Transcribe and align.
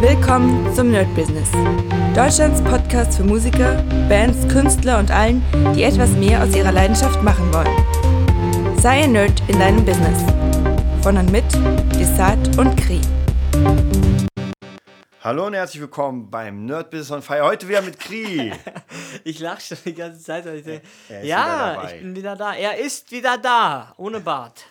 Willkommen 0.00 0.72
zum 0.76 0.92
Nerd 0.92 1.12
Business. 1.16 1.50
Deutschlands 2.14 2.62
Podcast 2.62 3.16
für 3.16 3.24
Musiker, 3.24 3.82
Bands, 4.08 4.46
Künstler 4.46 5.00
und 5.00 5.10
allen, 5.10 5.42
die 5.74 5.82
etwas 5.82 6.12
mehr 6.12 6.40
aus 6.40 6.54
ihrer 6.54 6.70
Leidenschaft 6.70 7.20
machen 7.24 7.52
wollen. 7.52 8.78
Sei 8.80 9.02
ein 9.02 9.10
Nerd 9.10 9.42
in 9.48 9.58
deinem 9.58 9.84
Business. 9.84 10.22
Von 11.02 11.16
und 11.16 11.32
mit 11.32 11.44
Desart 11.98 12.56
und 12.58 12.76
Kri. 12.76 13.00
Hallo 15.28 15.46
und 15.46 15.52
herzlich 15.52 15.82
willkommen 15.82 16.30
beim 16.30 16.64
Nerd 16.64 16.88
Business 16.88 17.10
on 17.10 17.20
Fire. 17.20 17.42
Heute 17.42 17.68
wieder 17.68 17.82
mit 17.82 18.00
Kri. 18.00 18.50
Ich 19.24 19.38
lache 19.40 19.60
schon 19.60 19.76
die 19.84 19.92
ganze 19.92 20.24
Zeit. 20.24 20.46
Weil 20.46 20.56
ich 20.56 20.64
denke, 20.64 20.86
ja, 21.22 21.84
ich 21.84 22.00
bin 22.00 22.16
wieder 22.16 22.34
da. 22.34 22.54
Er 22.54 22.78
ist 22.78 23.10
wieder 23.10 23.36
da, 23.36 23.92
ohne 23.98 24.20
Bart. 24.20 24.64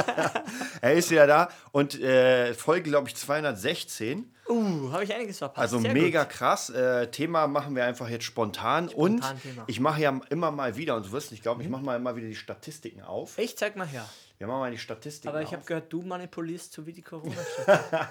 er 0.80 0.94
ist 0.94 1.10
wieder 1.10 1.26
da 1.26 1.50
und 1.72 2.00
äh, 2.00 2.54
Folge, 2.54 2.88
glaube 2.88 3.08
ich, 3.08 3.16
216. 3.16 4.32
Uh, 4.48 4.90
habe 4.92 5.04
ich 5.04 5.12
einiges 5.12 5.36
verpasst. 5.36 5.58
Also 5.58 5.78
Sehr 5.78 5.92
mega 5.92 6.22
gut. 6.22 6.32
krass. 6.32 6.70
Äh, 6.70 7.08
Thema 7.08 7.46
machen 7.46 7.76
wir 7.76 7.84
einfach 7.84 8.08
jetzt 8.08 8.24
spontan. 8.24 8.88
und 8.88 9.20
Thema. 9.20 9.34
Mhm. 9.34 9.64
ich 9.66 9.78
mache 9.78 10.00
ja 10.00 10.20
immer 10.30 10.50
mal 10.50 10.74
wieder, 10.74 10.96
und 10.96 11.04
du 11.04 11.12
wirst 11.12 11.32
nicht 11.32 11.42
glauben, 11.42 11.60
ich 11.60 11.68
mache 11.68 11.82
mal 11.82 11.96
immer 11.96 12.16
wieder 12.16 12.28
die 12.28 12.34
Statistiken 12.34 13.02
auf. 13.02 13.36
Ich 13.36 13.58
zeig 13.58 13.76
mal 13.76 13.86
her. 13.86 14.08
Wir 14.38 14.46
machen 14.46 14.60
mal 14.60 14.70
die 14.70 14.78
Statistiken 14.78 15.28
Aber 15.28 15.42
ich 15.42 15.52
habe 15.52 15.64
gehört, 15.66 15.92
du 15.92 16.00
manipulierst 16.00 16.72
so 16.72 16.86
wie 16.86 16.94
die 16.94 17.02
corona 17.02 17.36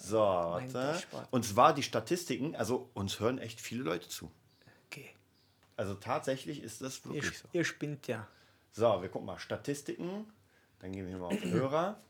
so, 0.00 0.18
warte. 0.18 1.00
Und 1.30 1.44
zwar 1.44 1.74
die 1.74 1.82
Statistiken, 1.82 2.56
also 2.56 2.88
uns 2.94 3.20
hören 3.20 3.38
echt 3.38 3.60
viele 3.60 3.82
Leute 3.82 4.08
zu. 4.08 4.30
Okay. 4.86 5.10
Also 5.76 5.94
tatsächlich 5.94 6.62
ist 6.62 6.80
das 6.82 7.00
Ihr, 7.06 7.14
wirklich 7.14 7.38
so. 7.38 7.48
ihr 7.52 7.64
spinnt 7.64 8.06
ja. 8.06 8.26
So, 8.72 9.02
wir 9.02 9.08
gucken 9.08 9.26
mal 9.26 9.38
Statistiken. 9.38 10.26
Dann 10.80 10.92
gehen 10.92 11.06
wir 11.08 11.16
mal 11.18 11.26
auf 11.26 11.42
Hörer. 11.44 12.00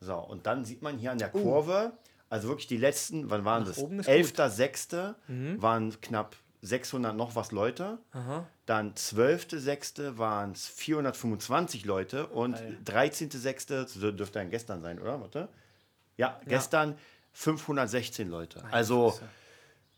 So, 0.00 0.16
und 0.18 0.46
dann 0.46 0.64
sieht 0.64 0.82
man 0.82 0.98
hier 0.98 1.12
an 1.12 1.18
der 1.18 1.30
Kurve, 1.30 1.92
also 2.28 2.48
wirklich 2.48 2.66
die 2.66 2.76
letzten, 2.76 3.30
wann 3.30 3.44
waren 3.44 3.62
Nach 3.62 3.68
das? 3.70 3.78
oben 3.78 4.00
ist 4.00 4.06
gut. 4.06 4.14
11.06. 4.14 5.14
waren 5.62 6.00
knapp 6.00 6.36
600 6.62 7.14
noch 7.16 7.36
was 7.36 7.52
Leute. 7.52 7.98
Aha. 8.12 8.46
Dann 8.66 8.94
12.06. 8.94 10.16
waren 10.18 10.52
es 10.52 10.66
425 10.66 11.84
Leute 11.84 12.26
und 12.26 12.56
13.06. 12.86 13.68
das 13.68 13.92
dürfte 13.94 14.38
dann 14.38 14.50
gestern 14.50 14.82
sein, 14.82 14.98
oder? 15.00 15.20
Warte. 15.20 15.48
Ja, 16.16 16.40
gestern 16.46 16.96
516 17.32 18.28
Leute. 18.28 18.62
Also 18.70 19.10
Fresse. 19.10 19.28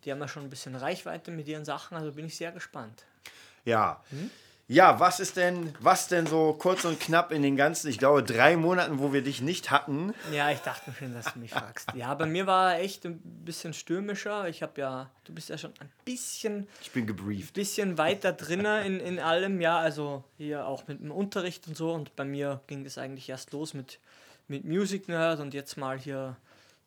die 0.04 0.12
haben 0.12 0.20
ja 0.20 0.28
schon 0.28 0.44
ein 0.44 0.50
bisschen 0.50 0.74
Reichweite 0.74 1.30
mit 1.30 1.46
ihren 1.48 1.64
Sachen, 1.66 1.96
also 1.96 2.12
bin 2.12 2.24
ich 2.26 2.36
sehr 2.36 2.52
gespannt. 2.52 3.04
Ja. 3.64 4.02
Hm? 4.10 4.30
Ja, 4.70 5.00
was 5.00 5.18
ist 5.18 5.38
denn, 5.38 5.74
was 5.80 6.08
denn 6.08 6.26
so 6.26 6.52
kurz 6.52 6.84
und 6.84 7.00
knapp 7.00 7.32
in 7.32 7.40
den 7.40 7.56
ganzen, 7.56 7.88
ich 7.88 7.96
glaube, 7.96 8.22
drei 8.22 8.54
Monaten, 8.54 8.98
wo 8.98 9.14
wir 9.14 9.22
dich 9.22 9.40
nicht 9.40 9.70
hatten? 9.70 10.12
Ja, 10.30 10.50
ich 10.50 10.58
dachte 10.58 10.90
mir 10.90 10.96
schon, 10.96 11.14
dass 11.14 11.32
du 11.32 11.38
mich 11.38 11.52
fragst. 11.52 11.88
Ja, 11.94 12.12
bei 12.12 12.26
mir 12.26 12.46
war 12.46 12.74
echt 12.78 13.06
ein 13.06 13.18
bisschen 13.22 13.72
stürmischer. 13.72 14.46
Ich 14.46 14.62
habe 14.62 14.78
ja, 14.78 15.10
du 15.24 15.32
bist 15.32 15.48
ja 15.48 15.56
schon 15.56 15.72
ein 15.80 15.90
bisschen, 16.04 16.68
Ich 16.82 16.90
bin 16.90 17.06
gebrieft. 17.06 17.54
bisschen 17.54 17.96
weiter 17.96 18.34
drinne 18.34 18.84
in, 18.84 19.00
in 19.00 19.18
allem, 19.18 19.62
ja, 19.62 19.78
also 19.78 20.22
hier 20.36 20.66
auch 20.66 20.86
mit 20.86 21.00
dem 21.00 21.12
Unterricht 21.12 21.66
und 21.66 21.74
so. 21.74 21.94
Und 21.94 22.14
bei 22.14 22.26
mir 22.26 22.60
ging 22.66 22.84
das 22.84 22.98
eigentlich 22.98 23.30
erst 23.30 23.52
los 23.52 23.72
mit, 23.72 23.98
mit 24.48 24.66
Music 24.66 25.08
Nerd 25.08 25.40
und 25.40 25.54
jetzt 25.54 25.78
mal 25.78 25.98
hier, 25.98 26.36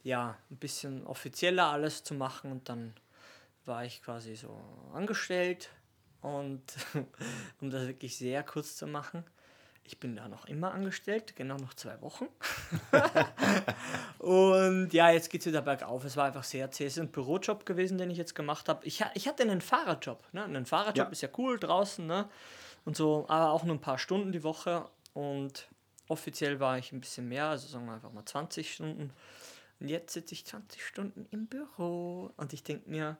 ja, 0.03 0.37
ein 0.51 0.57
bisschen 0.57 1.03
offizieller 1.07 1.71
alles 1.71 2.03
zu 2.03 2.13
machen. 2.13 2.51
Und 2.51 2.69
dann 2.69 2.93
war 3.65 3.85
ich 3.85 4.03
quasi 4.03 4.35
so 4.35 4.55
angestellt. 4.93 5.69
Und 6.21 6.61
um 7.61 7.69
das 7.69 7.87
wirklich 7.87 8.17
sehr 8.17 8.43
kurz 8.43 8.75
zu 8.75 8.87
machen, 8.87 9.23
ich 9.83 9.99
bin 9.99 10.15
da 10.15 10.27
noch 10.27 10.45
immer 10.45 10.71
angestellt, 10.73 11.35
genau 11.35 11.57
noch 11.57 11.73
zwei 11.73 11.99
Wochen. 12.01 12.27
Und 14.19 14.93
ja, 14.93 15.09
jetzt 15.09 15.29
geht 15.29 15.41
es 15.41 15.47
wieder 15.47 15.61
bergauf. 15.61 16.05
Es 16.05 16.15
war 16.15 16.25
einfach 16.25 16.43
sehr 16.43 16.69
zäh. 16.71 16.85
Es 16.85 16.93
ist 16.97 16.99
ein 16.99 17.11
Bürojob 17.11 17.65
gewesen, 17.65 17.97
den 17.97 18.11
ich 18.11 18.17
jetzt 18.17 18.35
gemacht 18.35 18.69
habe. 18.69 18.85
Ich, 18.85 19.03
ich 19.15 19.27
hatte 19.27 19.43
einen 19.43 19.61
Fahrerjob. 19.61 20.23
Ne? 20.33 20.43
Ein 20.45 20.65
Fahrerjob 20.65 21.07
Ja. 21.07 21.11
ist 21.11 21.21
ja 21.21 21.29
cool 21.37 21.59
draußen, 21.59 22.05
ne? 22.05 22.29
Und 22.85 22.95
so, 22.95 23.25
aber 23.27 23.51
auch 23.51 23.63
nur 23.63 23.75
ein 23.75 23.81
paar 23.81 23.97
Stunden 23.97 24.31
die 24.31 24.43
Woche. 24.43 24.85
Und 25.13 25.67
offiziell 26.07 26.59
war 26.59 26.77
ich 26.77 26.91
ein 26.91 27.01
bisschen 27.01 27.27
mehr, 27.27 27.47
also 27.47 27.67
sagen 27.67 27.85
wir 27.85 27.93
einfach 27.93 28.11
mal 28.11 28.25
20 28.25 28.73
Stunden. 28.73 29.11
Und 29.79 29.87
jetzt 29.87 30.13
sitze 30.13 30.33
ich 30.35 30.45
20 30.45 30.85
Stunden 30.85 31.27
im 31.31 31.47
Büro. 31.47 32.31
Und 32.37 32.53
ich 32.53 32.63
denke 32.63 32.89
mir, 32.89 33.17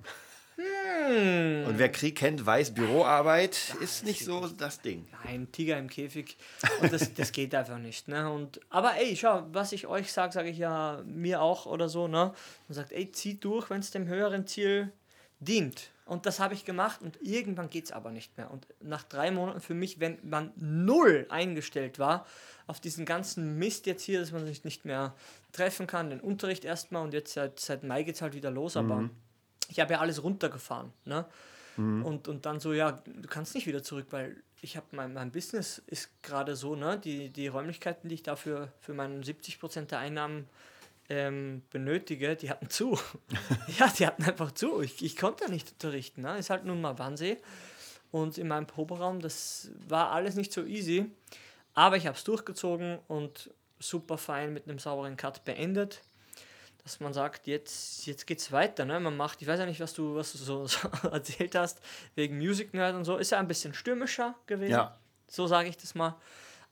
hm, 1.08 1.66
Und 1.68 1.80
wer 1.80 1.90
Krieg 1.92 2.18
kennt, 2.18 2.46
weiß, 2.46 2.74
Büroarbeit 2.74 3.76
ist 3.82 4.06
nicht 4.06 4.24
so 4.24 4.48
das 4.48 4.82
Ding. 4.82 5.08
ein 5.24 5.52
Tiger 5.52 5.78
im 5.78 5.90
Käfig. 5.90 6.38
Und 6.82 6.94
das, 6.94 7.14
das 7.14 7.32
geht 7.32 7.54
einfach 7.56 7.78
nicht. 7.78 8.08
Ne? 8.08 8.30
Und, 8.32 8.60
aber 8.70 8.96
ey, 8.98 9.16
schau, 9.16 9.46
was 9.52 9.72
ich 9.72 9.88
euch 9.88 10.12
sage, 10.12 10.34
sage 10.34 10.50
ich 10.50 10.58
ja 10.58 11.02
mir 11.06 11.42
auch 11.42 11.66
oder 11.66 11.90
so. 11.90 12.08
Ne? 12.08 12.34
Man 12.68 12.76
sagt, 12.76 12.92
ey, 12.92 13.12
zieh 13.12 13.40
durch, 13.40 13.70
wenn 13.70 13.80
es 13.80 13.92
dem 13.92 14.08
höheren 14.08 14.48
Ziel 14.48 14.92
dient. 15.40 15.90
Und 16.06 16.26
das 16.26 16.40
habe 16.40 16.54
ich 16.54 16.66
gemacht 16.66 17.02
und 17.02 17.18
irgendwann 17.22 17.70
geht 17.70 17.86
es 17.86 17.92
aber 17.92 18.12
nicht 18.12 18.38
mehr. 18.38 18.52
Und 18.52 18.68
nach 18.82 19.04
drei 19.04 19.32
Monaten 19.32 19.62
für 19.62 19.74
mich, 19.74 20.00
wenn 20.00 20.18
man 20.24 20.52
null 20.58 21.26
eingestellt 21.30 22.00
war 22.00 22.26
auf 22.68 22.80
diesen 22.82 23.06
ganzen 23.06 23.58
Mist 23.58 23.86
jetzt 23.86 24.04
hier, 24.04 24.20
dass 24.20 24.32
man 24.32 24.46
sich 24.46 24.64
nicht 24.66 24.84
mehr 24.84 25.16
treffen 25.54 25.88
kann, 25.88 26.10
den 26.10 26.20
Unterricht 26.20 26.66
erstmal 26.66 27.04
und 27.04 27.14
jetzt 27.14 27.34
seit, 27.34 27.60
seit 27.60 27.84
Mai 27.84 28.04
geht 28.04 28.16
es 28.16 28.22
halt 28.22 28.34
wieder 28.34 28.52
los, 28.52 28.76
aber 28.76 29.10
ich 29.72 29.80
habe 29.80 29.94
ja 29.94 30.00
alles 30.00 30.24
runtergefahren. 30.24 30.92
Ne? 31.06 31.26
Und, 31.78 32.28
und 32.28 32.46
dann 32.46 32.60
so, 32.60 32.74
ja, 32.74 32.92
du 32.92 33.28
kannst 33.28 33.56
nicht 33.56 33.66
wieder 33.66 33.82
zurück, 33.82 34.08
weil 34.12 34.36
ich 34.62 34.76
habe 34.78 34.86
mein, 34.92 35.14
mein 35.14 35.32
Business 35.32 35.82
ist 35.88 36.22
gerade 36.22 36.56
so, 36.56 36.76
ne, 36.76 37.00
die, 37.00 37.30
die 37.30 37.48
Räumlichkeiten, 37.48 38.10
die 38.10 38.16
ich 38.16 38.24
dafür 38.24 38.72
für 38.82 38.94
meinen 38.94 39.24
70% 39.24 39.86
der 39.86 40.00
Einnahmen 40.00 40.48
ähm, 41.10 41.64
benötige, 41.72 42.36
die 42.36 42.50
hatten 42.50 42.70
zu. 42.70 43.00
ja, 43.80 43.88
die 43.88 44.06
hatten 44.06 44.24
einfach 44.24 44.52
zu. 44.52 44.82
Ich, 44.82 45.04
ich 45.04 45.16
konnte 45.16 45.50
nicht 45.50 45.72
unterrichten. 45.72 46.22
Ne? 46.22 46.38
Ist 46.38 46.50
halt 46.50 46.66
nun 46.66 46.82
mal 46.82 47.00
Wannsee. 47.00 47.38
Und 48.12 48.38
in 48.38 48.48
meinem 48.50 48.68
Proberaum, 48.68 49.22
das 49.22 49.72
war 49.88 50.12
alles 50.12 50.36
nicht 50.36 50.52
so 50.52 50.64
easy. 50.66 51.10
Aber 51.74 51.96
ich 51.96 52.06
habe 52.06 52.18
es 52.18 52.26
durchgezogen 52.26 53.00
und 53.08 53.50
super 53.80 54.18
fein 54.18 54.54
mit 54.54 54.68
einem 54.68 54.78
sauberen 54.78 55.16
Cut 55.16 55.46
beendet 55.46 56.02
dass 56.84 57.00
man 57.00 57.14
sagt, 57.14 57.48
jetzt, 57.48 58.06
jetzt 58.06 58.26
geht's 58.26 58.52
weiter. 58.52 58.86
Ne? 58.86 59.00
Man 59.00 59.16
macht, 59.16 59.42
ich 59.42 59.48
weiß 59.48 59.60
ja 59.60 59.66
nicht, 59.66 59.80
was 59.80 59.94
du, 59.94 60.16
was 60.16 60.32
du 60.32 60.38
so, 60.40 60.68
so 60.68 60.88
erzählt 61.10 61.56
hast, 61.56 61.80
wegen 62.16 62.38
Music 62.38 62.74
Nerd 62.74 62.96
und 62.96 63.06
so, 63.06 63.18
ist 63.18 63.32
ja 63.32 63.40
ein 63.40 63.48
bisschen 63.48 63.74
stürmischer 63.74 64.36
gewesen. 64.48 64.72
Ja. 64.72 64.98
So 65.28 65.48
sage 65.48 65.70
ich 65.70 65.78
das 65.78 65.96
mal. 65.96 66.18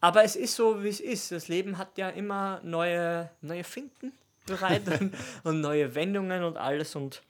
Aber 0.01 0.23
es 0.23 0.35
ist 0.35 0.55
so, 0.55 0.83
wie 0.83 0.89
es 0.89 0.99
ist. 0.99 1.31
Das 1.31 1.47
Leben 1.47 1.77
hat 1.77 1.97
ja 1.97 2.09
immer 2.09 2.61
neue, 2.63 3.29
neue 3.41 3.63
Finden 3.63 4.13
bereit 4.45 4.87
und, 4.99 5.13
und 5.43 5.61
neue 5.61 5.93
Wendungen 5.95 6.43
und 6.43 6.57
alles. 6.57 6.95
Und 6.95 7.21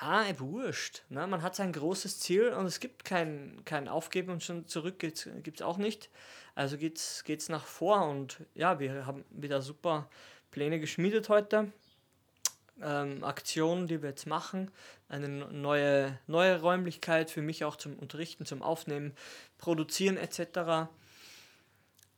ja, 0.00 0.24
wurscht. 0.38 1.02
Ne? 1.08 1.26
Man 1.26 1.42
hat 1.42 1.54
sein 1.54 1.72
großes 1.72 2.20
Ziel 2.20 2.50
und 2.50 2.66
es 2.66 2.80
gibt 2.80 3.04
kein, 3.04 3.62
kein 3.64 3.88
Aufgeben 3.88 4.32
und 4.32 4.42
schon 4.42 4.66
zurück 4.66 4.98
gibt 4.98 5.26
es 5.26 5.62
auch 5.62 5.76
nicht. 5.76 6.10
Also 6.54 6.76
geht's, 6.76 7.22
geht's 7.24 7.48
nach 7.48 7.64
vor 7.64 8.08
und 8.08 8.38
ja, 8.54 8.80
wir 8.80 9.06
haben 9.06 9.24
wieder 9.30 9.62
super 9.62 10.08
Pläne 10.50 10.80
geschmiedet 10.80 11.28
heute 11.28 11.72
ähm, 12.82 13.24
Aktionen, 13.24 13.86
die 13.86 14.02
wir 14.02 14.10
jetzt 14.10 14.26
machen, 14.26 14.70
eine 15.08 15.28
neue, 15.28 16.18
neue 16.26 16.60
Räumlichkeit 16.60 17.30
für 17.30 17.42
mich 17.42 17.64
auch 17.64 17.76
zum 17.76 17.98
Unterrichten, 17.98 18.46
zum 18.46 18.62
Aufnehmen, 18.62 19.14
Produzieren 19.58 20.16
etc. 20.16 20.88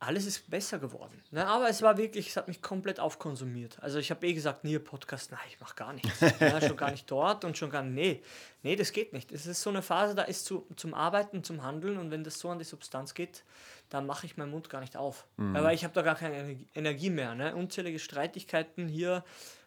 Alles 0.03 0.25
ist 0.25 0.49
besser 0.51 0.79
geworden. 0.79 1.23
Ne? 1.31 1.47
Aber 1.47 1.69
es 1.69 1.83
war 1.83 1.99
wirklich, 1.99 2.29
es 2.29 2.37
hat 2.39 2.49
mich 2.49 2.63
komplett 2.63 2.99
aufkonsumiert. 2.99 3.79
Also 3.83 3.99
ich 3.99 4.11
habe 4.11 4.27
eh 4.27 4.33
gesagt, 4.33 4.65
nie 4.65 4.79
Podcast, 4.79 5.31
nein, 5.31 5.41
ich 5.51 5.61
mache 5.61 5.75
gar 5.75 5.93
nichts. 5.93 6.21
ja, 6.41 6.59
schon 6.61 6.77
gar 6.79 6.91
nicht 6.91 7.11
dort 7.11 7.45
und 7.45 7.59
schon 7.59 7.69
gar 7.69 7.83
nicht, 7.83 7.95
nee, 7.95 8.23
nee, 8.63 8.77
das 8.77 8.93
geht 8.93 9.13
nicht. 9.13 9.31
Es 9.31 9.45
ist 9.45 9.61
so 9.61 9.69
eine 9.69 9.83
Phase, 9.83 10.15
da 10.15 10.23
ist 10.23 10.47
zu, 10.47 10.67
zum 10.77 10.95
Arbeiten, 10.95 11.45
zum 11.45 11.63
Handeln 11.63 11.99
und 11.99 12.11
wenn 12.11 12.25
das 12.25 12.39
so 12.39 12.49
an 12.49 12.59
die 12.59 12.65
Substanz 12.65 13.13
geht, 13.13 13.45
dann 13.91 14.07
mache 14.07 14.25
ich 14.25 14.39
meinen 14.39 14.51
Mund 14.53 14.71
gar 14.71 14.81
nicht 14.81 14.97
auf. 14.97 15.27
Aber 15.57 15.75
ich 15.75 15.85
habe 15.85 15.93
da 15.93 16.01
gar 16.01 16.15
keine 16.15 16.37
Energie- 16.37 16.67
Energie 16.75 17.11
mehr. 17.11 17.35
Ne? 17.35 17.55
Unzählige 17.55 17.99
Streitigkeiten 17.99 18.89
hier 18.89 19.23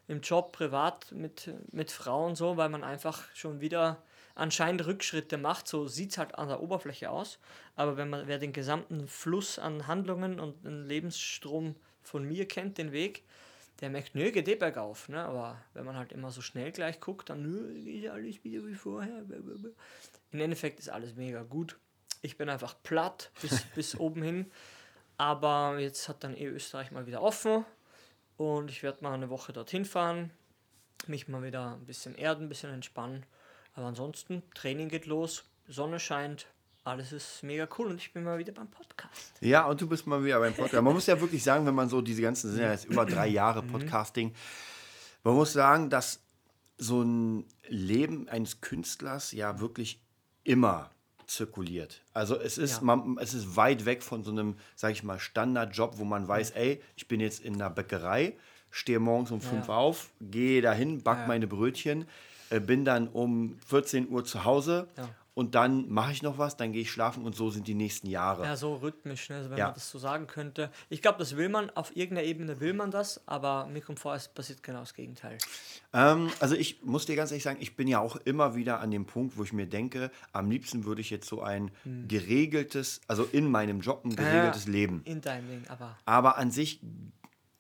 im 0.08 0.22
Job, 0.22 0.52
privat 0.52 1.12
mit, 1.12 1.52
mit 1.72 1.92
Frauen 1.92 2.36
so, 2.36 2.58
weil 2.58 2.70
man 2.70 2.84
einfach 2.84 3.24
schon 3.34 3.62
wieder 3.62 4.02
anscheinend 4.36 4.86
Rückschritte 4.86 5.38
macht. 5.38 5.68
So 5.68 5.88
sieht 5.88 6.12
es 6.12 6.18
halt 6.18 6.36
an 6.36 6.48
der 6.48 6.62
Oberfläche 6.62 7.10
aus. 7.10 7.40
Aber 7.76 7.98
wenn 7.98 8.10
man 8.10 8.28
wer 8.28 8.40
den 8.40 8.54
gesamten 8.54 9.08
Fluss 9.08 9.60
an 9.60 9.88
Handlungen 9.88 10.40
und 10.40 10.66
den 10.66 10.86
Lebensstrom 10.86 11.76
von 12.02 12.26
mir 12.26 12.48
kennt, 12.48 12.78
den 12.78 12.92
Weg, 12.92 13.24
der 13.80 13.90
merkt, 13.90 14.16
nö, 14.16 14.32
geht 14.32 14.48
eh 14.48 14.56
bergauf. 14.56 15.10
Ne? 15.10 15.24
Aber 15.24 15.58
wenn 15.74 15.86
man 15.86 15.96
halt 15.96 16.12
immer 16.12 16.32
so 16.32 16.42
schnell 16.42 16.72
gleich 16.72 17.00
guckt, 17.00 17.30
dann 17.30 17.44
nö, 17.44 17.72
ist 17.90 18.08
alles 18.10 18.44
wieder 18.44 18.66
wie 18.68 18.76
vorher. 18.76 19.24
Im 20.32 20.40
Endeffekt 20.40 20.80
ist 20.80 20.90
alles 20.90 21.16
mega 21.16 21.44
gut. 21.44 21.78
Ich 22.22 22.38
bin 22.38 22.50
einfach 22.50 22.76
platt 22.84 23.32
bis, 23.42 23.62
bis 23.76 23.98
oben 23.98 24.22
hin. 24.22 24.52
Aber 25.18 25.78
jetzt 25.80 26.10
hat 26.10 26.24
dann 26.24 26.36
eh 26.36 26.48
Österreich 26.48 26.92
mal 26.92 27.06
wieder 27.06 27.22
offen 27.22 27.66
und 28.38 28.70
ich 28.70 28.84
werde 28.84 29.04
mal 29.04 29.14
eine 29.14 29.30
Woche 29.30 29.54
dorthin 29.54 29.86
fahren, 29.86 30.32
mich 31.08 31.28
mal 31.28 31.44
wieder 31.44 31.74
ein 31.74 31.86
bisschen 31.86 32.16
erden, 32.16 32.46
ein 32.46 32.50
bisschen 32.50 32.74
entspannen. 32.74 33.26
Aber 33.76 33.88
ansonsten, 33.88 34.44
Training 34.56 34.90
geht 34.90 35.06
los, 35.06 35.44
Sonne 35.68 36.00
scheint, 36.00 36.48
alles 36.84 37.14
ist 37.14 37.44
mega 37.44 37.68
cool 37.78 37.88
und 37.88 37.98
ich 37.98 38.12
bin 38.12 38.24
mal 38.24 38.38
wieder 38.38 38.52
beim 38.52 38.70
Podcast. 38.70 39.34
Ja, 39.40 39.66
und 39.66 39.80
du 39.80 39.88
bist 39.88 40.06
mal 40.06 40.24
wieder 40.24 40.40
beim 40.40 40.54
Podcast. 40.54 40.84
Man 40.84 40.94
muss 40.94 41.06
ja 41.08 41.20
wirklich 41.20 41.42
sagen, 41.44 41.66
wenn 41.66 41.76
man 41.76 41.88
so 41.90 42.02
diese 42.02 42.22
ganzen, 42.22 42.52
sind 42.52 42.62
ja 42.62 42.72
jetzt 42.72 42.86
über 42.86 43.06
drei 43.06 43.28
Jahre 43.28 43.64
Mhm. 43.64 43.68
Podcasting, 43.68 44.34
man 45.24 45.36
muss 45.36 45.54
sagen, 45.54 45.90
dass 45.90 46.20
so 46.78 47.02
ein 47.02 47.46
Leben 47.68 48.28
eines 48.28 48.60
Künstlers 48.60 49.32
ja 49.32 49.60
wirklich 49.62 50.02
immer 50.44 50.92
zirkuliert. 51.36 52.02
Also 52.14 52.40
es 52.40 52.58
ist, 52.58 52.78
Ja. 52.78 52.84
man, 52.84 53.18
es 53.20 53.34
ist 53.34 53.56
weit 53.56 53.86
weg 53.86 54.04
von 54.04 54.24
so 54.24 54.32
einem, 54.32 54.56
sag 54.76 54.92
ich 54.92 55.04
mal, 55.04 55.20
Standardjob, 55.20 55.98
wo 55.98 56.06
man 56.06 56.28
weiß, 56.28 56.52
ey, 56.52 56.82
ich 56.96 57.08
bin 57.08 57.20
jetzt 57.20 57.44
in 57.44 57.56
einer 57.56 57.70
Bäckerei, 57.70 58.36
stehe 58.72 59.00
morgens 59.00 59.32
um 59.32 59.42
fünf 59.42 59.68
Ja. 59.68 59.76
auf, 59.76 60.12
gehe 60.22 60.62
dahin, 60.62 61.02
back 61.04 61.28
meine 61.28 61.48
Brötchen, 61.48 62.06
äh, 62.50 62.60
bin 62.60 62.86
dann 62.86 63.08
um 63.08 63.58
14 63.68 64.10
Uhr 64.10 64.24
zu 64.26 64.44
Hause. 64.46 64.88
Und 65.36 65.56
dann 65.56 65.90
mache 65.90 66.12
ich 66.12 66.22
noch 66.22 66.38
was, 66.38 66.58
dann 66.58 66.72
gehe 66.74 66.82
ich 66.84 66.92
schlafen 66.92 67.24
und 67.26 67.36
so 67.36 67.50
sind 67.50 67.68
die 67.68 67.74
nächsten 67.74 68.08
Jahre. 68.08 68.44
Ja, 68.44 68.56
so 68.56 68.76
rhythmisch, 68.76 69.30
ne? 69.30 69.38
also 69.38 69.50
wenn 69.50 69.58
Ja. 69.58 69.66
man 69.66 69.74
das 69.74 69.90
so 69.90 69.98
sagen 69.98 70.28
könnte. 70.28 70.70
Ich 70.90 71.02
glaube, 71.02 71.18
das 71.20 71.36
will 71.38 71.50
man, 71.50 71.70
auf 71.72 71.96
irgendeiner 71.96 72.28
Ebene 72.28 72.60
will 72.60 72.74
man 72.74 72.92
das, 72.92 73.22
aber 73.28 73.66
mir 73.66 73.82
kommt 73.82 74.00
vor, 74.00 74.14
es 74.14 74.28
passiert 74.28 74.62
genau 74.64 74.80
das 74.82 74.94
Gegenteil. 74.94 75.38
Ähm, 75.94 76.30
also 76.40 76.56
ich 76.56 76.84
muss 76.84 77.06
dir 77.06 77.16
ganz 77.16 77.32
ehrlich 77.32 77.44
sagen, 77.44 77.58
ich 77.62 77.76
bin 77.76 77.88
ja 77.88 78.00
auch 78.00 78.16
immer 78.18 78.56
wieder 78.56 78.80
an 78.80 78.92
dem 78.92 79.06
Punkt, 79.06 79.38
wo 79.38 79.44
ich 79.44 79.54
mir 79.54 79.66
denke, 79.68 80.12
am 80.34 80.50
liebsten 80.52 80.86
würde 80.86 81.02
ich 81.02 81.10
jetzt 81.10 81.28
so 81.28 81.42
ein 81.42 81.72
geregeltes, 82.08 83.02
also 83.08 83.24
in 83.32 83.50
meinem 83.50 83.82
Job 83.82 84.06
ein 84.06 84.16
geregeltes 84.16 84.68
Leben. 84.68 85.02
In 85.06 85.22
deinem 85.22 85.48
Ding, 85.50 85.64
aber 85.68 85.98
Aber 86.06 86.38
an 86.38 86.52
sich, 86.52 86.80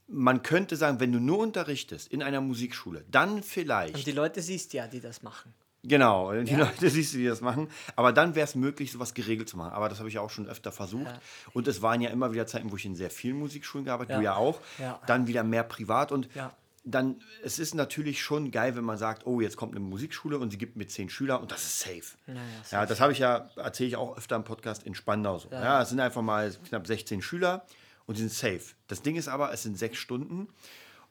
man 0.07 0.43
könnte 0.43 0.75
sagen, 0.75 0.99
wenn 0.99 1.11
du 1.11 1.19
nur 1.19 1.39
unterrichtest 1.39 2.11
in 2.11 2.21
einer 2.21 2.39
Musikschule, 2.41 3.03
dann 3.09 3.41
vielleicht. 3.41 3.95
und 3.95 4.05
die 4.05 4.11
Leute 4.11 4.41
siehst 4.41 4.73
ja, 4.73 4.87
die 4.87 4.99
das 4.99 5.23
machen. 5.23 5.53
Genau, 5.85 6.31
die 6.31 6.55
Leute 6.55 6.89
siehst 6.89 7.13
du, 7.13 7.17
die 7.17 7.25
das 7.27 7.41
machen. 7.41 7.67
Aber 7.97 8.13
dann 8.13 8.35
wäre 8.35 8.45
es 8.45 8.55
möglich, 8.55 8.91
sowas 8.91 9.13
geregelt 9.13 9.49
zu 9.49 9.57
machen. 9.57 9.73
Aber 9.73 9.89
das 9.89 9.99
habe 9.99 10.07
ich 10.09 10.17
auch 10.17 10.29
schon 10.29 10.47
öfter 10.47 10.71
versucht. 10.71 11.05
Ja. 11.07 11.19
Und 11.53 11.67
es 11.67 11.81
waren 11.81 11.99
ja 12.01 12.09
immer 12.09 12.31
wieder 12.31 12.47
Zeiten, 12.47 12.71
wo 12.71 12.77
ich 12.77 12.85
in 12.85 12.95
sehr 12.95 13.09
vielen 13.09 13.37
Musikschulen 13.37 13.83
gearbeitet 13.85 14.15
habe, 14.15 14.23
Ja. 14.23 14.33
du 14.35 14.39
ja 14.39 14.41
auch. 14.47 14.59
Ja. 14.79 15.01
Dann 15.07 15.27
wieder 15.27 15.43
mehr 15.43 15.63
privat. 15.63 16.13
Und 16.13 16.29
Ja. 16.35 16.53
dann, 16.85 17.21
es 17.43 17.59
ist 17.59 17.75
natürlich 17.75 18.21
schon 18.21 18.49
geil, 18.51 18.75
wenn 18.77 18.85
man 18.85 18.97
sagt, 18.97 19.25
oh, 19.27 19.41
jetzt 19.41 19.57
kommt 19.57 19.73
eine 19.75 19.81
Musikschule 19.81 20.37
und 20.37 20.51
sie 20.51 20.57
gibt 20.57 20.77
mir 20.77 20.87
zehn 20.87 21.09
Schüler 21.09 21.41
und 21.41 21.51
das 21.51 21.63
ist 21.63 21.79
safe. 21.81 22.17
Naja, 22.27 22.39
Ja, 22.71 22.85
das 22.85 23.01
habe 23.01 23.11
ich 23.11 23.19
ja, 23.19 23.49
erzähle 23.57 23.89
ich 23.89 23.95
auch 23.97 24.17
öfter 24.17 24.37
im 24.37 24.45
Podcast 24.45 24.83
in 24.83 24.95
Spandau 24.95 25.37
so. 25.39 25.49
Ja. 25.51 25.81
es 25.81 25.89
sind 25.89 25.99
einfach 25.99 26.21
mal 26.21 26.49
knapp 26.69 26.87
16 26.87 27.21
Schüler 27.21 27.65
und 28.05 28.15
die 28.17 28.21
sind 28.21 28.31
safe. 28.31 28.61
Das 28.87 29.01
Ding 29.01 29.17
ist 29.17 29.27
aber, 29.27 29.51
es 29.51 29.63
sind 29.63 29.77
sechs 29.77 29.97
Stunden 29.97 30.47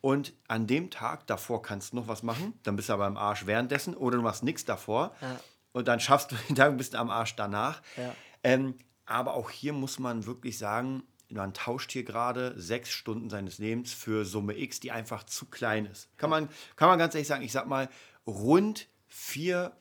und 0.03 0.35
an 0.49 0.67
dem 0.67 0.91
Tag 0.91 1.27
davor 1.27 1.63
kannst 1.63 1.93
du 1.93 1.97
noch 1.97 2.09
was 2.09 2.23
machen, 2.23 2.53
dann 2.65 2.77
bist 2.77 2.91
du 2.91 2.93
aber 2.93 3.07
am 3.07 3.17
Arsch 3.17 3.47
währenddessen 3.47 3.97
oder 3.97 4.19
du 4.19 4.23
machst 4.23 4.43
nichts 4.43 4.67
davor 4.67 5.15
Ja. 5.23 5.41
und 5.73 5.89
dann 5.89 5.99
schaffst 6.01 6.31
du 6.33 6.37
den 6.49 6.57
Tag 6.57 6.71
und 6.73 6.77
bist 6.77 6.95
am 6.95 7.09
Arsch 7.09 7.35
danach. 7.37 7.81
Ja. 7.97 8.15
Ähm, 8.43 8.75
aber 9.07 9.33
auch 9.35 9.49
hier 9.51 9.73
muss 9.73 9.99
man 9.99 10.27
wirklich 10.27 10.59
sagen, 10.59 11.03
man 11.31 11.55
tauscht 11.55 11.93
hier 11.93 12.05
gerade 12.05 12.53
sechs 12.61 12.91
Stunden 12.91 13.31
seines 13.31 13.57
Lebens 13.59 13.95
für 13.95 14.27
Summe 14.27 14.59
X, 14.59 14.81
die 14.81 14.91
einfach 14.93 15.25
zu 15.25 15.47
klein 15.47 15.87
ist. 15.87 16.09
Kann 16.19 16.29
man, 16.29 16.49
kann 16.77 16.89
man 16.91 16.99
ganz 16.99 17.15
ehrlich 17.15 17.29
sagen, 17.29 17.43
ich 17.43 17.53
sag 17.53 17.67
mal, 17.67 17.89
rund 18.27 18.89
vier, 19.09 19.73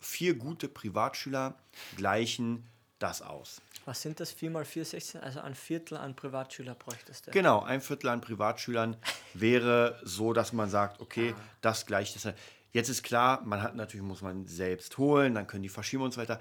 vier 0.00 0.34
gute 0.34 0.68
Privatschüler 0.68 1.54
gleichen 1.96 2.66
das 2.98 3.22
aus. 3.22 3.60
Was 3.84 4.02
sind 4.02 4.18
das? 4.20 4.32
4 4.32 4.50
mal 4.50 4.64
4, 4.64 4.84
16? 4.84 5.20
Also 5.20 5.40
ein 5.40 5.54
Viertel 5.54 5.96
an 5.98 6.16
Privatschüler 6.16 6.74
bräuchtest 6.74 7.26
du. 7.26 7.30
Genau, 7.30 7.62
ein 7.62 7.80
Viertel 7.80 8.08
an 8.08 8.20
Privatschülern 8.20 8.96
wäre 9.34 10.00
so, 10.02 10.32
dass 10.32 10.52
man 10.52 10.68
sagt, 10.70 11.00
okay, 11.00 11.34
das 11.60 11.86
gleicht 11.86 12.16
das. 12.16 12.34
Jetzt 12.72 12.88
ist 12.88 13.02
klar, 13.02 13.42
man 13.44 13.62
hat 13.62 13.74
natürlich, 13.74 14.04
muss 14.04 14.22
man 14.22 14.46
selbst 14.46 14.98
holen, 14.98 15.34
dann 15.34 15.46
können 15.46 15.62
die 15.62 15.68
verschieben 15.68 16.02
und 16.02 16.12
so 16.12 16.20
weiter. 16.20 16.40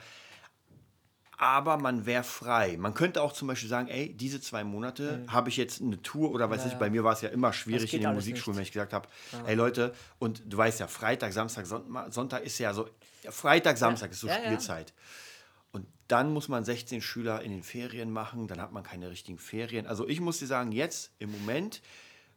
Aber 1.37 1.75
man 1.77 2.05
wäre 2.05 2.23
frei. 2.23 2.77
Man 2.77 2.93
könnte 2.93 3.21
auch 3.21 3.33
zum 3.33 3.49
Beispiel 3.49 3.67
sagen, 3.67 3.89
ey, 3.89 4.13
diese 4.15 4.39
zwei 4.39 4.63
Monate 4.63 5.25
habe 5.27 5.49
ich 5.49 5.57
jetzt 5.57 5.81
eine 5.81 6.01
Tour 6.01 6.31
oder 6.31 6.49
weiß 6.49 6.61
Ja, 6.61 6.67
ich, 6.67 6.71
ja. 6.73 6.79
bei 6.79 6.89
mir 6.89 7.03
war 7.03 7.11
es 7.11 7.19
ja 7.21 7.27
immer 7.29 7.51
schwierig 7.51 7.93
in 7.93 8.01
den 8.01 8.13
Musikschulen, 8.13 8.57
nicht. 8.57 8.73
wenn 8.73 8.81
ich 8.81 8.89
gesagt 8.89 8.93
habe, 8.93 9.09
ey 9.45 9.53
Leute, 9.55 9.93
und 10.17 10.41
du 10.45 10.57
weißt 10.57 10.79
ja, 10.79 10.87
Freitag, 10.87 11.33
Samstag, 11.33 11.65
Sonntag, 12.09 12.43
ist 12.43 12.57
ja 12.59 12.73
so, 12.73 12.89
ja, 13.21 13.31
Freitag, 13.31 13.77
Samstag 13.77 14.11
ist 14.11 14.21
so 14.21 14.27
Ja, 14.27 14.37
ja. 14.37 14.45
Spielzeit. 14.45 14.93
Und 15.75 15.85
dann 16.07 16.31
muss 16.31 16.47
man 16.47 16.63
16 16.63 17.01
Schüler 17.01 17.41
in 17.41 17.51
den 17.51 17.61
Ferien 17.63 18.09
machen, 18.09 18.47
dann 18.47 18.61
hat 18.61 18.71
man 18.71 18.81
keine 18.83 19.09
richtigen 19.09 19.37
Ferien. 19.37 19.87
Also 19.87 20.07
ich 20.07 20.21
muss 20.21 20.39
dir 20.39 20.47
sagen, 20.47 20.71
jetzt 20.71 21.11
im 21.19 21.31
Moment, 21.31 21.81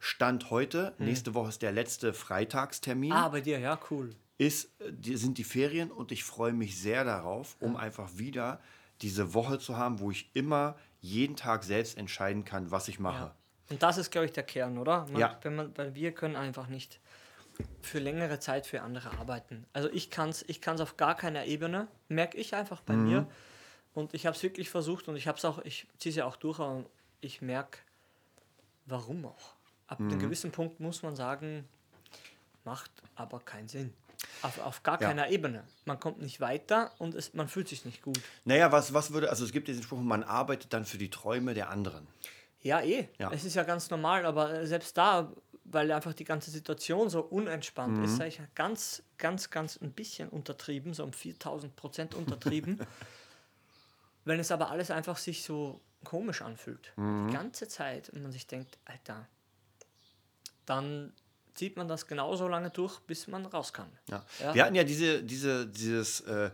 Stand 0.01 0.51
heute, 0.51 0.95
nächste 0.99 1.35
Woche 1.35 1.49
ist 1.51 1.63
der 1.63 1.71
letzte 1.71 2.13
Freitagstermin, 2.13 3.13
Hm. 3.13 3.17
Ah, 3.17 3.29
bei 3.29 3.41
dir, 3.41 3.61
ja, 3.61 3.79
cool. 3.91 4.11
ist, 4.39 4.71
äh, 4.81 5.17
sind 5.17 5.39
die 5.39 5.45
Ferien 5.45 5.93
und 5.93 6.11
ich 6.11 6.25
freue 6.25 6.53
mich 6.53 6.81
sehr 6.81 7.05
darauf, 7.05 7.57
um 7.61 7.77
einfach 7.77 8.11
wieder 8.17 8.61
diese 9.03 9.35
Woche 9.35 9.61
zu 9.61 9.77
haben, 9.77 10.01
wo 10.01 10.11
ich 10.11 10.31
immer 10.35 10.77
jeden 11.01 11.37
Tag 11.37 11.63
selbst 11.63 11.97
entscheiden 11.97 12.45
kann, 12.45 12.73
was 12.73 12.89
ich 12.89 12.99
mache. 12.99 13.27
Ja. 13.27 13.35
Und 13.71 13.83
das 13.85 13.99
ist, 13.99 14.11
glaube 14.11 14.25
ich, 14.27 14.33
der 14.33 14.43
Kern, 14.45 14.79
oder? 14.79 15.07
Man, 15.13 15.21
Ja. 15.21 15.39
Wenn 15.43 15.55
man, 15.55 15.77
weil 15.77 15.95
wir 15.95 16.11
können 16.13 16.35
einfach 16.35 16.67
nicht 16.67 16.99
für 17.81 17.99
längere 17.99 18.39
Zeit 18.39 18.67
für 18.67 18.83
andere 18.83 19.11
arbeiten. 19.19 19.65
Also 19.73 19.89
ich 19.91 20.11
kann 20.11 20.29
es 20.31 20.45
ich 20.49 20.61
kann's 20.61 20.81
auf 20.81 20.97
gar 20.97 21.17
keiner 21.17 21.47
Ebene, 21.47 21.89
merke 22.09 22.37
ich 22.37 22.55
einfach 22.55 22.81
bei 22.83 22.95
mir. 22.95 23.27
Und 23.95 24.15
ich 24.15 24.27
habe 24.27 24.37
es 24.37 24.43
wirklich 24.43 24.71
versucht 24.71 25.09
und 25.09 25.17
ich 25.17 25.27
habe 25.27 25.39
es 25.39 25.45
auch, 25.45 25.59
ich 25.65 25.87
ziehe 25.99 26.11
es 26.11 26.17
ja 26.17 26.25
auch 26.27 26.37
durch, 26.37 26.61
aber 26.61 26.85
ich 27.21 27.43
merke, 27.43 27.79
warum 28.87 29.25
auch. 29.27 29.55
Ab 29.87 30.01
einem 30.01 30.19
gewissen 30.19 30.53
Punkt 30.53 30.81
muss 30.81 31.03
man 31.03 31.17
sagen, 31.17 31.67
macht 32.65 32.91
aber 33.17 33.41
keinen 33.41 33.69
Sinn. 33.69 33.93
Auf, 34.43 34.59
auf 34.61 34.83
gar 34.83 35.01
Ja. 35.01 35.09
keiner 35.09 35.31
Ebene. 35.31 35.65
Man 35.85 35.99
kommt 35.99 36.21
nicht 36.21 36.41
weiter 36.41 36.93
und 36.99 37.15
es, 37.15 37.35
man 37.35 37.49
fühlt 37.49 37.69
sich 37.69 37.85
nicht 37.85 38.03
gut. 38.03 38.21
Naja, 38.45 38.71
was, 38.71 38.93
was 38.93 39.13
würde, 39.13 39.31
also 39.31 39.45
es 39.45 39.53
gibt 39.53 39.67
diesen 39.69 39.83
Spruch, 39.83 39.99
man 40.01 40.23
arbeitet 40.23 40.73
dann 40.73 40.85
für 40.85 40.99
die 40.99 41.11
Träume 41.11 41.55
der 41.55 41.71
anderen. 41.71 42.07
Ja, 42.61 42.81
eh. 42.83 43.09
Ja. 43.19 43.31
Es 43.33 43.45
ist 43.45 43.55
ja 43.55 43.63
ganz 43.63 43.89
normal, 43.91 44.27
aber 44.27 44.67
selbst 44.67 44.97
da, 44.99 45.33
weil 45.71 45.91
einfach 45.93 46.15
die 46.15 46.25
ganze 46.25 46.51
Situation 46.51 47.11
so 47.11 47.21
unentspannt 47.21 47.99
Mhm. 47.99 48.05
ist, 48.05 48.17
sage 48.17 48.29
ich 48.29 48.41
ganz, 48.55 49.03
ganz, 49.19 49.51
ganz 49.51 49.77
ein 49.81 49.93
bisschen 49.93 50.29
untertrieben, 50.29 50.95
so 50.95 51.05
um 51.05 51.13
4000 51.13 51.75
Prozent 51.77 52.15
untertrieben. 52.15 52.79
Wenn 54.25 54.41
es 54.41 54.51
aber 54.51 54.71
alles 54.71 54.91
einfach 54.91 55.17
sich 55.17 55.43
so 55.43 55.81
komisch 56.05 56.43
anfühlt, 56.43 56.93
Mhm. 56.97 57.29
die 57.29 57.35
ganze 57.35 57.69
Zeit, 57.69 58.09
und 58.11 58.23
man 58.23 58.33
sich 58.33 58.47
denkt, 58.47 58.79
Alter, 58.85 59.27
dann 60.67 61.13
zieht 61.55 61.77
man 61.77 61.89
das 61.89 62.07
genauso 62.07 62.47
lange 62.47 62.71
durch, 62.71 63.01
bis 63.01 63.27
man 63.27 63.45
raus 63.47 63.73
kann. 63.73 63.89
Ja. 64.09 64.23
Ja. 64.41 64.55
Wir 64.55 64.65
hatten 64.65 64.75
ja 64.77 64.85
diese, 64.85 65.25
diese, 65.25 65.67
dieses, 65.67 66.21
äh, 66.21 66.51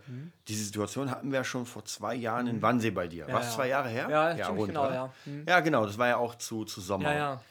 diese 0.48 0.64
Situation 0.64 1.10
hatten 1.10 1.30
wir 1.30 1.44
schon 1.44 1.66
vor 1.66 1.84
zwei 1.84 2.14
Jahren 2.14 2.46
in 2.46 2.62
Wannsee 2.62 2.90
bei 2.90 3.06
dir. 3.06 3.28
War 3.28 3.40
es 3.40 3.48
ja. 3.48 3.52
zwei 3.52 3.68
Jahre 3.68 3.88
her? 3.90 4.08
Ja, 4.08 4.30
ziemlich 4.46 4.48
rund, 4.60 4.68
genau, 4.68 4.90
ja. 4.90 5.12
Hm. 5.24 5.44
Ja, 5.46 5.60
genau, 5.60 5.84
das 5.84 5.98
war 5.98 6.08
ja 6.08 6.16
auch 6.16 6.36
zu, 6.36 6.64
zu 6.64 6.80
Sommer. 6.80 7.10
Ja, 7.12 7.16
ja. 7.18 7.42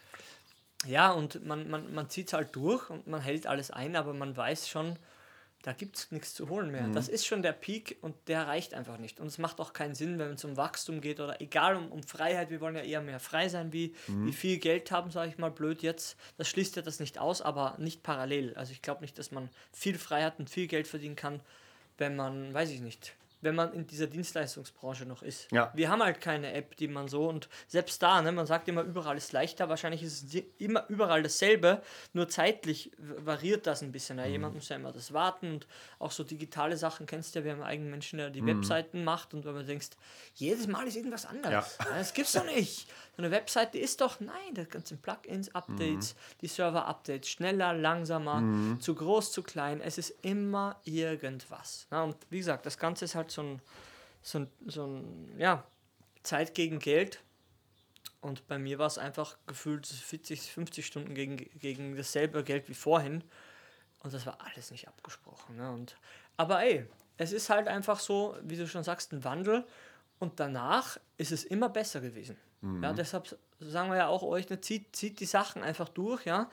Ja, 0.86 1.12
und 1.12 1.46
man, 1.46 1.70
man, 1.70 1.94
man 1.94 2.10
zieht 2.10 2.28
es 2.28 2.34
halt 2.34 2.56
durch 2.56 2.90
und 2.90 3.08
man 3.08 3.22
hält 3.22 3.48
alles 3.48 3.72
ein, 3.72 3.96
aber 3.96 4.14
man 4.14 4.36
weiß 4.36 4.68
schon, 4.68 4.98
da 5.64 5.72
gibt 5.72 5.96
es 5.96 6.12
nichts 6.12 6.34
zu 6.34 6.50
holen 6.50 6.72
mehr. 6.72 6.90
Das 6.90 7.08
ist 7.08 7.26
schon 7.26 7.42
der 7.42 7.54
Peak 7.54 7.98
und 8.02 8.16
der 8.28 8.48
reicht 8.48 8.74
einfach 8.74 8.98
nicht. 8.98 9.22
Und 9.22 9.28
es 9.28 9.38
macht 9.38 9.62
auch 9.62 9.72
keinen 9.72 9.96
Sinn, 9.96 10.20
wenn 10.20 10.34
es 10.34 10.44
um 10.44 10.58
Wachstum 10.58 11.00
geht 11.00 11.22
oder 11.22 11.40
egal 11.40 11.78
um, 11.78 11.90
um 11.90 12.04
Freiheit. 12.04 12.50
Wir 12.50 12.60
wollen 12.60 12.76
ja 12.76 12.82
eher 12.82 13.00
mehr 13.00 13.22
frei 13.22 13.48
sein, 13.48 13.72
wie, 13.72 13.96
wie 14.08 14.34
viel 14.34 14.58
Geld 14.58 14.92
haben, 14.92 15.10
sage 15.10 15.30
ich 15.30 15.38
mal 15.38 15.52
blöd 15.52 15.82
jetzt. 15.82 16.18
Das 16.38 16.50
schließt 16.50 16.76
ja 16.76 16.82
das 16.82 17.00
nicht 17.00 17.18
aus, 17.18 17.42
aber 17.42 17.76
nicht 17.78 18.04
parallel. 18.04 18.54
Also 18.56 18.74
ich 18.74 18.82
glaube 18.82 19.00
nicht, 19.02 19.18
dass 19.18 19.32
man 19.32 19.50
viel 19.72 19.98
Freiheit 19.98 20.38
und 20.38 20.50
viel 20.50 20.68
Geld 20.68 20.86
verdienen 20.86 21.16
kann, 21.16 21.40
wenn 21.98 22.18
man, 22.18 22.54
weiß 22.54 22.70
ich 22.70 22.82
nicht, 22.82 23.16
wenn 23.44 23.56
man 23.56 23.74
in 23.74 23.86
dieser 23.86 24.08
Dienstleistungsbranche 24.08 25.06
noch 25.06 25.22
ist. 25.22 25.52
Ja. 25.52 25.72
Wir 25.76 25.90
haben 25.90 26.02
halt 26.02 26.22
keine 26.22 26.54
App, 26.54 26.78
die 26.78 26.88
man 26.88 27.08
so 27.08 27.28
und 27.28 27.50
selbst 27.68 28.02
da, 28.02 28.22
ne, 28.22 28.32
man 28.32 28.46
sagt 28.46 28.68
immer, 28.68 28.82
überall 28.82 29.18
ist 29.18 29.32
leichter, 29.34 29.70
wahrscheinlich 29.70 30.02
ist 30.02 30.34
es 30.34 30.44
immer 30.58 30.86
überall 30.88 31.22
dasselbe, 31.22 31.82
nur 32.14 32.30
zeitlich 32.30 32.92
variiert 32.98 33.68
das 33.68 33.82
ein 33.82 33.92
bisschen. 33.92 34.18
Ja. 34.18 34.26
Jemand 34.26 34.56
muss 34.56 34.70
ja 34.70 34.78
immer 34.78 34.92
das 34.92 35.14
warten 35.14 35.54
und 35.54 35.68
auch 36.00 36.12
so 36.12 36.24
digitale 36.24 36.78
Sachen 36.78 37.06
kennst 37.06 37.36
du 37.36 37.40
ja, 37.40 37.46
wir 37.46 37.52
haben 37.52 37.64
eigenen 37.64 37.92
Menschen, 37.92 38.18
der 38.18 38.30
die 38.30 38.46
Webseiten 38.46 39.04
macht 39.04 39.34
und 39.34 39.46
wenn 39.46 39.54
man 39.54 39.68
denkst, 39.68 39.90
jedes 40.36 40.68
Mal 40.68 40.88
ist 40.88 40.96
irgendwas 40.96 41.26
anderes. 41.26 41.78
Ja. 41.80 41.86
Das 41.98 42.14
gibt's 42.14 42.32
doch 42.32 42.46
nicht. 42.46 42.88
So 43.16 43.22
eine 43.22 43.30
Webseite 43.30 43.78
ist 43.78 44.02
doch, 44.02 44.20
nein, 44.20 44.56
da 44.56 44.64
ganzen 44.64 45.00
Plugins, 45.00 45.54
Updates, 45.54 46.16
die 46.42 46.48
Server-Updates, 46.48 47.30
schneller, 47.30 47.74
langsamer, 47.74 48.42
zu 48.80 48.96
groß, 48.96 49.32
zu 49.32 49.44
klein, 49.44 49.82
es 49.82 50.00
ist 50.00 50.16
immer 50.24 50.80
irgendwas. 50.84 51.86
Ja, 51.92 52.04
und 52.04 52.16
wie 52.32 52.40
gesagt, 52.40 52.66
das 52.66 52.80
Ganze 52.80 53.06
ist 53.06 53.14
halt 53.14 53.30
so 53.30 53.44
ein, 53.44 53.62
so 54.24 54.40
ein, 54.40 54.48
so 54.66 54.88
ein 54.88 55.36
ja, 55.38 55.64
Zeit 56.24 56.56
gegen 56.56 56.80
Geld. 56.80 57.20
Und 58.20 58.48
bei 58.48 58.58
mir 58.58 58.80
war 58.80 58.88
es 58.88 58.98
einfach 58.98 59.38
gefühlt 59.46 59.86
40, 59.86 60.52
50 60.52 60.86
Stunden 60.86 61.14
gegen, 61.14 61.38
gegen 61.60 61.96
dasselbe 61.96 62.44
Geld 62.44 62.68
wie 62.68 62.74
vorhin. 62.74 63.24
Und 64.00 64.14
das 64.14 64.26
war 64.26 64.40
alles 64.42 64.72
nicht 64.72 64.88
abgesprochen. 64.88 65.58
Ne? 65.58 65.72
Und, 65.72 65.98
aber 66.36 66.64
ey, 66.64 66.88
es 67.18 67.32
ist 67.32 67.50
halt 67.50 67.68
einfach 67.68 68.00
so, 68.00 68.36
wie 68.42 68.58
du 68.58 68.68
schon 68.68 68.84
sagst, 68.84 69.12
ein 69.12 69.24
Wandel. 69.24 69.66
Und 70.20 70.40
danach 70.40 70.98
ist 71.18 71.32
es 71.32 71.44
immer 71.44 71.70
besser 71.70 72.02
gewesen. 72.02 72.38
Ja, 72.82 72.94
deshalb 72.94 73.38
sagen 73.60 73.90
wir 73.90 73.98
ja 73.98 74.08
auch 74.08 74.24
euch, 74.24 74.50
ne, 74.50 74.62
zieht, 74.62 74.96
zieht 74.96 75.20
die 75.20 75.26
Sachen 75.26 75.64
einfach 75.64 75.90
durch, 75.90 76.26
ja. 76.26 76.50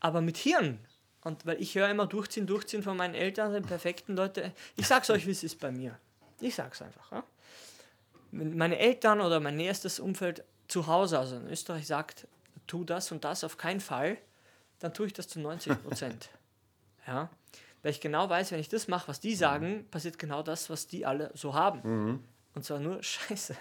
Aber 0.00 0.20
mit 0.20 0.36
Hirn. 0.36 0.78
Und 1.22 1.44
weil 1.46 1.60
ich 1.60 1.74
höre 1.74 1.90
immer 1.90 2.06
durchziehen, 2.06 2.46
durchziehen 2.46 2.82
von 2.82 2.96
meinen 2.96 3.14
Eltern, 3.14 3.52
den 3.52 3.64
perfekten 3.64 4.14
Leute. 4.16 4.52
Ich 4.76 4.86
sag's 4.86 5.10
euch, 5.10 5.26
wie 5.26 5.32
es 5.32 5.42
ist 5.42 5.58
bei 5.58 5.72
mir. 5.72 5.98
Ich 6.40 6.54
sag's 6.54 6.80
einfach. 6.80 7.10
Ja? 7.10 7.24
Wenn 8.30 8.56
meine 8.56 8.78
Eltern 8.78 9.20
oder 9.20 9.40
mein 9.40 9.56
näherstes 9.56 9.98
Umfeld 9.98 10.44
zu 10.68 10.86
Hause, 10.86 11.18
also 11.18 11.36
in 11.36 11.48
Österreich, 11.48 11.86
sagt, 11.86 12.28
tu 12.66 12.84
das 12.84 13.10
und 13.10 13.24
das 13.24 13.42
auf 13.42 13.56
keinen 13.56 13.80
Fall, 13.80 14.18
dann 14.78 14.94
tue 14.94 15.06
ich 15.06 15.12
das 15.12 15.26
zu 15.26 15.40
90 15.40 15.82
Prozent. 15.82 16.28
ja? 17.06 17.28
Weil 17.82 17.90
ich 17.90 18.00
genau 18.00 18.28
weiß, 18.28 18.52
wenn 18.52 18.60
ich 18.60 18.68
das 18.68 18.86
mache, 18.86 19.08
was 19.08 19.18
die 19.18 19.34
sagen, 19.34 19.86
passiert 19.90 20.18
genau 20.18 20.42
das, 20.42 20.70
was 20.70 20.86
die 20.86 21.04
alle 21.04 21.32
so 21.34 21.54
haben. 21.54 22.22
Und 22.58 22.64
zwar 22.64 22.80
nur 22.80 23.00
Scheiße. 23.04 23.54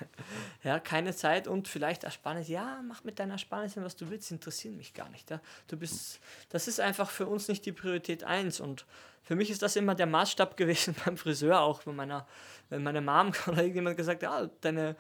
Ja, 0.64 0.80
keine 0.80 1.16
Zeit 1.16 1.48
und 1.48 1.68
vielleicht 1.68 2.04
Ersparnis. 2.04 2.48
Ja, 2.48 2.82
mach 2.84 3.04
mit 3.04 3.20
deiner 3.20 3.34
Ersparnis, 3.34 3.78
was 3.78 3.96
du 3.96 4.10
willst, 4.10 4.32
interessiert 4.32 4.74
mich 4.74 4.96
gar 4.96 5.08
nicht. 5.10 5.30
Ja. 5.30 5.40
Du 5.68 5.78
bist, 5.78 6.20
das 6.50 6.68
ist 6.68 6.80
einfach 6.80 7.12
für 7.12 7.28
uns 7.28 7.48
nicht 7.48 7.64
die 7.68 7.72
Priorität 7.72 8.24
1. 8.24 8.60
Und 8.60 8.88
für 9.22 9.36
mich 9.36 9.52
ist 9.52 9.62
das 9.62 9.76
immer 9.76 9.94
der 9.94 10.08
Maßstab 10.08 10.58
gewesen 10.58 10.96
beim 11.06 11.16
Friseur, 11.16 11.62
auch 11.62 11.86
wenn, 11.86 11.96
meiner, 11.96 12.26
wenn 12.70 12.82
meine 12.82 13.02
Mom 13.02 13.34
oder 13.48 13.60
irgendjemand 13.60 13.98
gesagt 13.98 14.24
hat, 14.24 14.42
ja, 14.42 14.50
deine, 14.62 14.96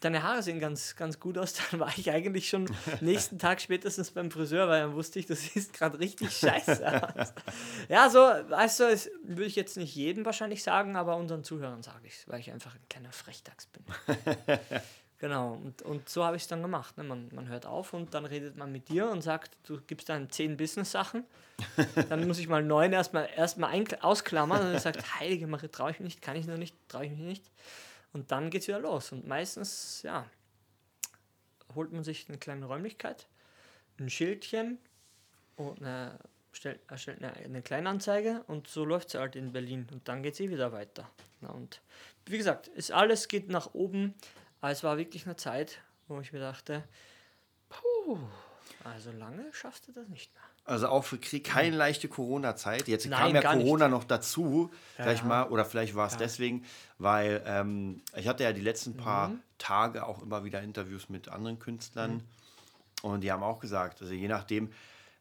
deine 0.00 0.22
Haare 0.22 0.42
sehen 0.42 0.60
ganz, 0.60 0.96
ganz 0.96 1.18
gut 1.18 1.38
aus, 1.38 1.54
dann 1.70 1.80
war 1.80 1.90
ich 1.96 2.10
eigentlich 2.10 2.48
schon 2.48 2.66
nächsten 3.00 3.38
Tag 3.38 3.60
spätestens 3.60 4.10
beim 4.10 4.30
Friseur, 4.30 4.68
weil 4.68 4.82
dann 4.82 4.94
wusste 4.94 5.18
ich, 5.18 5.26
das 5.26 5.42
sieht 5.42 5.72
gerade 5.72 5.98
richtig 5.98 6.30
scheiße 6.38 7.16
aus. 7.16 7.32
Ja, 7.88 8.08
so, 8.08 8.18
weißt 8.18 8.80
du, 8.80 8.84
das 8.84 9.10
würde 9.22 9.44
ich 9.46 9.56
jetzt 9.56 9.76
nicht 9.76 9.94
jedem 9.94 10.24
wahrscheinlich 10.24 10.62
sagen, 10.62 10.96
aber 10.96 11.16
unseren 11.16 11.44
Zuhörern 11.44 11.82
sage 11.82 12.06
ich 12.06 12.14
es, 12.14 12.28
weil 12.28 12.40
ich 12.40 12.50
einfach 12.50 12.74
ein 12.74 12.88
kleiner 12.88 13.12
Frechdachs 13.12 13.66
bin. 13.66 13.84
genau, 15.18 15.54
und, 15.54 15.82
und 15.82 16.08
so 16.08 16.24
habe 16.24 16.36
ich 16.36 16.42
es 16.42 16.48
dann 16.48 16.62
gemacht. 16.62 16.96
Ne? 16.96 17.04
Man, 17.04 17.28
man 17.34 17.48
hört 17.48 17.66
auf 17.66 17.92
und 17.92 18.14
dann 18.14 18.24
redet 18.24 18.56
man 18.56 18.70
mit 18.70 18.88
dir 18.88 19.10
und 19.10 19.22
sagt, 19.22 19.56
du 19.64 19.80
gibst 19.86 20.10
einem 20.10 20.30
zehn 20.30 20.56
Business-Sachen. 20.56 21.24
Dann 22.08 22.26
muss 22.28 22.38
ich 22.38 22.46
mal 22.46 22.62
neun 22.62 22.92
erstmal 22.92 23.28
erstmal 23.34 23.84
ausklammern 24.00 24.60
und 24.60 24.72
er 24.74 24.78
sagt, 24.78 25.18
heilige 25.18 25.48
Marie, 25.48 25.66
traue 25.66 25.90
ich 25.90 25.98
mich 25.98 26.14
nicht, 26.14 26.22
kann 26.22 26.36
ich 26.36 26.46
noch 26.46 26.56
nicht, 26.56 26.76
traue 26.88 27.06
ich 27.06 27.10
mich 27.10 27.20
nicht. 27.20 27.44
Und 28.12 28.30
dann 28.30 28.50
geht 28.50 28.62
es 28.62 28.68
wieder 28.68 28.80
los. 28.80 29.12
Und 29.12 29.26
meistens, 29.26 30.02
ja, 30.02 30.28
holt 31.74 31.92
man 31.92 32.04
sich 32.04 32.28
eine 32.28 32.38
kleine 32.38 32.66
Räumlichkeit, 32.66 33.28
ein 33.98 34.10
Schildchen 34.10 34.78
und 35.56 35.80
eine, 35.82 36.18
stellt, 36.52 36.80
erstellt 36.88 37.22
eine, 37.22 37.32
eine 37.34 37.62
Kleinanzeige 37.62 38.44
und 38.46 38.68
so 38.68 38.84
läuft 38.84 39.08
es 39.08 39.20
halt 39.20 39.36
in 39.36 39.52
Berlin. 39.52 39.86
Und 39.92 40.08
dann 40.08 40.22
geht 40.22 40.34
es 40.34 40.40
eh 40.40 40.50
wieder 40.50 40.72
weiter. 40.72 41.10
Und 41.40 41.80
wie 42.26 42.38
gesagt, 42.38 42.68
ist 42.68 42.92
alles 42.92 43.28
geht 43.28 43.48
nach 43.48 43.74
oben. 43.74 44.14
Aber 44.60 44.72
es 44.72 44.82
war 44.82 44.96
wirklich 44.98 45.26
eine 45.26 45.36
Zeit, 45.36 45.80
wo 46.08 46.20
ich 46.20 46.32
mir 46.32 46.40
dachte, 46.40 46.84
puh, 47.68 48.18
also 48.84 49.12
lange 49.12 49.52
schaffst 49.52 49.88
du 49.88 49.92
das 49.92 50.08
nicht 50.08 50.34
mehr. 50.34 50.42
Also 50.68 50.88
auch 50.88 51.04
für 51.04 51.18
Krieg 51.18 51.44
keine 51.44 51.74
leichte 51.76 52.08
Corona-Zeit. 52.08 52.88
Jetzt 52.88 53.06
Nein, 53.06 53.18
kam 53.20 53.34
ja 53.34 53.40
gar 53.40 53.54
nicht. 53.56 53.64
Corona 53.64 53.88
noch 53.88 54.04
dazu, 54.04 54.70
sag 54.98 55.14
ich 55.14 55.20
ja. 55.20 55.26
mal, 55.26 55.44
oder 55.48 55.64
vielleicht 55.64 55.94
war 55.94 56.06
es 56.08 56.16
deswegen, 56.18 56.64
weil 56.98 57.42
ähm, 57.46 58.02
ich 58.14 58.28
hatte 58.28 58.44
ja 58.44 58.52
die 58.52 58.60
letzten 58.60 58.96
paar 58.96 59.28
Mhm. 59.28 59.40
Tage 59.56 60.06
auch 60.06 60.22
immer 60.22 60.44
wieder 60.44 60.60
Interviews 60.62 61.08
mit 61.08 61.28
anderen 61.28 61.58
Künstlern 61.58 62.22
und 63.02 63.22
die 63.22 63.32
haben 63.32 63.42
auch 63.42 63.60
gesagt, 63.60 64.02
also 64.02 64.12
je 64.12 64.28
nachdem, 64.28 64.70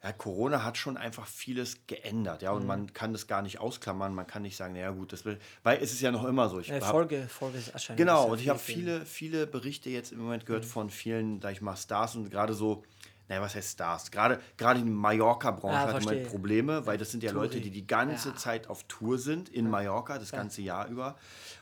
ja, 0.04 0.12
Corona 0.13 0.63
hat 0.63 0.77
schon 0.77 0.96
einfach 0.98 1.25
vieles 1.27 1.77
geändert, 1.88 2.42
ja, 2.42 2.51
und 2.51 2.62
Mhm. 2.63 2.68
man 2.68 2.94
kann 2.94 3.13
das 3.13 3.25
gar 3.25 3.42
nicht 3.42 3.60
ausklammern, 3.60 4.13
man 4.13 4.27
kann 4.27 4.42
nicht 4.44 4.56
sagen, 4.58 4.74
naja 4.74 4.92
gut, 4.92 5.12
das 5.13 5.25
will, 5.25 5.39
weil 5.63 5.82
es 5.82 5.92
ist 5.94 6.01
ja 6.01 6.12
noch 6.12 6.25
immer 6.25 6.50
so. 6.50 6.60
Ich 6.60 6.70
Äh, 6.70 6.82
hab- 6.82 6.92
Folge, 6.92 7.27
Folge 7.30 7.58
ist 7.58 7.70
erscheinen. 7.70 7.98
Genau, 7.98 8.25
ja 8.25 8.32
und 8.34 8.39
ich 8.42 8.50
habe 8.50 8.60
viel- 8.60 8.75
viele, 8.84 9.06
viele 9.06 9.48
Berichte 9.48 9.89
jetzt 9.89 10.12
im 10.12 10.20
Moment 10.20 10.44
Mhm. 10.44 10.48
gehört 10.48 10.66
von 10.66 10.89
vielen, 10.89 11.42
sag 11.42 11.54
ich 11.54 11.62
mal, 11.62 11.75
Stars 11.75 12.16
und 12.16 12.30
gerade 12.30 12.54
so, 12.54 12.84
naja, 13.29 13.41
was 13.41 13.55
heißt 13.55 13.74
Stars? 13.74 14.10
Gerade, 14.12 14.39
gerade 14.57 14.79
die 14.81 14.89
Mallorca-Branche 14.89 15.75
Ah, 15.77 15.81
hat 15.81 15.89
verstehe. 16.03 16.25
Probleme, 16.25 16.86
weil 16.86 16.98
das 16.98 17.12
sind 17.12 17.24
ja. 17.24 17.31
Leute, 17.31 17.60
die 17.62 17.69
die 17.72 17.86
ganze 17.86 18.29
Ja. 18.29 18.36
Zeit 18.36 18.67
auf 18.69 18.84
Tour 18.84 19.17
sind 19.19 19.50
in 19.50 19.69
Mallorca, 19.69 20.17
das 20.17 20.31
ganze 20.31 20.62
Jahr 20.62 20.88
über. 20.88 21.17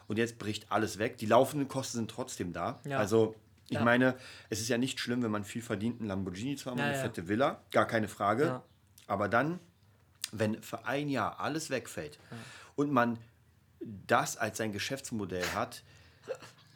Und 0.08 0.18
jetzt 0.18 0.38
bricht 0.38 0.72
alles 0.72 0.98
weg. 1.00 1.18
Die 1.18 1.26
laufenden 1.26 1.68
Kosten 1.68 1.98
sind 1.98 2.12
trotzdem 2.12 2.54
da. 2.54 2.80
Ja. 2.86 3.00
Also, 3.00 3.36
ich 3.68 3.78
Ja. 3.78 3.84
meine, 3.84 4.16
es 4.50 4.60
ist 4.62 4.68
ja 4.70 4.78
nicht 4.78 5.00
schlimm, 5.00 5.24
wenn 5.24 5.32
man 5.32 5.44
viel 5.44 5.64
verdient, 5.64 6.00
einen 6.00 6.10
Lamborghini 6.10 6.56
zu 6.56 6.70
haben, 6.70 6.78
Ja, 6.78 6.86
eine 6.86 6.96
ja. 6.98 7.02
fette 7.02 7.28
Villa, 7.28 7.62
gar 7.72 7.88
keine 7.88 8.08
Frage. 8.08 8.46
Ja. 8.46 8.64
Aber 9.08 9.28
dann, 9.28 9.60
wenn 10.32 10.62
für 10.62 10.86
ein 10.86 11.10
Jahr 11.10 11.40
alles 11.40 11.70
wegfällt 11.72 12.20
und 12.76 12.92
man 12.92 13.18
das 14.08 14.38
als 14.38 14.58
sein 14.58 14.72
Geschäftsmodell 14.72 15.46
hat, 15.56 15.84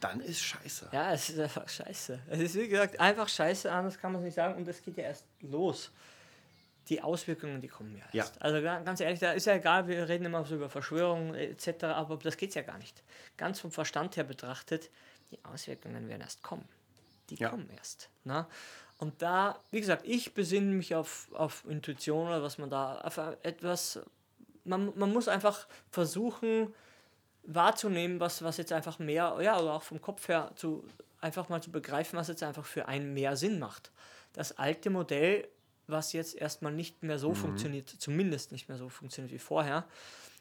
dann 0.00 0.20
ist 0.20 0.40
scheiße. 0.40 0.88
Ja, 0.92 1.12
es 1.12 1.28
ist 1.30 1.38
einfach 1.38 1.68
scheiße. 1.68 2.18
Es 2.28 2.40
ist 2.40 2.54
wie 2.56 2.68
gesagt 2.68 2.98
einfach 2.98 3.28
scheiße, 3.28 3.70
anders 3.70 3.98
kann 3.98 4.12
man 4.12 4.22
es 4.22 4.26
nicht 4.26 4.34
sagen. 4.34 4.54
Und 4.56 4.66
es 4.68 4.82
geht 4.82 4.96
ja 4.96 5.04
erst 5.04 5.24
los. 5.40 5.90
Die 6.88 7.02
Auswirkungen, 7.02 7.60
die 7.60 7.68
kommen 7.68 7.94
ja 7.96 8.04
Ja. 8.12 8.24
erst. 8.24 8.40
Also 8.42 8.60
ga- 8.62 8.80
ganz 8.80 9.00
ehrlich, 9.00 9.20
da 9.20 9.32
ist 9.32 9.46
ja 9.46 9.54
egal, 9.54 9.86
wir 9.86 10.08
reden 10.08 10.24
immer 10.24 10.44
so 10.44 10.56
über 10.56 10.68
Verschwörungen 10.70 11.34
etc., 11.34 11.84
aber 11.84 12.16
das 12.16 12.36
geht 12.36 12.54
ja 12.54 12.62
gar 12.62 12.78
nicht. 12.78 13.02
Ganz 13.36 13.60
vom 13.60 13.70
Verstand 13.70 14.16
her 14.16 14.24
betrachtet, 14.24 14.90
die 15.30 15.38
Auswirkungen 15.44 16.08
werden 16.08 16.22
erst 16.22 16.42
kommen. 16.42 16.66
Die 17.28 17.36
Ja. 17.36 17.50
kommen 17.50 17.68
erst. 17.76 18.08
Ne? 18.24 18.46
Und 18.98 19.22
da, 19.22 19.58
wie 19.70 19.80
gesagt, 19.80 20.04
ich 20.06 20.34
besinne 20.34 20.74
mich 20.74 20.94
auf, 20.94 21.28
auf 21.32 21.64
Intuition 21.68 22.26
oder 22.26 22.42
was 22.42 22.58
man 22.58 22.70
da, 22.70 23.00
auf 23.02 23.18
etwas, 23.42 24.00
man, 24.64 24.92
man 24.98 25.12
muss 25.12 25.28
einfach 25.28 25.68
versuchen, 25.90 26.74
wahrzunehmen, 27.44 28.20
was, 28.20 28.42
was 28.42 28.56
jetzt 28.56 28.72
einfach 28.72 28.98
mehr, 28.98 29.36
ja, 29.40 29.58
oder 29.58 29.74
auch 29.74 29.82
vom 29.82 30.00
Kopf 30.00 30.28
her 30.28 30.52
zu 30.56 30.84
einfach 31.20 31.48
mal 31.48 31.62
zu 31.62 31.70
begreifen, 31.70 32.18
was 32.18 32.28
jetzt 32.28 32.42
einfach 32.42 32.64
für 32.64 32.88
einen 32.88 33.12
mehr 33.12 33.36
Sinn 33.36 33.58
macht. 33.58 33.90
Das 34.32 34.56
alte 34.58 34.90
Modell, 34.90 35.46
was 35.86 36.12
jetzt 36.12 36.34
erstmal 36.34 36.72
nicht 36.72 37.02
mehr 37.02 37.18
so 37.18 37.34
funktioniert, 37.34 37.88
zumindest 37.88 38.52
nicht 38.52 38.68
mehr 38.68 38.78
so 38.78 38.88
funktioniert 38.88 39.32
wie 39.32 39.38
vorher, 39.38 39.84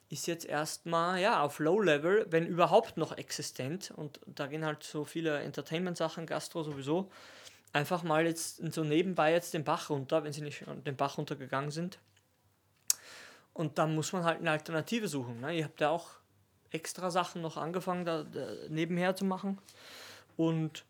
ist 0.10 0.25
jetzt 0.27 0.46
erstmal 0.46 1.20
ja 1.20 1.41
auf 1.41 1.60
Low 1.60 1.82
Level, 1.82 2.25
wenn 2.29 2.48
überhaupt 2.48 2.98
noch 2.98 3.18
existent 3.18 3.91
und 3.96 4.20
da 4.25 4.48
gehen 4.48 4.65
halt 4.65 4.84
so 4.84 5.03
viele 5.03 5.39
Entertainment 5.39 5.98
Sachen, 5.98 6.25
Gastro 6.25 6.63
sowieso 6.63 7.12
einfach 7.74 8.03
mal 8.03 8.25
jetzt 8.25 8.58
so 8.74 8.84
nebenbei 8.84 9.32
jetzt 9.32 9.53
den 9.53 9.63
Bach 9.63 9.89
runter, 9.89 10.24
wenn 10.24 10.34
sie 10.34 10.41
nicht 10.41 10.63
schon 10.63 10.84
den 10.84 10.96
Bach 10.96 11.18
runtergegangen 11.18 11.72
sind. 11.72 12.00
Und 13.53 13.77
dann 13.77 13.94
muss 13.94 14.13
man 14.13 14.24
halt 14.24 14.39
eine 14.39 14.51
Alternative 14.51 15.08
suchen. 15.08 15.41
Ne? 15.41 15.58
Ihr 15.58 15.65
habt 15.65 15.82
ja 15.82 15.89
auch 15.89 16.19
extra 16.72 17.10
Sachen 17.12 17.42
noch 17.42 17.58
angefangen, 17.58 18.06
da, 18.06 18.24
da 18.24 18.48
nebenher 18.70 19.16
zu 19.16 19.26
machen. 19.26 19.58
Und 20.38 20.86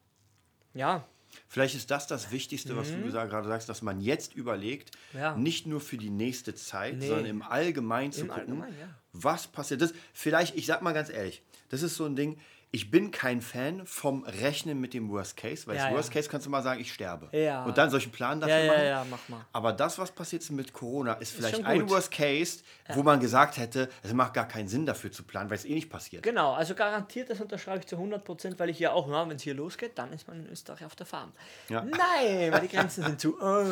ja, 0.73 1.05
Vielleicht 1.47 1.75
ist 1.75 1.91
das 1.91 2.07
das 2.07 2.31
Wichtigste, 2.31 2.75
was 2.75 2.89
du 2.89 3.03
gesagt- 3.03 3.29
gerade 3.29 3.47
sagst, 3.47 3.69
dass 3.69 3.83
man 3.83 4.01
jetzt 4.01 4.33
überlegt, 4.33 4.91
Mhm. 5.13 5.19
Ja. 5.19 5.35
nicht 5.37 5.67
nur 5.67 5.79
für 5.79 5.97
die 5.97 6.09
nächste 6.09 6.55
Zeit, 6.55 6.97
Nee. 6.97 7.07
sondern 7.07 7.25
im 7.27 7.41
Allgemeinen 7.43 8.11
zu 8.11 8.21
Im 8.21 8.27
gucken, 8.29 8.41
Allgemeinen, 8.63 8.79
ja. 8.79 8.87
was 9.13 9.45
passiert. 9.47 9.79
Das, 9.81 9.93
vielleicht, 10.11 10.55
ich 10.55 10.65
sag 10.65 10.81
mal 10.81 10.91
ganz 10.93 11.09
ehrlich, 11.11 11.43
das 11.69 11.83
ist 11.83 11.95
so 11.95 12.05
ein 12.05 12.15
Ding, 12.15 12.39
ich 12.71 12.91
bin 12.91 13.09
kein 13.09 13.41
Fan 13.41 13.83
vom 13.87 14.23
Rechnen 14.23 14.79
mit 14.79 14.93
dem 14.93 15.09
Worst 15.09 15.35
Case, 15.37 15.65
weil 15.65 15.75
Ja, 15.75 15.83
das 15.85 15.91
ja. 15.91 15.97
Worst 15.97 16.11
Case 16.11 16.29
kannst 16.29 16.45
du 16.45 16.51
mal 16.51 16.61
sagen, 16.61 16.79
ich 16.79 16.93
sterbe. 16.93 17.27
Ja. 17.35 17.63
Und 17.65 17.75
dann 17.79 17.89
solchen 17.89 18.11
Plan 18.11 18.39
dafür 18.39 18.55
ja, 18.57 18.63
ja, 18.63 18.71
machen. 18.73 18.85
ja, 18.85 19.05
mach 19.09 19.29
mal. 19.29 19.45
Aber 19.53 19.73
das, 19.73 19.97
was 19.97 20.11
passiert 20.11 20.43
ist 20.43 20.51
mit 20.51 20.71
Corona, 20.71 21.13
ist 21.13 21.31
vielleicht 21.33 21.55
schon 21.55 21.65
ein. 21.65 21.89
Worst 21.89 22.11
Case, 22.11 22.59
wo 22.93 23.01
man 23.01 23.19
gesagt 23.19 23.57
hätte, 23.57 23.89
es 24.03 24.13
macht 24.13 24.35
gar 24.35 24.47
keinen 24.47 24.67
Sinn 24.67 24.85
dafür 24.85 25.11
zu 25.11 25.23
planen, 25.23 25.49
weil 25.49 25.57
es 25.57 25.65
eh 25.65 25.73
nicht 25.73 25.89
passiert. 25.89 26.21
Genau, 26.21 26.53
also 26.53 26.75
garantiert, 26.75 27.29
das 27.31 27.41
unterschreibe 27.41 27.79
ich 27.79 27.87
zu 27.87 27.95
100%, 27.95 28.59
weil 28.59 28.69
ich 28.69 28.77
ja 28.77 28.91
auch, 28.91 29.09
wenn 29.09 29.35
es 29.35 29.41
hier 29.41 29.55
losgeht, 29.55 29.97
dann 29.97 30.13
ist 30.13 30.27
man 30.27 30.39
in 30.45 30.49
Österreich 30.51 30.85
auf 30.85 30.95
der 30.95 31.07
Farm. 31.07 31.31
Nein, 31.69 32.51
weil 32.51 32.61
die 32.61 32.67
Grenzen 32.75 33.03
sind 33.03 33.19
zu. 33.19 33.35
Oh. 33.41 33.63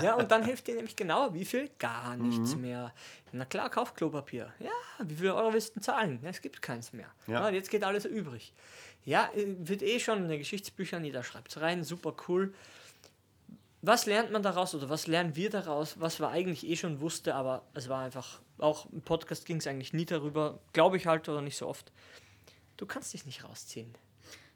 Ja, 0.00 0.14
und 0.14 0.30
dann 0.30 0.44
hilft 0.44 0.66
dir 0.68 0.76
nämlich 0.76 0.94
genau, 0.94 1.34
wie 1.34 1.44
viel? 1.44 1.70
Gar 1.78 2.16
nichts 2.16 2.54
Mhm. 2.54 2.60
mehr. 2.60 2.92
Na 3.32 3.44
klar, 3.46 3.70
kauf 3.70 3.94
Klopapier. 3.94 4.52
Ja, 4.60 4.70
wie 5.02 5.14
viel 5.14 5.30
Euro 5.30 5.52
willst 5.52 5.74
du 5.74 5.80
zahlen? 5.80 6.20
Ja, 6.22 6.30
es 6.30 6.40
gibt 6.42 6.60
keins 6.60 6.92
mehr. 6.92 7.08
Ja. 7.26 7.48
Ja. 7.48 7.50
jetzt 7.50 7.70
geht 7.70 7.82
alles 7.82 8.04
übrig. 8.04 8.52
Ja, 9.04 9.30
äh, 9.34 9.46
wird 9.58 9.82
eh 9.82 9.98
schon 9.98 10.18
in 10.24 10.28
den 10.28 10.38
Geschichtsbüchern, 10.38 11.04
jeder 11.04 11.22
schreibt 11.24 11.58
rein, 11.60 11.82
super 11.82 12.14
cool. 12.28 12.54
Was 13.80 14.06
lernt 14.06 14.30
man 14.30 14.42
daraus 14.42 14.74
oder 14.74 14.88
was 14.90 15.06
lernen 15.08 15.34
wir 15.34 15.50
daraus, 15.50 15.98
was 15.98 16.20
wir 16.20 16.28
eigentlich 16.28 16.64
eh 16.68 16.76
schon 16.76 17.00
wusste, 17.00 17.34
aber 17.34 17.64
es 17.74 17.88
war 17.88 18.04
einfach, 18.04 18.40
auch 18.58 18.86
im 18.92 19.02
Podcast 19.02 19.44
ging 19.44 19.56
es 19.56 19.66
eigentlich 19.66 19.92
nie 19.92 20.04
darüber, 20.04 20.60
glaube 20.72 20.98
ich 20.98 21.06
halt 21.06 21.28
oder 21.28 21.40
nicht 21.40 21.56
so 21.56 21.66
oft. 21.66 21.90
Du 22.76 22.86
kannst 22.86 23.12
dich 23.12 23.26
nicht 23.26 23.42
rausziehen. 23.44 23.92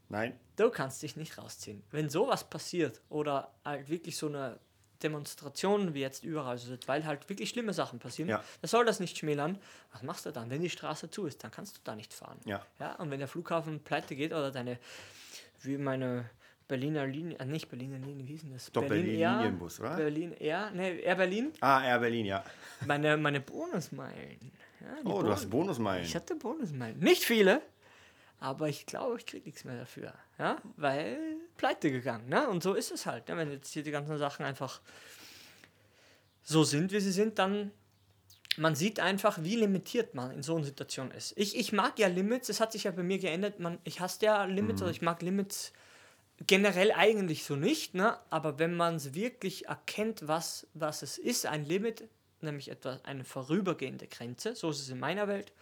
Nein, 0.09 0.39
Du 0.55 0.71
kannst 0.71 1.03
dich 1.03 1.17
nicht 1.17 1.37
rausziehen. 1.39 1.83
Wenn 1.91 2.09
sowas 2.09 2.49
passiert 2.49 3.01
oder 3.09 3.53
halt 3.65 3.89
wirklich 3.89 4.17
so 4.17 4.29
eine 4.29 4.59
Demonstration 5.11 5.95
wie 5.95 6.01
jetzt 6.01 6.25
überall 6.25 6.59
sind, 6.59 6.87
weil 6.89 7.05
halt 7.05 7.29
wirklich 7.29 7.49
schlimme 7.51 7.73
Sachen 7.73 7.99
passieren, 7.99 8.29
Ja. 8.29 8.43
da 8.63 8.69
soll 8.69 8.85
das 8.85 9.01
nicht 9.01 9.17
schmälern. 9.19 9.59
Was 9.93 10.03
machst 10.03 10.27
du 10.27 10.31
dann? 10.33 10.51
Wenn 10.51 10.61
die 10.63 10.71
Straße 10.71 11.11
zu 11.11 11.27
ist, 11.27 11.43
dann 11.45 11.51
kannst 11.51 11.77
du 11.77 11.81
da 11.85 11.95
nicht 11.95 12.13
fahren. 12.13 12.39
Ja. 12.45 12.65
ja 12.79 12.95
und 12.97 13.11
wenn 13.11 13.19
der 13.21 13.29
Flughafen 13.29 13.81
pleite 13.81 14.15
geht 14.17 14.33
oder 14.33 14.51
deine, 14.51 14.79
wie 15.63 15.79
meine 15.79 16.29
Berliner 16.69 17.07
Linie, 17.07 17.39
äh, 17.39 17.45
nicht 17.45 17.69
Berliner 17.69 17.99
Linie, 17.99 18.27
wie 18.27 18.33
hieß 18.33 18.43
denn 18.43 18.53
das? 18.55 18.73
Doch, 18.73 18.83
Berlin 18.87 19.19
Air, 19.19 19.37
Linienbus, 19.37 19.79
oder? 19.81 19.97
Berlin 19.97 20.33
Air, 20.33 20.71
ne, 20.73 20.91
Air 21.01 21.15
Berlin. 21.15 21.53
Ah, 21.61 21.85
Air 21.85 22.01
Berlin, 22.01 22.27
ja. 22.27 22.45
Meine, 22.85 23.17
meine 23.17 23.41
Bonusmeilen. 23.41 24.51
Ja, 24.81 24.87
Oh, 25.05 25.23
du 25.23 25.31
hast 25.31 25.49
Bonus- 25.49 25.51
Bonusmeilen. 25.51 26.05
Ich 26.05 26.15
hatte 26.17 26.35
Bonusmeilen. 26.35 26.99
Nicht 26.99 27.23
viele, 27.23 27.63
aber 28.41 28.69
ich 28.69 28.85
glaube, 28.87 29.17
ich 29.19 29.27
kriege 29.27 29.45
nichts 29.47 29.65
mehr 29.65 29.79
dafür. 29.79 30.13
Ja, 30.39 30.57
weil 30.77 31.36
pleite 31.57 31.91
gegangen. 31.91 32.29
Ne? 32.29 32.49
Und 32.49 32.63
so 32.63 32.75
ist 32.75 32.91
es 32.91 33.07
halt. 33.07 33.29
Ne? 33.29 33.37
Wenn 33.37 33.51
jetzt 33.51 33.73
hier 33.73 33.83
die 33.83 33.91
ganzen 33.91 34.19
Sachen 34.19 34.45
einfach 34.45 34.81
so 36.43 36.65
sind, 36.65 36.93
wie 36.93 37.01
sie 37.01 37.13
sind, 37.13 37.39
dann 37.39 37.73
man 38.59 38.75
sieht 38.75 39.01
einfach, 39.01 39.43
wie 39.43 39.57
limitiert 39.57 40.15
man 40.15 40.31
in 40.31 40.43
so 40.43 40.57
einer 40.57 40.65
Situation 40.65 41.11
ist. 41.11 41.35
Ich, 41.37 41.57
ich 41.57 41.73
mag 41.73 41.99
ja 41.99 42.09
Limits, 42.09 42.47
das 42.47 42.61
hat 42.61 42.73
sich 42.73 42.85
ja 42.85 42.91
bei 42.91 43.03
mir 43.03 43.19
geändert. 43.19 43.61
Man, 43.61 43.79
ich 43.85 44.01
hasse 44.01 44.25
ja 44.25 44.45
Limits, 44.45 44.81
oder 44.81 44.91
ich 44.91 45.03
mag 45.03 45.23
Limits 45.23 45.73
generell 46.47 46.93
eigentlich 46.93 47.45
so 47.45 47.57
nicht, 47.57 47.95
ne? 47.95 48.19
aber 48.31 48.59
wenn 48.59 48.75
man 48.75 48.97
es 48.97 49.15
wirklich 49.15 49.67
erkennt, 49.67 50.29
was, 50.29 50.67
was 50.75 51.03
es 51.03 51.19
ist, 51.19 51.47
ein 51.47 51.65
Limit, 51.65 52.09
nämlich 52.41 52.71
etwas, 52.71 53.05
eine 53.05 53.25
vorübergehende 53.25 54.07
Grenze, 54.07 54.55
so 54.55 54.71
ist 54.71 54.81
es 54.81 54.89
in 54.89 55.01
meiner 55.01 55.29
Welt, 55.29 55.53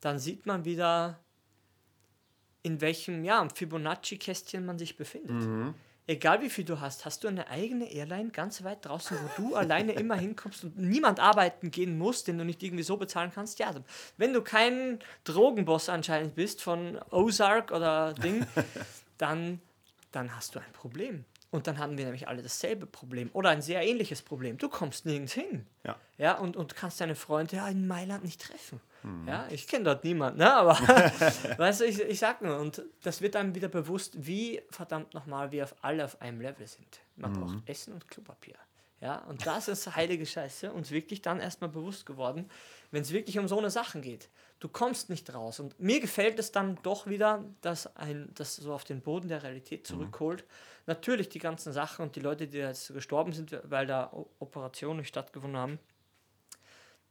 dann 0.00 0.18
sieht 0.18 0.46
man 0.46 0.64
wieder, 0.64 1.18
in 2.62 2.80
welchem 2.80 3.24
ja, 3.24 3.46
Fibonacci-Kästchen 3.54 4.64
man 4.64 4.78
sich 4.78 4.96
befindet. 4.96 5.74
Egal 6.10 6.40
wie 6.40 6.48
viel 6.48 6.64
du 6.64 6.80
hast, 6.80 7.04
hast 7.04 7.22
du 7.22 7.28
eine 7.28 7.48
eigene 7.50 7.92
Airline 7.92 8.30
ganz 8.30 8.64
weit 8.64 8.86
draußen, 8.86 9.18
wo 9.22 9.42
du 9.42 9.54
alleine 9.54 9.92
immer 9.92 10.16
hinkommst 10.16 10.64
und 10.64 10.78
niemand 10.78 11.20
arbeiten 11.20 11.70
gehen 11.70 11.98
muss, 11.98 12.24
den 12.24 12.38
du 12.38 12.46
nicht 12.46 12.62
irgendwie 12.62 12.82
so 12.82 12.96
bezahlen 12.96 13.30
kannst. 13.30 13.58
Ja, 13.58 13.66
also, 13.66 13.84
wenn 14.16 14.32
du 14.32 14.40
kein 14.40 15.00
Drogenboss 15.24 15.90
anscheinend 15.90 16.34
bist 16.34 16.62
von 16.62 16.98
Ozark 17.10 17.72
oder 17.72 18.14
Ding, 18.14 18.46
dann, 19.18 19.60
dann 20.10 20.34
hast 20.34 20.54
du 20.54 20.60
ein 20.60 20.72
Problem. 20.72 21.26
Und 21.50 21.66
dann 21.66 21.76
haben 21.76 21.98
wir 21.98 22.06
nämlich 22.06 22.26
alle 22.26 22.42
dasselbe 22.42 22.86
Problem 22.86 23.28
oder 23.34 23.50
ein 23.50 23.60
sehr 23.60 23.86
ähnliches 23.86 24.22
Problem. 24.22 24.56
Du 24.56 24.70
kommst 24.70 25.04
nirgends 25.04 25.34
hin. 25.34 25.66
Ja. 25.84 25.96
Ja, 26.16 26.38
und, 26.38 26.56
und 26.56 26.74
kannst 26.74 27.02
deine 27.02 27.16
Freunde 27.16 27.56
ja 27.56 27.68
in 27.68 27.86
Mailand 27.86 28.24
nicht 28.24 28.40
treffen. 28.40 28.80
Ja, 29.26 29.46
ich 29.50 29.66
kenne 29.68 29.84
dort 29.84 30.04
niemanden, 30.04 30.40
ne? 30.40 30.52
aber 30.52 30.72
weißt 31.58 31.80
du, 31.80 31.84
ich, 31.84 32.00
ich 32.00 32.18
sag 32.18 32.42
nur, 32.42 32.58
und 32.58 32.82
das 33.02 33.20
wird 33.22 33.36
einem 33.36 33.54
wieder 33.54 33.68
bewusst, 33.68 34.14
wie 34.26 34.60
verdammt 34.70 35.14
nochmal 35.14 35.52
wir 35.52 35.64
auf 35.64 35.74
alle 35.82 36.04
auf 36.04 36.20
einem 36.20 36.40
Level 36.40 36.66
sind. 36.66 37.00
Man 37.16 37.32
braucht 37.32 37.68
Essen 37.68 37.94
und 37.94 38.08
Klopapier. 38.08 38.56
Ja, 39.00 39.18
und 39.26 39.46
das 39.46 39.68
ist 39.68 39.94
heilige 39.94 40.26
Scheiße, 40.26 40.72
uns 40.72 40.90
wirklich 40.90 41.22
dann 41.22 41.38
erstmal 41.38 41.70
bewusst 41.70 42.04
geworden, 42.04 42.50
wenn 42.90 43.02
es 43.02 43.12
wirklich 43.12 43.38
um 43.38 43.46
so 43.46 43.56
eine 43.56 43.70
Sachen 43.70 44.02
geht. 44.02 44.28
Du 44.58 44.68
kommst 44.68 45.08
nicht 45.08 45.32
raus. 45.32 45.60
Und 45.60 45.78
mir 45.78 46.00
gefällt 46.00 46.40
es 46.40 46.50
dann 46.50 46.78
doch 46.82 47.06
wieder, 47.06 47.44
dass 47.60 47.94
ein, 47.96 48.28
das 48.34 48.56
so 48.56 48.72
auf 48.72 48.82
den 48.82 49.00
Boden 49.00 49.28
der 49.28 49.44
Realität 49.44 49.86
zurückholt. 49.86 50.44
Natürlich 50.86 51.28
die 51.28 51.38
ganzen 51.38 51.72
Sachen 51.72 52.02
und 52.02 52.16
die 52.16 52.20
Leute, 52.20 52.48
die 52.48 52.58
jetzt 52.58 52.92
gestorben 52.92 53.32
sind, 53.32 53.56
weil 53.62 53.86
da 53.86 54.12
Operationen 54.40 55.04
stattgefunden 55.04 55.60
haben, 55.60 55.78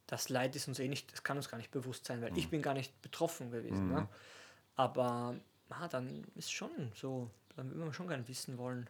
das 0.08 0.30
Leid 0.30 0.56
ist 0.56 0.68
uns 0.68 0.80
eh 0.80 0.88
nicht, 0.88 1.12
das 1.12 1.24
kann 1.24 1.38
uns 1.38 1.50
gar 1.50 1.58
nicht 1.58 1.72
bewusst 1.72 2.06
sein, 2.06 2.22
weil 2.22 2.36
ich 2.38 2.50
bin 2.50 2.62
gar 2.62 2.74
nicht 2.74 3.02
betroffen 3.02 3.52
gewesen. 3.52 3.90
Ne? 3.90 4.08
Aber 4.76 5.36
ah, 5.70 5.88
dann 5.90 6.26
ist 6.36 6.52
schon 6.52 6.92
so, 6.96 7.30
dann 7.56 7.70
will 7.70 7.78
man 7.78 7.94
schon 7.94 8.08
gerne 8.08 8.28
wissen 8.28 8.58
wollen, 8.58 8.90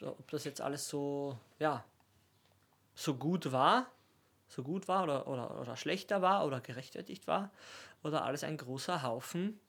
ob, 0.00 0.18
ob 0.20 0.30
das 0.30 0.44
jetzt 0.44 0.60
alles 0.60 0.88
so, 0.88 1.38
ja, 1.58 1.84
so 2.94 3.14
gut 3.14 3.50
war, 3.50 3.90
so 4.48 4.62
gut 4.62 4.88
war 4.88 5.02
oder, 5.02 5.26
oder, 5.26 5.60
oder 5.60 5.76
schlechter 5.76 6.22
war 6.22 6.46
oder 6.46 6.60
gerechtfertigt 6.60 7.26
war 7.26 7.50
oder 8.02 8.24
alles 8.24 8.44
ein 8.44 8.56
großer 8.56 9.02
Haufen 9.02 9.60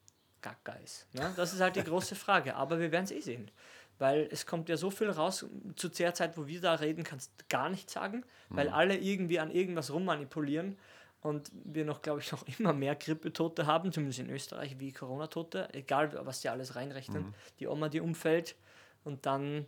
Gaga 0.42 0.74
ist. 0.74 1.14
Ne? 1.14 1.34
Das 1.36 1.54
ist 1.54 1.60
halt 1.60 1.76
die 1.76 1.84
große 1.84 2.16
Frage, 2.16 2.56
aber 2.56 2.80
wir 2.80 2.92
werden 2.92 3.06
es 3.06 3.12
eh 3.12 3.20
sehen. 3.20 3.52
Weil 4.00 4.30
es 4.32 4.46
kommt 4.46 4.70
ja 4.70 4.78
so 4.78 4.90
viel 4.90 5.10
raus, 5.10 5.46
zu 5.76 5.90
der 5.90 6.14
Zeit, 6.14 6.38
wo 6.38 6.48
wir 6.48 6.62
da 6.62 6.74
reden, 6.76 7.04
kannst 7.04 7.32
du 7.38 7.46
gar 7.50 7.70
nichts 7.70 7.94
sagen, 7.94 8.24
weil 8.50 8.70
alle 8.70 8.98
irgendwie 8.98 9.40
an 9.40 9.52
irgendwas 9.52 9.92
rummanipulieren 9.92 10.78
und 11.22 11.52
wir 11.66 11.86
noch, 11.86 12.02
glaube 12.02 12.22
ich, 12.22 12.32
noch 12.32 12.46
immer 12.60 12.74
mehr 12.74 12.96
Grippetote 12.96 13.66
haben, 13.66 13.92
zumindest 13.92 14.20
in 14.20 14.30
Österreich, 14.30 14.80
wie 14.80 14.92
Corona-Tote, 14.92 15.74
egal 15.74 16.18
was 16.26 16.42
die 16.42 16.50
alles 16.50 16.76
reinrechnen. 16.76 17.34
Die 17.60 17.68
Oma, 17.68 17.90
die 17.90 18.00
umfällt 18.00 18.56
und 19.04 19.26
dann, 19.26 19.66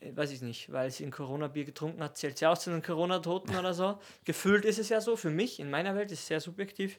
äh, 0.00 0.14
weiß 0.14 0.30
ich 0.32 0.42
nicht, 0.42 0.70
weil 0.72 0.90
sie 0.90 1.04
ein 1.04 1.10
Corona-Bier 1.10 1.64
getrunken 1.64 2.02
hat, 2.02 2.18
zählt 2.18 2.38
sie 2.38 2.46
auch 2.46 2.58
zu 2.58 2.70
den 2.70 2.82
Corona-Toten 2.82 3.56
oder 3.56 3.72
so. 3.72 3.98
Gefühlt 4.24 4.64
ist 4.64 4.78
es 4.78 4.90
ja 4.90 5.00
so, 5.00 5.16
für 5.16 5.30
mich, 5.30 5.58
in 5.58 5.70
meiner 5.70 5.94
Welt 5.94 6.12
ist 6.12 6.20
es 6.20 6.26
sehr 6.26 6.40
subjektiv. 6.40 6.98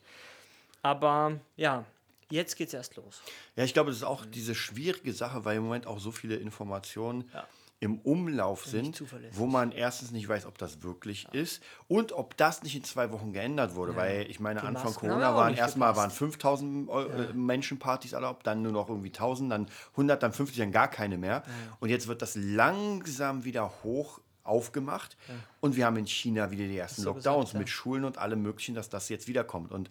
Aber 0.82 1.40
ja, 1.58 1.86
jetzt 2.32 2.56
geht 2.56 2.68
es 2.70 2.74
erst 2.74 2.96
los. 2.96 3.22
Ja, 3.56 3.64
ich 3.64 3.74
glaube, 3.74 3.90
das 3.92 3.98
ist 4.00 4.04
auch 4.06 4.26
diese 4.26 4.56
schwierige 4.56 5.14
Sache, 5.14 5.46
weil 5.46 5.58
im 5.58 5.64
Moment 5.64 5.88
auch 5.88 6.00
so 6.00 6.12
viele 6.12 6.36
Informationen 6.36 7.30
Ja. 7.34 7.48
im 7.82 8.00
Umlauf 8.00 8.66
nicht 8.74 8.98
sind, 8.98 9.04
wo 9.32 9.46
man 9.46 9.72
erstens 9.72 10.12
nicht 10.12 10.28
weiß, 10.28 10.46
ob 10.46 10.58
das 10.58 10.84
wirklich 10.84 11.28
ist 11.32 11.64
und 11.88 12.12
ob 12.12 12.36
das 12.36 12.62
nicht 12.62 12.76
in 12.76 12.84
zwei 12.84 13.10
Wochen 13.12 13.32
geändert 13.32 13.74
wurde, 13.76 13.96
weil 13.96 14.30
ich 14.30 14.40
meine, 14.42 14.60
Die 14.60 14.68
Anfang 14.68 14.84
Masken 14.86 15.08
Corona 15.08 15.34
waren 15.34 15.54
erstmal 15.56 15.94
gepasst. 15.94 16.10
waren 16.22 16.30
5000 16.32 16.90
Eu- 16.90 17.08
äh, 17.08 17.34
Menschen 17.34 17.80
Partys 17.80 18.12
erlaubt, 18.14 18.46
dann 18.46 18.62
nur 18.62 18.74
noch 18.74 18.90
irgendwie 18.90 19.12
1000, 19.14 19.50
dann 19.52 19.68
100, 19.94 20.22
dann 20.22 20.34
50, 20.34 20.58
dann 20.58 20.72
gar 20.74 20.90
keine 20.90 21.18
mehr. 21.18 21.44
Und 21.80 21.88
jetzt 21.90 22.08
wird 22.08 22.22
das 22.22 22.36
langsam 22.36 23.44
wieder 23.46 23.72
hoch 23.84 24.20
aufgemacht 24.44 25.16
und 25.62 25.76
wir 25.76 25.86
haben 25.86 25.96
in 25.98 26.08
China 26.08 26.50
wieder 26.52 26.66
die 26.66 26.78
ersten 26.78 27.02
so 27.04 27.10
Lockdowns 27.14 27.40
gesagt, 27.50 27.54
ja. 27.54 27.60
mit 27.60 27.70
Schulen 27.70 28.04
und 28.04 28.18
allem 28.18 28.42
möglichen, 28.42 28.74
dass 28.76 28.90
das 28.90 29.08
jetzt 29.10 29.28
wiederkommt 29.28 29.72
und 29.72 29.90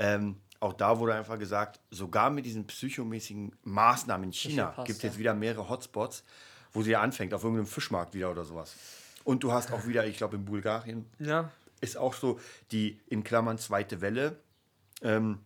ähm, 0.00 0.36
auch 0.64 0.72
da 0.72 0.98
wurde 0.98 1.14
einfach 1.14 1.38
gesagt, 1.38 1.78
sogar 1.90 2.30
mit 2.30 2.46
diesen 2.46 2.66
psychomäßigen 2.66 3.54
Maßnahmen 3.62 4.24
in 4.24 4.32
China 4.32 4.74
gibt 4.84 4.96
es 4.98 5.02
jetzt 5.02 5.18
wieder 5.18 5.34
mehrere 5.34 5.68
Hotspots, 5.68 6.24
wo 6.72 6.82
sie 6.82 6.90
ja 6.92 7.00
anfängt, 7.00 7.34
auf 7.34 7.44
irgendeinem 7.44 7.66
Fischmarkt 7.66 8.14
wieder 8.14 8.30
oder 8.30 8.44
sowas. 8.44 8.74
Und 9.24 9.42
du 9.42 9.52
hast 9.52 9.72
auch 9.72 9.86
wieder, 9.86 10.06
ich 10.06 10.16
glaube 10.16 10.36
in 10.36 10.44
Bulgarien 10.44 11.06
Ja, 11.18 11.50
ist 11.80 11.96
auch 11.96 12.14
so 12.14 12.40
die 12.72 13.00
in 13.06 13.24
Klammern 13.24 13.58
zweite 13.58 14.00
Welle. 14.00 14.36
Ähm, 15.02 15.38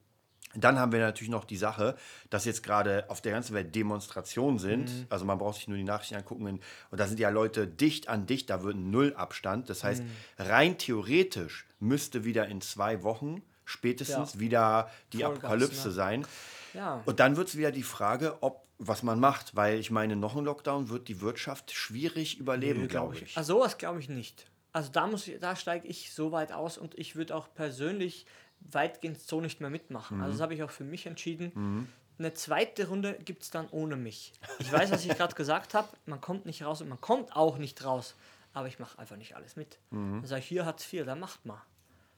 dann 0.55 0.79
haben 0.79 0.93
wir 0.93 1.01
natürlich 1.01 1.31
noch 1.31 1.45
die 1.45 1.59
Sache, 1.59 1.95
dass 2.31 2.45
jetzt 2.47 2.63
gerade 2.63 3.05
auf 3.11 3.21
der 3.21 3.33
ganzen 3.33 3.55
Welt 3.55 3.75
Demonstrationen 3.75 4.59
sind. 4.59 4.89
Mhm. 4.89 5.07
Also 5.11 5.25
man 5.27 5.39
braucht 5.39 5.57
sich 5.57 5.69
nur 5.69 5.77
die 5.77 5.85
Nachrichten 5.85 6.15
angucken. 6.17 6.47
Und 6.91 7.01
da 7.01 7.07
sind 7.07 7.21
ja 7.21 7.29
Leute 7.29 7.67
dicht 7.67 8.09
an 8.09 8.27
dicht, 8.27 8.49
da 8.51 8.63
wird 8.63 8.77
null 8.77 9.15
Abstand. 9.15 9.69
Das 9.69 9.83
Mhm. 9.83 9.87
heißt, 9.89 10.03
rein 10.39 10.79
theoretisch 10.79 11.67
müsste 11.81 12.25
wieder 12.25 12.47
in 12.49 12.61
zwei 12.63 13.03
Wochen 13.03 13.43
spätestens 13.69 14.35
Ja. 14.35 14.41
wieder 14.41 14.91
die 15.13 15.19
Vollgas, 15.19 15.39
Apokalypse 15.45 15.89
ne? 15.89 15.95
sein. 15.95 16.27
ja. 16.75 17.03
Und 17.05 17.21
dann 17.21 17.37
wird 17.37 17.49
es 17.49 17.57
wieder 17.57 17.71
die 17.71 17.83
Frage, 17.83 18.39
ob 18.43 18.67
was 18.81 19.03
man 19.03 19.19
macht, 19.19 19.57
weil 19.57 19.79
ich 19.81 19.91
meine, 19.91 20.15
noch 20.15 20.37
ein 20.37 20.45
Lockdown 20.45 20.89
wird 20.89 21.09
die 21.09 21.21
Wirtschaft 21.21 21.73
schwierig 21.73 22.39
überleben, 22.39 22.87
glaube 22.87 23.19
ich. 23.19 23.37
Also 23.37 23.55
sowas 23.59 23.77
glaube 23.77 23.99
ich 23.99 24.09
nicht. 24.09 24.47
Also 24.73 24.91
da 24.93 25.09
muss 25.09 25.27
ich, 25.27 25.41
da 25.41 25.57
steige 25.57 25.89
ich 25.89 26.13
so 26.13 26.31
weit 26.31 26.53
aus 26.53 26.79
und 26.79 26.97
ich 26.97 27.17
würde 27.17 27.35
auch 27.35 27.53
persönlich 27.55 28.25
weitgehend 28.61 29.21
so 29.21 29.41
nicht 29.41 29.61
mehr 29.61 29.71
mitmachen. 29.71 30.21
Also 30.21 30.33
das 30.35 30.41
habe 30.41 30.55
ich 30.55 30.63
auch 30.63 30.71
für 30.71 30.85
mich 30.85 31.07
entschieden. 31.07 31.89
Eine 32.19 32.35
zweite 32.35 32.87
Runde 32.89 33.15
gibt 33.25 33.43
es 33.43 33.51
dann 33.51 33.69
ohne 33.71 33.97
mich. 33.97 34.33
Ich 34.61 34.73
weiß, 34.73 34.93
was 34.93 35.05
ich 35.05 35.17
gerade 35.17 35.35
gesagt 35.35 35.75
habe, 35.75 35.89
man 36.07 36.21
kommt 36.21 36.47
nicht 36.47 36.63
raus 36.63 36.81
und 36.81 36.89
man 36.89 37.01
kommt 37.01 37.35
auch 37.35 37.59
nicht 37.59 37.85
raus. 37.85 38.15
Aber 38.53 38.69
ich 38.69 38.79
mache 38.79 38.99
einfach 38.99 39.17
nicht 39.17 39.35
alles 39.35 39.57
mit. 39.57 39.79
Dann 39.91 40.25
sage 40.25 40.41
ich, 40.41 40.47
hier 40.47 40.65
hat 40.65 40.79
es 40.79 40.87
vier, 40.87 41.05
dann 41.05 41.19
macht 41.19 41.45
mal. 41.47 41.61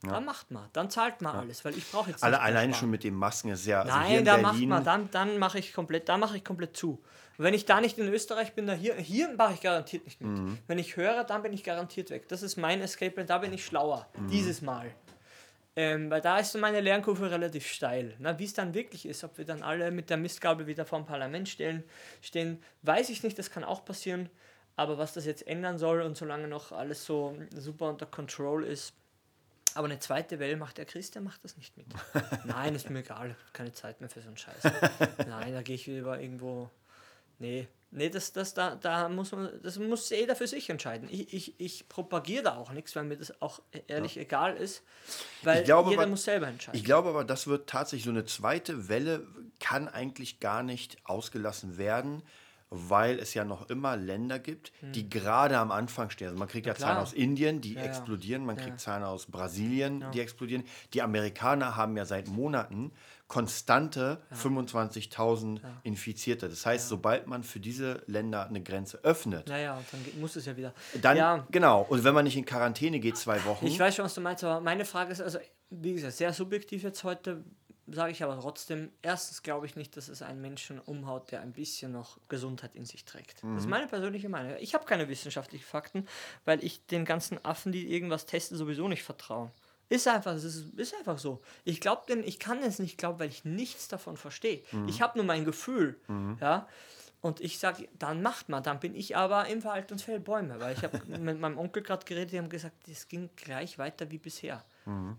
Dann 0.03 0.25
macht 0.25 0.51
mal, 0.51 0.69
dann 0.73 0.89
zahlt 0.89 1.21
mal 1.21 1.35
alles, 1.35 1.63
weil 1.65 1.77
ich 1.77 1.91
brauche 1.91 2.11
jetzt 2.11 2.23
Alle, 2.23 2.37
sparen. 2.37 2.75
schon 2.75 2.91
mit 2.91 3.05
den 3.05 3.15
Masken 3.15 3.51
ist 3.51 3.67
ja 3.67 3.83
also 3.83 3.93
Nein, 3.95 4.19
in 4.21 4.25
da 4.25 4.39
macht 4.39 4.61
man, 4.61 4.83
dann, 4.83 5.11
dann 5.11 5.39
mache 5.39 5.59
ich 5.59 5.75
komplett, 5.75 6.09
da 6.09 6.17
mache 6.17 6.39
ich 6.39 6.45
komplett 6.45 6.75
zu. 6.75 7.03
Und 7.37 7.45
wenn 7.45 7.53
ich 7.53 7.67
da 7.67 7.83
nicht 7.83 7.99
in 7.99 8.09
Österreich 8.09 8.55
bin, 8.55 8.67
da 8.67 8.73
hier, 8.73 8.95
hier 8.95 9.35
mache 9.37 9.55
ich 9.55 9.61
garantiert 9.61 10.05
nicht 10.05 10.21
mit. 10.21 10.31
Mhm. 10.31 10.59
Wenn 10.67 10.79
ich 10.79 10.97
höre, 10.97 11.25
dann 11.25 11.43
bin 11.43 11.53
ich 11.53 11.65
garantiert 11.65 12.09
weg. 12.11 12.29
Das 12.29 12.43
ist 12.43 12.57
mein 12.57 12.81
Escape 12.81 13.11
Plan, 13.11 13.27
da 13.27 13.39
bin 13.39 13.53
ich 13.53 13.65
schlauer. 13.65 14.07
Mhm. 14.17 14.29
Dieses 14.29 14.63
Mal. 14.63 14.91
Ähm, 15.77 16.11
weil 16.11 16.21
da 16.21 16.39
ist 16.39 16.53
so 16.53 16.59
meine 16.59 16.81
Lernkurve 16.81 17.31
relativ 17.31 17.67
steil. 17.67 18.17
Wie 18.39 18.45
es 18.45 18.55
dann 18.55 18.75
wirklich 18.75 19.07
ist, 19.07 19.23
ob 19.23 19.39
wir 19.39 19.45
dann 19.45 19.63
alle 19.63 19.91
mit 19.91 20.11
der 20.11 20.17
Mistgabel 20.17 20.67
wieder 20.67 20.85
vor 20.85 20.99
dem 20.99 21.07
Parlament 21.07 21.49
stehen, 21.49 21.85
stehen, 22.23 22.63
weiß 22.83 23.11
ich 23.11 23.23
nicht, 23.23 23.39
das 23.39 23.51
kann 23.51 23.65
auch 23.65 23.85
passieren. 23.85 24.31
Aber 24.77 24.99
was 24.99 25.13
das 25.13 25.27
jetzt 25.27 25.47
ändern 25.47 25.79
soll 25.79 26.01
und 26.03 26.17
solange 26.17 26.49
noch 26.49 26.73
alles 26.73 27.05
so 27.05 27.37
super 27.55 27.89
unter 27.91 28.07
Control 28.07 28.65
ist, 28.65 28.95
aber 29.75 29.87
eine 29.87 29.99
zweite 29.99 30.39
Welle 30.39 30.57
macht 30.57 30.79
der 30.79 30.85
Christian 30.85 31.25
macht 31.25 31.45
das 31.45 31.57
nicht 31.57 31.77
mit. 31.77 31.87
Nein, 32.45 32.75
ist 32.75 32.91
mir 32.91 33.01
egal. 33.01 33.37
Keine 33.53 33.73
Zeit 33.73 34.01
mehr 34.01 34.11
für 34.11 34.21
so 34.21 34.29
einen 34.29 34.37
Scheiß. 34.37 34.63
Nein, 35.29 35.53
da 35.53 35.63
gehe 35.63 35.75
ich 35.75 35.87
lieber 35.87 36.21
irgendwo. 36.21 36.71
Nee. 37.39 37.69
Nee, 37.93 38.09
das, 38.09 38.33
das, 38.33 38.55
da, 38.55 38.77
da 38.77 39.09
muss 39.09 39.33
man, 39.33 39.51
das 39.65 39.77
muss 39.79 40.11
jeder 40.11 40.37
für 40.37 40.47
sich 40.47 40.71
entscheiden. 40.71 41.09
Ich, 41.11 41.35
ich, 41.35 41.61
ich 41.61 41.89
propagiere 41.89 42.45
da 42.45 42.57
auch 42.57 42.71
nichts, 42.71 42.95
weil 42.95 43.03
mir 43.03 43.17
das 43.17 43.43
auch 43.43 43.61
ehrlich 43.89 44.17
egal 44.17 44.57
ist. 44.57 44.85
Weil 45.43 45.65
glaube 45.65 45.91
jeder 45.91 46.03
aber- 46.03 46.11
muss 46.11 46.23
selber 46.23 46.47
entscheiden. 46.47 46.79
Ich 46.79 46.85
glaube 46.85 47.09
aber, 47.09 47.25
das 47.25 47.49
wird 47.49 47.69
tatsächlich 47.69 48.05
so 48.05 48.11
eine 48.11 48.25
zweite 48.27 48.89
Welle, 48.89 49.27
kann 49.59 49.89
eigentlich 49.89 50.39
gar 50.39 50.63
nicht 50.63 50.99
ausgelassen 51.05 51.79
werden, 51.79 52.23
weil 52.71 53.19
es 53.19 53.35
ja 53.35 53.45
noch 53.45 53.69
immer 53.69 53.97
Länder 53.97 54.39
gibt, 54.39 54.73
die 54.81 55.11
gerade 55.11 55.59
am 55.59 55.73
Anfang 55.73 56.09
stehen. 56.11 56.29
Also 56.29 56.39
man 56.39 56.47
kriegt 56.49 56.67
ja, 56.67 56.75
Zahlen 56.75 56.93
klar. 56.95 57.03
aus 57.03 57.13
Indien, 57.13 57.61
die 57.61 57.75
ja. 57.75 57.83
explodieren, 57.83 58.45
man 58.47 58.57
Ja. 58.57 58.63
kriegt 58.63 58.79
Zahlen 58.81 59.03
aus 59.03 59.27
Brasilien, 59.27 60.05
die 60.15 60.21
explodieren. 60.21 60.63
Die 60.95 61.03
Amerikaner 61.03 61.77
haben 61.77 61.97
ja 61.97 62.05
seit 62.05 62.29
Monaten 62.29 62.93
konstante 63.27 64.21
25.000 64.35 65.61
Infizierte. 65.83 66.49
Das 66.49 66.67
heißt, 66.67 66.89
sobald 66.89 67.27
man 67.27 67.43
für 67.45 67.61
diese 67.61 68.03
Länder 68.07 68.47
eine 68.49 68.63
Grenze 68.63 68.99
öffnet, 69.05 69.49
Naja, 69.49 69.77
und 69.77 69.85
dann 69.93 70.21
muss 70.21 70.37
es 70.37 70.47
ja 70.47 70.57
wieder. 70.57 70.75
dann, 71.01 71.17
ja, 71.17 71.47
genau, 71.51 71.83
und 71.89 72.05
wenn 72.05 72.15
man 72.15 72.25
nicht 72.25 72.37
in 72.37 72.45
Quarantäne 72.45 72.99
geht, 73.01 73.17
zwei 73.17 73.45
Wochen, 73.45 73.67
ich 73.67 73.79
weiß 73.79 73.95
schon, 73.97 74.05
was 74.05 74.15
du 74.15 74.21
meinst, 74.21 74.45
aber 74.45 74.61
meine 74.61 74.85
Frage 74.85 75.13
ist, 75.13 75.21
also, 75.21 75.39
wie 75.71 75.93
gesagt, 75.95 76.15
sehr 76.15 76.33
subjektiv 76.33 76.83
jetzt 76.83 77.05
heute, 77.05 77.45
sage 77.93 78.13
ich 78.13 78.23
aber 78.23 78.39
trotzdem, 78.41 78.91
erstens 79.03 79.43
glaube 79.43 79.67
ich 79.67 79.77
nicht, 79.77 79.97
dass 79.97 80.09
es 80.09 80.23
einen 80.23 80.41
Menschen 80.41 80.79
umhaut, 80.81 81.31
der 81.31 81.41
ein 81.41 81.53
bisschen 81.53 81.93
noch 81.93 82.19
Gesundheit 82.29 82.75
in 82.75 82.85
sich 82.85 83.05
trägt. 83.05 83.43
Das 83.43 83.63
ist 83.63 83.69
meine 83.69 83.87
persönliche 83.87 84.29
Meinung. 84.29 84.57
Ich 84.61 84.75
habe 84.75 84.85
keine 84.85 85.09
wissenschaftlichen 85.09 85.65
Fakten, 85.65 86.07
weil 86.45 86.63
ich 86.65 86.87
den 86.87 87.05
ganzen 87.05 87.45
Affen, 87.45 87.73
die 87.73 87.93
irgendwas 87.93 88.27
testen, 88.27 88.57
sowieso 88.57 88.89
nicht 88.89 89.03
vertraue. 89.03 89.51
Ist 89.89 90.07
einfach, 90.07 90.35
es 90.35 90.45
ist, 90.45 90.79
ist 90.79 90.95
einfach 90.95 91.19
so. 91.19 91.41
Ich 91.65 91.81
glaube 91.81 92.03
denn, 92.09 92.23
ich 92.23 92.39
kann 92.39 92.63
es 92.63 92.79
nicht 92.79 92.97
glauben, 92.97 93.19
weil 93.19 93.29
ich 93.29 93.45
nichts 93.45 93.89
davon 93.89 94.17
verstehe. 94.17 94.63
Ich 94.87 95.03
habe 95.03 95.19
nur 95.19 95.27
mein 95.27 95.45
Gefühl, 95.45 95.99
ja. 96.41 96.69
Und 97.23 97.41
ich 97.41 97.59
sage, 97.59 97.89
dann 97.99 98.23
macht 98.23 98.49
man. 98.49 98.63
Dann 98.63 98.81
bin 98.81 98.95
ich 98.95 99.17
aber 99.17 99.47
im 99.49 99.63
Wald 99.65 99.93
und 99.93 100.01
fäll 100.01 100.21
Bäume. 100.21 100.59
Weil 100.59 100.75
ich 100.75 100.83
habe 100.83 101.01
mit 101.19 101.39
meinem 101.39 101.59
Onkel 101.59 101.83
gerade 101.83 102.05
geredet, 102.07 102.33
die 102.33 102.39
haben 102.39 102.49
gesagt, 102.49 102.89
es 102.89 103.09
ging 103.09 103.29
gleich 103.37 103.79
weiter 103.79 104.11
wie 104.11 104.19
bisher. 104.19 104.65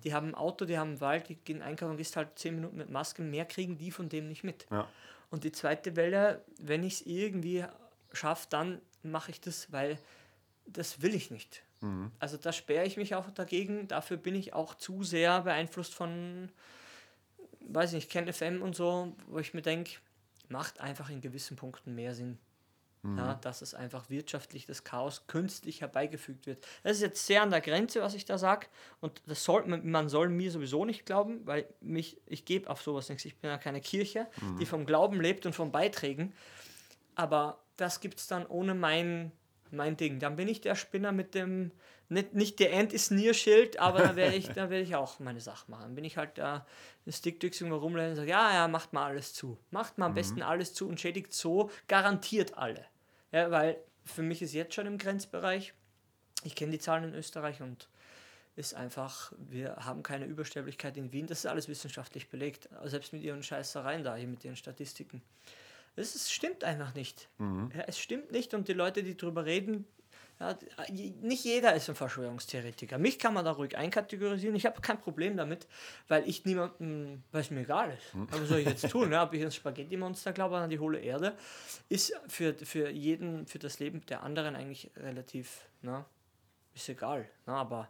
Die 0.04 0.14
haben 0.14 0.30
ein 0.30 0.36
Auto, 0.36 0.66
die 0.66 0.78
haben 0.78 0.92
einen 0.92 1.02
Wald, 1.02 1.30
die 1.30 1.36
gehen 1.36 1.62
einkaufen, 1.62 1.98
gehst 1.98 2.16
halt 2.16 2.38
10 2.38 2.56
Minuten 2.56 2.78
mit 2.78 2.90
Maske, 2.90 3.22
mehr 3.22 3.46
kriegen 3.46 3.78
die 3.78 3.92
von 3.92 4.10
dem 4.10 4.28
nicht 4.28 4.44
mit. 4.44 4.66
Ja. 4.72 4.88
Und 5.30 5.44
die 5.44 5.52
zweite 5.52 5.96
Welle, 5.96 6.44
wenn 6.60 6.84
ich 6.84 6.94
es 6.96 7.02
irgendwie 7.06 7.66
schaffe, 8.12 8.48
dann 8.50 8.82
mache 9.04 9.32
ich 9.32 9.42
das, 9.42 9.72
weil 9.72 9.98
das 10.66 11.02
will 11.02 11.16
ich 11.16 11.32
nicht. 11.32 11.64
Also 12.20 12.38
da 12.38 12.52
sperre 12.52 12.86
ich 12.86 12.98
mich 12.98 13.16
auch 13.16 13.30
dagegen. 13.32 13.88
Dafür 13.88 14.18
bin 14.18 14.36
ich 14.36 14.54
auch 14.54 14.76
zu 14.76 15.04
sehr 15.04 15.42
beeinflusst 15.42 15.94
von, 15.94 16.52
weiß 17.62 17.94
nicht, 17.94 18.10
Ken 18.10 18.32
FM 18.32 18.62
und 18.62 18.76
so, 18.76 19.16
wo 19.28 19.40
ich 19.40 19.54
mir 19.54 19.64
denke, 19.64 19.94
macht 20.48 20.80
einfach 20.80 21.10
in 21.10 21.22
gewissen 21.22 21.58
Punkten 21.58 21.96
mehr 21.96 22.14
Sinn. 22.14 22.38
Ja, 23.04 23.34
dass 23.34 23.64
es 23.64 23.74
einfach 23.74 24.12
wirtschaftlich 24.12 24.68
das 24.68 24.84
Chaos 24.84 25.26
künstlich 25.26 25.82
herbeigefügt 25.82 26.46
wird. 26.46 26.64
Das 26.84 26.98
ist 26.98 27.02
jetzt 27.02 27.26
sehr 27.26 27.42
an 27.42 27.50
der 27.50 27.62
Grenze, 27.62 28.00
was 28.02 28.14
ich 28.14 28.26
da 28.26 28.38
sage. 28.38 28.68
Und 29.00 29.24
das 29.26 29.44
soll, 29.44 29.66
man, 29.66 29.90
man 29.90 30.08
soll 30.08 30.30
mir 30.30 30.52
sowieso 30.52 30.86
nicht 30.86 31.08
glauben, 31.08 31.42
weil 31.48 31.68
mich, 31.82 32.22
ich 32.28 32.46
gebe 32.46 32.70
auf 32.70 32.84
sowas 32.84 33.10
nichts. 33.10 33.26
Ich 33.26 33.36
bin 33.38 33.50
ja 33.50 33.58
keine 33.58 33.82
Kirche, 33.82 34.28
die 34.60 34.68
vom 34.68 34.86
Glauben 34.86 35.20
lebt 35.20 35.48
und 35.48 35.54
von 35.54 35.72
Beiträgen. 35.72 36.34
Aber 37.16 37.64
das 37.76 38.02
gibt 38.02 38.20
es 38.20 38.28
dann 38.28 38.46
ohne 38.46 38.76
mein, 38.76 39.32
mein 39.72 39.98
Ding. 39.98 40.20
Dann 40.20 40.36
bin 40.36 40.48
ich 40.48 40.62
der 40.62 40.76
Spinner 40.76 41.12
mit 41.12 41.34
dem, 41.34 41.72
nicht, 42.10 42.36
nicht 42.36 42.60
der 42.60 42.78
Anti-Sneer-Schild, 42.78 43.80
aber 43.80 44.00
da 44.00 44.16
werde 44.16 44.36
ich, 44.36 44.50
da 44.50 44.70
werde 44.70 44.84
ich 44.84 44.96
auch 44.96 45.20
meine 45.20 45.42
Sache 45.42 45.72
machen. 45.72 45.84
Dann 45.84 45.96
bin 45.96 46.04
ich 46.04 46.18
halt 46.18 46.38
da 46.38 46.68
ein 47.08 47.12
Stickdüchs 47.12 47.62
irgendwo 47.62 47.80
rumlaufen 47.80 48.12
und 48.12 48.16
sage, 48.18 48.30
ja, 48.30 48.54
ja, 48.54 48.68
macht 48.68 48.94
mal 48.94 49.06
alles 49.06 49.34
zu. 49.34 49.58
Macht 49.72 49.98
mal 49.98 50.08
am 50.08 50.14
besten 50.14 50.42
alles 50.44 50.74
zu 50.74 50.88
und 50.88 51.00
schädigt 51.00 51.34
so 51.34 51.72
garantiert 51.88 52.58
alle. 52.58 52.86
Ja, 53.32 53.50
weil 53.52 53.78
für 54.04 54.24
mich 54.24 54.42
ist 54.42 54.54
jetzt 54.54 54.74
schon 54.74 54.88
im 54.88 54.98
Grenzbereich, 54.98 55.74
ich 56.44 56.56
kenne 56.56 56.72
die 56.72 56.80
Zahlen 56.80 57.06
in 57.06 57.14
Österreich 57.14 57.62
und 57.62 57.88
ist 58.56 58.74
einfach, 58.74 59.32
wir 59.38 59.78
haben 59.78 60.04
keine 60.04 60.26
Übersterblichkeit 60.26 60.98
in 60.98 61.14
Wien, 61.14 61.28
das 61.28 61.40
ist 61.40 61.46
alles 61.46 61.68
wissenschaftlich 61.68 62.30
belegt, 62.30 62.68
selbst 62.84 63.14
mit 63.14 63.22
ihren 63.24 63.44
Scheißereien 63.44 64.04
da, 64.04 64.16
hier 64.16 64.28
mit 64.28 64.44
ihren 64.44 64.58
Statistiken. 64.58 65.22
Es 65.96 66.32
stimmt 66.32 66.64
einfach 66.64 66.94
nicht. 66.94 67.30
Ja, 67.40 67.84
es 67.88 68.00
stimmt 68.00 68.32
nicht 68.32 68.54
und 68.54 68.68
die 68.68 68.74
Leute, 68.74 69.04
die 69.04 69.16
drüber 69.16 69.46
reden, 69.46 69.86
ja, 70.42 70.58
nicht 71.22 71.44
jeder 71.44 71.76
ist 71.76 71.88
ein 71.88 71.96
Verschwörungstheoretiker. 71.96 72.98
Mich 72.98 73.20
kann 73.20 73.36
man 73.36 73.46
da 73.46 73.52
ruhig 73.52 73.78
einkategorisieren. 73.78 74.56
Ich 74.56 74.66
habe 74.66 74.82
kein 74.82 75.00
Problem 75.00 75.38
damit, 75.38 75.68
weil 76.08 76.28
ich 76.28 76.46
niemandem, 76.46 77.22
weil 77.32 77.42
es 77.42 77.52
mir 77.52 77.62
egal 77.62 77.92
ist. 77.92 78.16
Aber 78.16 78.42
was 78.42 78.50
soll 78.50 78.60
ich 78.60 78.66
jetzt 78.66 78.90
tun? 78.90 79.12
Ja, 79.12 79.24
ob 79.24 79.34
ich 79.34 79.42
ans 79.42 79.56
Spaghetti-Monster 79.56 80.34
glaube 80.34 80.56
oder 80.56 80.64
an 80.64 80.72
die 80.72 80.80
hohle 80.80 81.00
Erde, 81.00 81.38
ist 81.90 82.14
für, 82.28 82.56
für 82.56 82.90
jeden, 82.90 83.46
für 83.46 83.60
das 83.60 83.80
Leben 83.80 84.04
der 84.08 84.24
anderen 84.24 84.56
eigentlich 84.56 84.90
relativ, 84.98 85.68
na, 85.84 86.06
ist 86.74 86.90
egal. 86.90 87.30
Na, 87.46 87.58
aber 87.58 87.90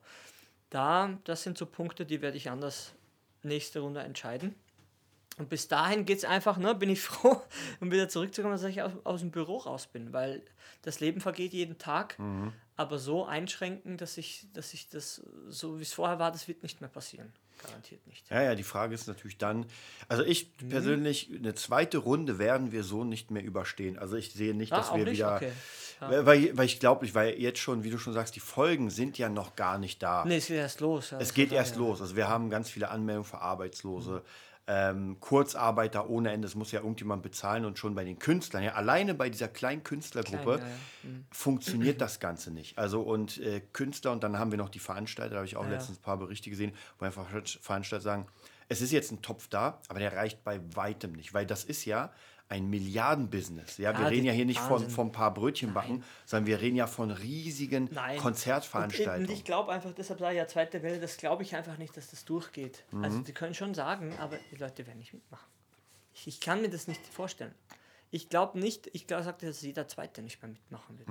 da, 0.70 1.18
das 1.24 1.44
sind 1.44 1.58
so 1.58 1.66
Punkte, 1.66 2.06
die 2.06 2.22
werde 2.22 2.36
ich 2.36 2.50
anders 2.50 2.94
nächste 3.44 3.80
Runde 3.80 4.02
entscheiden. 4.02 4.56
Und 5.42 5.50
bis 5.50 5.68
dahin 5.68 6.06
geht 6.06 6.20
es 6.20 6.24
einfach, 6.26 6.58
ne, 6.58 6.76
bin 6.76 6.90
ich 6.92 7.02
froh, 7.10 7.42
um 7.80 7.92
wieder 7.92 8.08
zurückzukommen, 8.08 8.54
dass 8.54 8.64
ich 8.64 8.82
aus, 8.84 8.92
aus 9.04 9.22
dem 9.22 9.32
Büro 9.32 9.58
raus 9.58 9.88
bin, 9.88 10.14
weil 10.14 10.44
das 10.84 11.00
Leben 11.00 11.20
vergeht 11.20 11.52
jeden 11.52 11.80
Tag, 11.80 12.16
aber 12.78 13.00
so 13.00 13.26
einschränken, 13.26 13.98
dass 13.98 14.18
ich, 14.18 14.46
dass 14.54 14.74
ich 14.76 14.88
das, 14.90 15.22
so 15.50 15.80
wie 15.80 15.84
es 15.84 15.94
vorher 15.94 16.20
war, 16.20 16.32
das 16.32 16.48
wird 16.48 16.62
nicht 16.62 16.80
mehr 16.80 16.90
passieren. 16.92 17.34
Garantiert 17.64 18.06
nicht. 18.08 18.28
Ja, 18.32 18.42
ja, 18.42 18.56
die 18.56 18.64
Frage 18.64 18.94
ist 18.96 19.08
natürlich 19.08 19.38
dann, 19.38 19.66
also 20.08 20.24
ich 20.24 20.52
Mhm. 20.62 20.70
persönlich, 20.70 21.30
eine 21.36 21.54
zweite 21.56 21.98
Runde 22.00 22.38
werden 22.40 22.72
wir 22.72 22.84
so 22.84 23.04
nicht 23.04 23.30
mehr 23.32 23.44
überstehen. 23.44 23.98
Also 24.00 24.16
ich 24.16 24.32
sehe 24.34 24.54
nicht, 24.56 24.74
Ah, 24.74 24.78
dass 24.78 24.94
wir 24.96 25.06
nicht? 25.06 25.18
wieder, 25.18 25.36
Okay. 25.38 25.52
weil, 26.00 26.26
weil, 26.26 26.58
weil 26.58 26.66
ich 26.66 26.80
glaube, 26.80 27.06
ich, 27.06 27.14
weil 27.16 27.40
jetzt 27.40 27.60
schon, 27.60 27.84
wie 27.84 27.90
du 27.92 27.98
schon 28.00 28.14
sagst, 28.14 28.36
die 28.36 28.40
Folgen 28.40 28.90
sind 28.92 29.18
ja 29.20 29.30
noch 29.30 29.56
gar 29.56 29.78
nicht 29.78 30.02
da. 30.04 30.24
Nee, 30.26 30.38
es 30.38 30.48
geht 30.48 30.58
erst 30.58 30.82
los. 30.82 31.12
ja, 31.12 31.20
Es 31.20 31.34
geht 31.36 31.52
erst 31.52 31.76
los. 31.78 32.02
Also 32.02 32.16
wir 32.16 32.28
haben 32.28 32.50
ganz 32.52 32.70
viele 32.70 32.90
Anmeldungen 32.90 33.26
für 33.30 33.42
Arbeitslose, 33.42 34.12
Mhm. 34.12 34.22
Ähm, 34.68 35.20
Kurzarbeiter 35.20 36.10
ohne 36.10 36.32
Ende. 36.32 36.48
Das 36.48 36.56
muss 36.56 36.72
ja 36.72 36.82
irgendjemand 36.82 37.24
bezahlen 37.24 37.66
und 37.66 37.78
schon 37.80 37.96
bei 37.96 38.04
den 38.04 38.20
Künstlern, 38.20 38.64
ja, 38.64 38.74
alleine 38.74 39.14
bei 39.14 39.30
dieser 39.30 39.48
kleinen 39.48 39.84
Künstlergruppe 39.84 40.58
Klein, 40.58 40.70
ja, 41.04 41.10
ja. 41.10 41.16
funktioniert 41.32 42.00
das 42.02 42.20
Ganze 42.20 42.52
nicht. 42.52 42.78
Also 42.78 43.02
und 43.02 43.38
äh, 43.40 43.62
Künstler 43.74 44.12
und 44.12 44.24
dann 44.24 44.38
haben 44.38 44.52
wir 44.52 44.58
noch 44.58 44.70
die 44.70 44.80
Veranstalter, 44.80 45.32
da 45.32 45.36
habe 45.38 45.48
ich 45.48 45.58
auch 45.58 45.64
Ja. 45.66 45.72
letztens 45.72 45.98
ein 46.00 46.02
paar 46.02 46.18
Berichte 46.18 46.50
gesehen, 46.50 46.74
wo 47.00 47.06
einfach 47.06 47.26
Veranstalter 47.62 48.02
sagen, 48.04 48.28
es 48.70 48.80
ist 48.82 48.92
jetzt 48.92 49.12
ein 49.12 49.22
Topf 49.22 49.48
da, 49.50 49.82
aber 49.90 50.00
der 50.00 50.16
reicht 50.16 50.44
bei 50.46 50.62
weitem 50.76 51.12
nicht, 51.12 51.34
weil 51.34 51.46
das 51.46 51.66
ist 51.66 51.84
ja 51.84 52.12
ein 52.52 52.70
Milliardenbusiness. 52.70 53.78
Ja, 53.78 53.94
wir 53.98 54.02
Ja, 54.04 54.08
reden 54.10 54.26
ja 54.26 54.34
hier 54.34 54.46
nicht 54.46 54.60
von, 54.60 54.72
Wahnsinn. 54.72 54.90
von 54.90 55.08
ein 55.08 55.12
paar 55.12 55.34
Brötchen 55.34 55.74
backen, 55.74 56.04
sondern 56.26 56.48
wir 56.48 56.60
reden 56.60 56.76
ja 56.76 56.86
von 56.86 57.10
riesigen 57.10 57.90
Nein. 57.92 58.18
Konzertveranstaltungen. 58.20 59.28
Und 59.30 59.34
ich 59.34 59.46
glaube 59.46 59.72
einfach, 59.72 59.94
deshalb 59.94 60.20
sage 60.20 60.34
ich 60.34 60.38
ja 60.40 60.48
zweite 60.48 60.84
Welle, 60.84 61.00
das 61.00 61.18
glaube 61.18 61.44
ich 61.44 61.56
einfach 61.56 61.78
nicht, 61.78 61.96
dass 61.96 62.10
das 62.10 62.26
durchgeht. 62.26 62.84
Also 63.02 63.20
die 63.20 63.32
können 63.34 63.54
schon 63.54 63.74
sagen, 63.74 64.14
aber 64.20 64.38
die 64.52 64.58
Leute 64.58 64.86
werden 64.86 65.00
nicht 65.00 65.14
mitmachen. 65.14 65.48
Ich, 66.14 66.28
ich 66.28 66.40
kann 66.42 66.62
mir 66.62 66.70
das 66.70 66.88
nicht 66.88 67.02
vorstellen. 67.08 67.56
Ich 68.12 68.28
glaube 68.28 68.60
nicht, 68.60 68.90
ich 68.92 69.08
glaube, 69.08 69.24
sagte, 69.24 69.46
dass 69.46 69.62
jeder 69.62 69.88
Zweite 69.88 70.22
nicht 70.22 70.42
mehr 70.44 70.52
mitmachen 70.52 71.00
wird. 71.00 71.10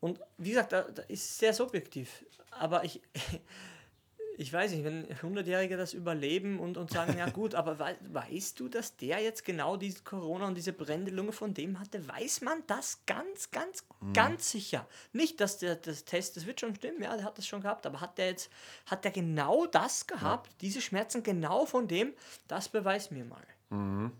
Und 0.00 0.20
wie 0.38 0.50
gesagt, 0.50 0.70
da, 0.72 0.82
da 0.82 1.02
ist 1.02 1.38
sehr 1.38 1.52
subjektiv. 1.52 2.24
Aber 2.52 2.84
ich, 2.84 3.00
ich 4.36 4.52
weiß 4.52 4.72
nicht, 4.72 4.84
wenn 4.84 5.06
100-Jährige 5.06 5.76
das 5.76 5.94
überleben 5.94 6.60
und, 6.60 6.76
und 6.76 6.90
sagen, 6.90 7.16
ja 7.18 7.28
gut, 7.30 7.54
aber 7.54 7.78
wei 7.78 7.96
weißt 8.10 8.58
du, 8.60 8.68
dass 8.68 8.96
der 8.96 9.20
jetzt 9.20 9.44
genau 9.44 9.76
diese 9.76 10.02
Corona 10.02 10.46
und 10.46 10.54
diese 10.54 10.72
brennende 10.72 11.10
Lunge 11.10 11.32
von 11.32 11.54
dem 11.54 11.78
hatte? 11.78 12.06
Weiß 12.08 12.40
man 12.40 12.62
das 12.66 13.04
ganz, 13.06 13.50
ganz, 13.50 13.84
ganz 14.12 14.50
sicher. 14.50 14.86
Nicht, 15.12 15.40
dass 15.40 15.58
der 15.58 15.76
das 15.76 16.04
Test, 16.04 16.36
das 16.36 16.46
wird 16.46 16.60
schon 16.60 16.74
stimmen, 16.74 17.02
ja, 17.02 17.16
der 17.16 17.24
hat 17.24 17.38
das 17.38 17.46
schon 17.46 17.62
gehabt, 17.62 17.86
aber 17.86 18.00
hat 18.00 18.18
der 18.18 18.26
jetzt, 18.26 18.50
hat 18.86 19.04
der 19.04 19.12
genau 19.12 19.66
das 19.66 20.06
gehabt, 20.06 20.50
diese 20.60 20.80
Schmerzen 20.80 21.22
genau 21.22 21.66
von 21.66 21.88
dem, 21.88 22.12
das 22.48 22.68
beweis 22.68 23.10
mir 23.10 23.24
mal. 23.24 23.44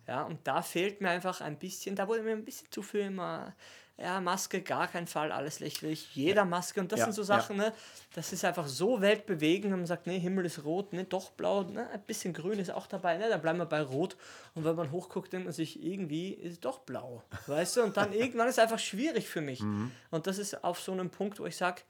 Ja, 0.08 0.24
und 0.24 0.46
da 0.46 0.62
fehlt 0.62 1.00
mir 1.00 1.10
einfach 1.10 1.40
ein 1.40 1.58
bisschen, 1.58 1.94
da 1.94 2.08
wurde 2.08 2.22
mir 2.22 2.32
ein 2.32 2.44
bisschen 2.44 2.70
zu 2.70 2.82
viel 2.82 3.02
immer, 3.02 3.54
ja, 3.96 4.20
Maske, 4.20 4.60
gar 4.60 4.88
kein 4.88 5.06
Fall, 5.06 5.30
alles 5.30 5.60
lächerlich, 5.60 6.16
jeder 6.16 6.44
Maske 6.44 6.80
und 6.80 6.90
das 6.90 6.98
Ja, 7.00 7.04
sind 7.06 7.12
so 7.14 7.22
ja. 7.22 7.26
Sachen, 7.26 7.56
ne, 7.56 7.72
das 8.14 8.32
ist 8.32 8.44
einfach 8.44 8.66
so 8.66 9.00
weltbewegend 9.00 9.72
und 9.72 9.80
man 9.80 9.86
sagt, 9.86 10.08
nee, 10.08 10.18
Himmel 10.18 10.46
ist 10.46 10.64
rot, 10.64 10.92
ne, 10.92 11.04
doch 11.04 11.30
blau, 11.30 11.62
ne, 11.62 11.88
ein 11.90 12.02
bisschen 12.02 12.32
grün 12.34 12.58
ist 12.58 12.72
auch 12.72 12.88
dabei, 12.88 13.18
ne, 13.18 13.28
dann 13.28 13.40
bleiben 13.40 13.58
wir 13.58 13.66
bei 13.66 13.82
rot. 13.82 14.16
Und 14.54 14.64
wenn 14.64 14.74
man 14.74 14.90
hochguckt, 14.90 15.32
denkt 15.32 15.44
man 15.46 15.52
sich, 15.54 15.80
irgendwie 15.80 16.30
ist 16.32 16.64
doch 16.64 16.80
blau, 16.80 17.22
weißt 17.46 17.76
du, 17.76 17.82
und 17.84 17.96
dann 17.96 18.12
irgendwann 18.12 18.48
ist 18.48 18.54
es 18.58 18.64
einfach 18.64 18.80
schwierig 18.80 19.28
für 19.28 19.40
mich. 19.40 19.62
Und 20.10 20.26
das 20.26 20.38
ist 20.38 20.64
auf 20.64 20.80
so 20.80 20.90
einem 20.90 21.10
Punkt, 21.10 21.38
wo 21.38 21.46
ich 21.46 21.56
sage, 21.56 21.82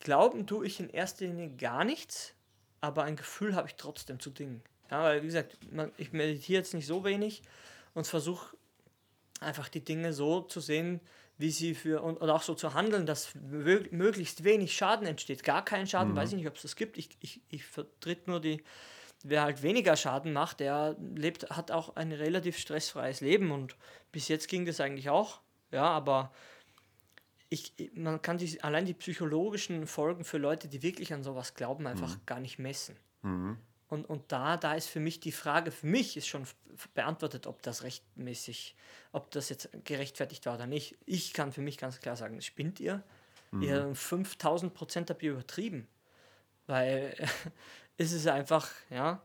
glauben 0.00 0.46
tue 0.46 0.66
ich 0.66 0.80
in 0.80 0.90
erster 0.90 1.24
Linie 1.24 1.48
gar 1.56 1.84
nichts, 1.84 2.34
aber 2.82 3.04
ein 3.04 3.16
Gefühl 3.16 3.54
habe 3.54 3.68
ich 3.68 3.76
trotzdem 3.76 4.20
zu 4.20 4.30
Dingen. 4.30 4.62
Ja, 4.90 5.02
weil, 5.02 5.22
wie 5.22 5.26
gesagt, 5.26 5.56
man, 5.72 5.90
ich 5.96 6.12
meditiere 6.12 6.58
jetzt 6.58 6.74
nicht 6.74 6.86
so 6.86 7.04
wenig 7.04 7.42
und 7.94 8.06
versuche 8.06 8.56
einfach 9.40 9.68
die 9.68 9.84
Dinge 9.84 10.12
so 10.12 10.40
zu 10.42 10.60
sehen, 10.60 11.00
wie 11.38 11.50
sie 11.50 11.74
für 11.74 12.02
und, 12.02 12.16
und 12.16 12.30
auch 12.30 12.42
so 12.42 12.54
zu 12.54 12.72
handeln, 12.72 13.04
dass 13.04 13.34
mö- 13.36 13.86
möglichst 13.92 14.44
wenig 14.44 14.74
Schaden 14.74 15.06
entsteht. 15.06 15.42
Gar 15.42 15.64
keinen 15.64 15.86
Schaden, 15.86 16.12
weiß 16.16 16.30
ich 16.30 16.36
nicht, 16.36 16.48
ob 16.48 16.56
es 16.56 16.62
das 16.62 16.76
gibt. 16.76 16.96
Ich, 16.96 17.10
ich, 17.20 17.42
ich 17.50 17.64
vertritt 17.66 18.26
nur 18.26 18.40
die, 18.40 18.62
wer 19.22 19.42
halt 19.42 19.62
weniger 19.62 19.96
Schaden 19.96 20.32
macht, 20.32 20.60
der 20.60 20.96
lebt, 21.14 21.50
hat 21.50 21.70
auch 21.70 21.96
ein 21.96 22.12
relativ 22.12 22.56
stressfreies 22.58 23.20
Leben 23.20 23.50
und 23.50 23.76
bis 24.12 24.28
jetzt 24.28 24.48
ging 24.48 24.64
das 24.64 24.80
eigentlich 24.80 25.10
auch. 25.10 25.40
Ja, 25.72 25.84
aber 25.84 26.32
ich, 27.48 27.74
man 27.94 28.22
kann 28.22 28.38
sich 28.38 28.64
allein 28.64 28.86
die 28.86 28.94
psychologischen 28.94 29.86
Folgen 29.86 30.24
für 30.24 30.38
Leute, 30.38 30.68
die 30.68 30.82
wirklich 30.82 31.12
an 31.12 31.22
sowas 31.22 31.54
glauben, 31.54 31.86
einfach 31.86 32.18
gar 32.26 32.40
nicht 32.40 32.58
messen. 32.58 32.96
Und, 33.88 34.04
und 34.04 34.32
da, 34.32 34.56
da 34.56 34.74
ist 34.74 34.88
für 34.88 35.00
mich 35.00 35.20
die 35.20 35.32
Frage, 35.32 35.70
für 35.70 35.86
mich 35.86 36.16
ist 36.16 36.26
schon 36.26 36.44
beantwortet, 36.94 37.46
ob 37.46 37.62
das 37.62 37.84
rechtmäßig, 37.84 38.74
ob 39.12 39.30
das 39.30 39.48
jetzt 39.48 39.70
gerechtfertigt 39.84 40.44
war 40.46 40.56
oder 40.56 40.66
nicht. 40.66 40.96
Ich 41.06 41.32
kann 41.32 41.52
für 41.52 41.60
mich 41.60 41.78
ganz 41.78 42.00
klar 42.00 42.16
sagen, 42.16 42.40
spinnt 42.42 42.80
ihr? 42.80 43.02
Ihr 43.60 43.94
5000 43.94 44.74
Prozent 44.74 45.08
habt 45.08 45.22
ihr 45.22 45.32
übertrieben. 45.32 45.86
Weil 46.66 47.16
es 47.96 48.12
ist 48.12 48.26
einfach, 48.26 48.68
ja, 48.90 49.22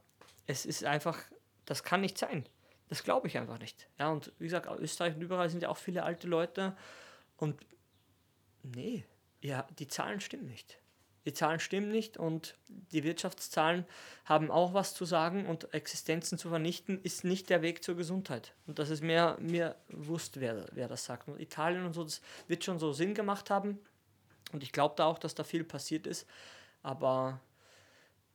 es 0.47 0.65
ist 0.65 0.84
einfach, 0.84 1.19
das 1.65 1.84
kann 1.84 2.02
nicht 2.02 2.17
sein. 2.17 2.47
Das 2.88 3.04
glaube 3.04 3.28
ich 3.28 3.38
einfach 3.38 3.58
nicht. 3.58 3.88
Ja, 3.97 4.10
und 4.10 4.32
wie 4.38 4.45
gesagt, 4.45 4.67
Österreich 4.80 5.15
und 5.15 5.21
überall 5.21 5.50
sind 5.50 5.63
ja 5.63 5.69
auch 5.69 5.78
viele 5.78 6.04
alte 6.04 6.28
Leute. 6.28 6.76
Und 7.38 7.62
nee, 8.63 9.06
ja, 9.41 9.65
die 9.80 9.88
Zahlen 9.88 10.19
stimmen 10.19 10.47
nicht. 10.47 10.81
Die 11.25 11.34
Zahlen 11.34 11.60
stimmen 11.60 11.91
nicht 11.91 12.17
und 12.17 12.55
die 12.67 13.03
Wirtschaftszahlen 13.03 13.86
haben 14.25 14.49
auch 14.49 14.73
was 14.73 14.95
zu 14.95 15.05
sagen 15.05 15.45
und 15.45 15.73
Existenzen 15.73 16.38
zu 16.38 16.49
vernichten 16.49 16.99
ist 17.03 17.23
nicht 17.23 17.49
der 17.49 17.62
Weg 17.62 17.84
zur 17.84 17.95
Gesundheit. 17.95 18.53
Und 18.65 18.79
das 18.79 18.89
ist 18.89 19.03
mir, 19.03 19.38
mir 19.39 19.75
bewusst, 19.88 20.39
wer, 20.39 20.65
wer 20.71 20.88
das 20.88 21.05
sagt. 21.05 21.27
Und 21.27 21.39
Italien 21.39 21.86
und 21.86 21.93
so, 21.93 22.03
das 22.03 22.21
wird 22.47 22.63
schon 22.63 22.79
so 22.79 22.91
Sinn 22.91 23.13
gemacht 23.13 23.49
haben. 23.51 23.79
Und 24.51 24.63
ich 24.63 24.71
glaube 24.71 24.95
da 24.97 25.05
auch, 25.05 25.19
dass 25.19 25.36
da 25.36 25.43
viel 25.43 25.63
passiert 25.63 26.07
ist. 26.07 26.27
Aber 26.81 27.39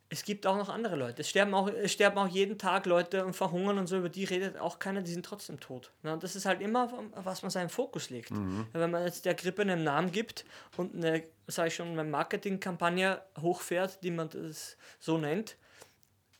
es 0.08 0.22
gibt 0.24 0.46
auch 0.46 0.56
noch 0.56 0.68
andere 0.68 0.94
Leute. 0.96 1.22
Es 1.22 1.28
sterben 1.30 1.52
auch, 1.54 1.68
es 1.68 1.92
sterben 1.92 2.16
auch 2.18 2.28
jeden 2.28 2.58
Tag 2.58 2.86
Leute 2.86 3.24
und 3.24 3.34
verhungern 3.34 3.78
und 3.78 3.86
so, 3.88 3.98
über 3.98 4.08
die 4.08 4.24
redet 4.24 4.56
auch 4.58 4.78
keiner, 4.78 5.02
die 5.02 5.10
sind 5.10 5.26
trotzdem 5.26 5.58
tot. 5.58 5.90
Na, 6.02 6.12
und 6.14 6.22
das 6.22 6.36
ist 6.36 6.46
halt 6.46 6.60
immer, 6.60 6.92
was 7.16 7.42
man 7.42 7.50
seinen 7.50 7.68
Fokus 7.70 8.08
legt. 8.10 8.30
Ja, 8.30 8.36
Wenn 8.72 8.90
man 8.92 9.04
jetzt 9.04 9.24
der 9.24 9.34
Grippe 9.34 9.62
einen 9.62 9.82
Namen 9.82 10.12
gibt 10.12 10.44
und 10.76 10.94
eine, 10.94 11.24
sage 11.48 11.68
ich 11.68 11.74
schon, 11.74 11.88
eine 11.88 12.04
Marketingkampagne 12.04 13.20
hochfährt, 13.40 14.02
die 14.04 14.10
man 14.12 14.28
das 14.30 14.76
so 15.00 15.18
nennt, 15.18 15.56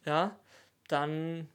ja, 0.04 0.38
dann 0.88 1.48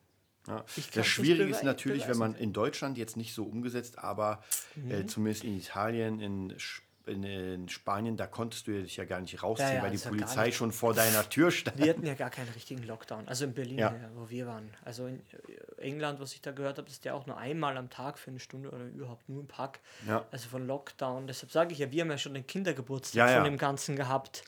Ja. 0.47 0.65
Das 0.95 1.05
Schwierige 1.07 1.49
ist 1.51 1.63
natürlich, 1.63 2.07
wenn 2.07 2.17
man 2.17 2.35
in 2.35 2.51
Deutschland 2.51 2.97
jetzt 2.97 3.15
nicht 3.15 3.33
so 3.33 3.43
umgesetzt, 3.45 3.99
aber 3.99 4.43
Mhm. 4.75 4.91
äh, 4.91 5.05
zumindest 5.05 5.43
in 5.43 5.57
Italien, 5.57 6.19
in, 6.19 6.51
Sch- 6.57 6.81
in, 7.05 7.67
Spanien, 7.69 8.17
da 8.17 8.27
konntest 8.27 8.67
du 8.67 8.81
dich 8.81 8.97
ja 8.97 9.05
gar 9.05 9.19
nicht 9.21 9.41
rausziehen, 9.41 9.69
Ja, 9.69 9.75
ja, 9.75 9.83
weil 9.83 9.91
die 9.91 9.97
Polizei 9.97 10.51
schon 10.51 10.71
vor 10.71 10.93
deiner 10.93 11.27
Tür 11.29 11.51
stand. 11.51 11.77
Wir 11.77 11.89
hatten 11.89 12.05
ja 12.05 12.13
gar 12.13 12.29
keinen 12.29 12.49
richtigen 12.49 12.83
Lockdown. 12.83 13.27
Also 13.27 13.45
in 13.45 13.53
Berlin, 13.53 13.79
Ja. 13.79 13.91
ja. 13.91 14.09
wo 14.15 14.29
wir 14.29 14.47
waren. 14.47 14.69
Also 14.85 15.07
in 15.07 15.19
äh, 15.19 15.81
England, 15.81 16.19
was 16.19 16.33
ich 16.33 16.41
da 16.41 16.51
gehört 16.51 16.77
habe, 16.77 16.87
ist 16.87 17.05
der 17.05 17.15
auch 17.15 17.25
nur 17.25 17.37
einmal 17.37 17.77
am 17.77 17.89
Tag 17.89 18.19
für 18.19 18.31
eine 18.31 18.39
Stunde 18.39 18.69
oder 18.69 18.85
überhaupt 18.85 19.27
nur 19.29 19.47
Park. 19.47 19.79
Ja. 20.07 20.25
Also 20.31 20.49
von 20.49 20.67
Lockdown. 20.67 21.27
Deshalb 21.27 21.51
sage 21.51 21.73
ich 21.73 21.79
ja, 21.79 21.91
wir 21.91 22.01
haben 22.01 22.11
ja 22.11 22.17
schon 22.17 22.33
den 22.33 22.45
Kindergeburtstag 22.45 23.35
von 23.35 23.43
dem 23.43 23.57
Ganzen 23.57 23.95
gehabt. 23.95 24.43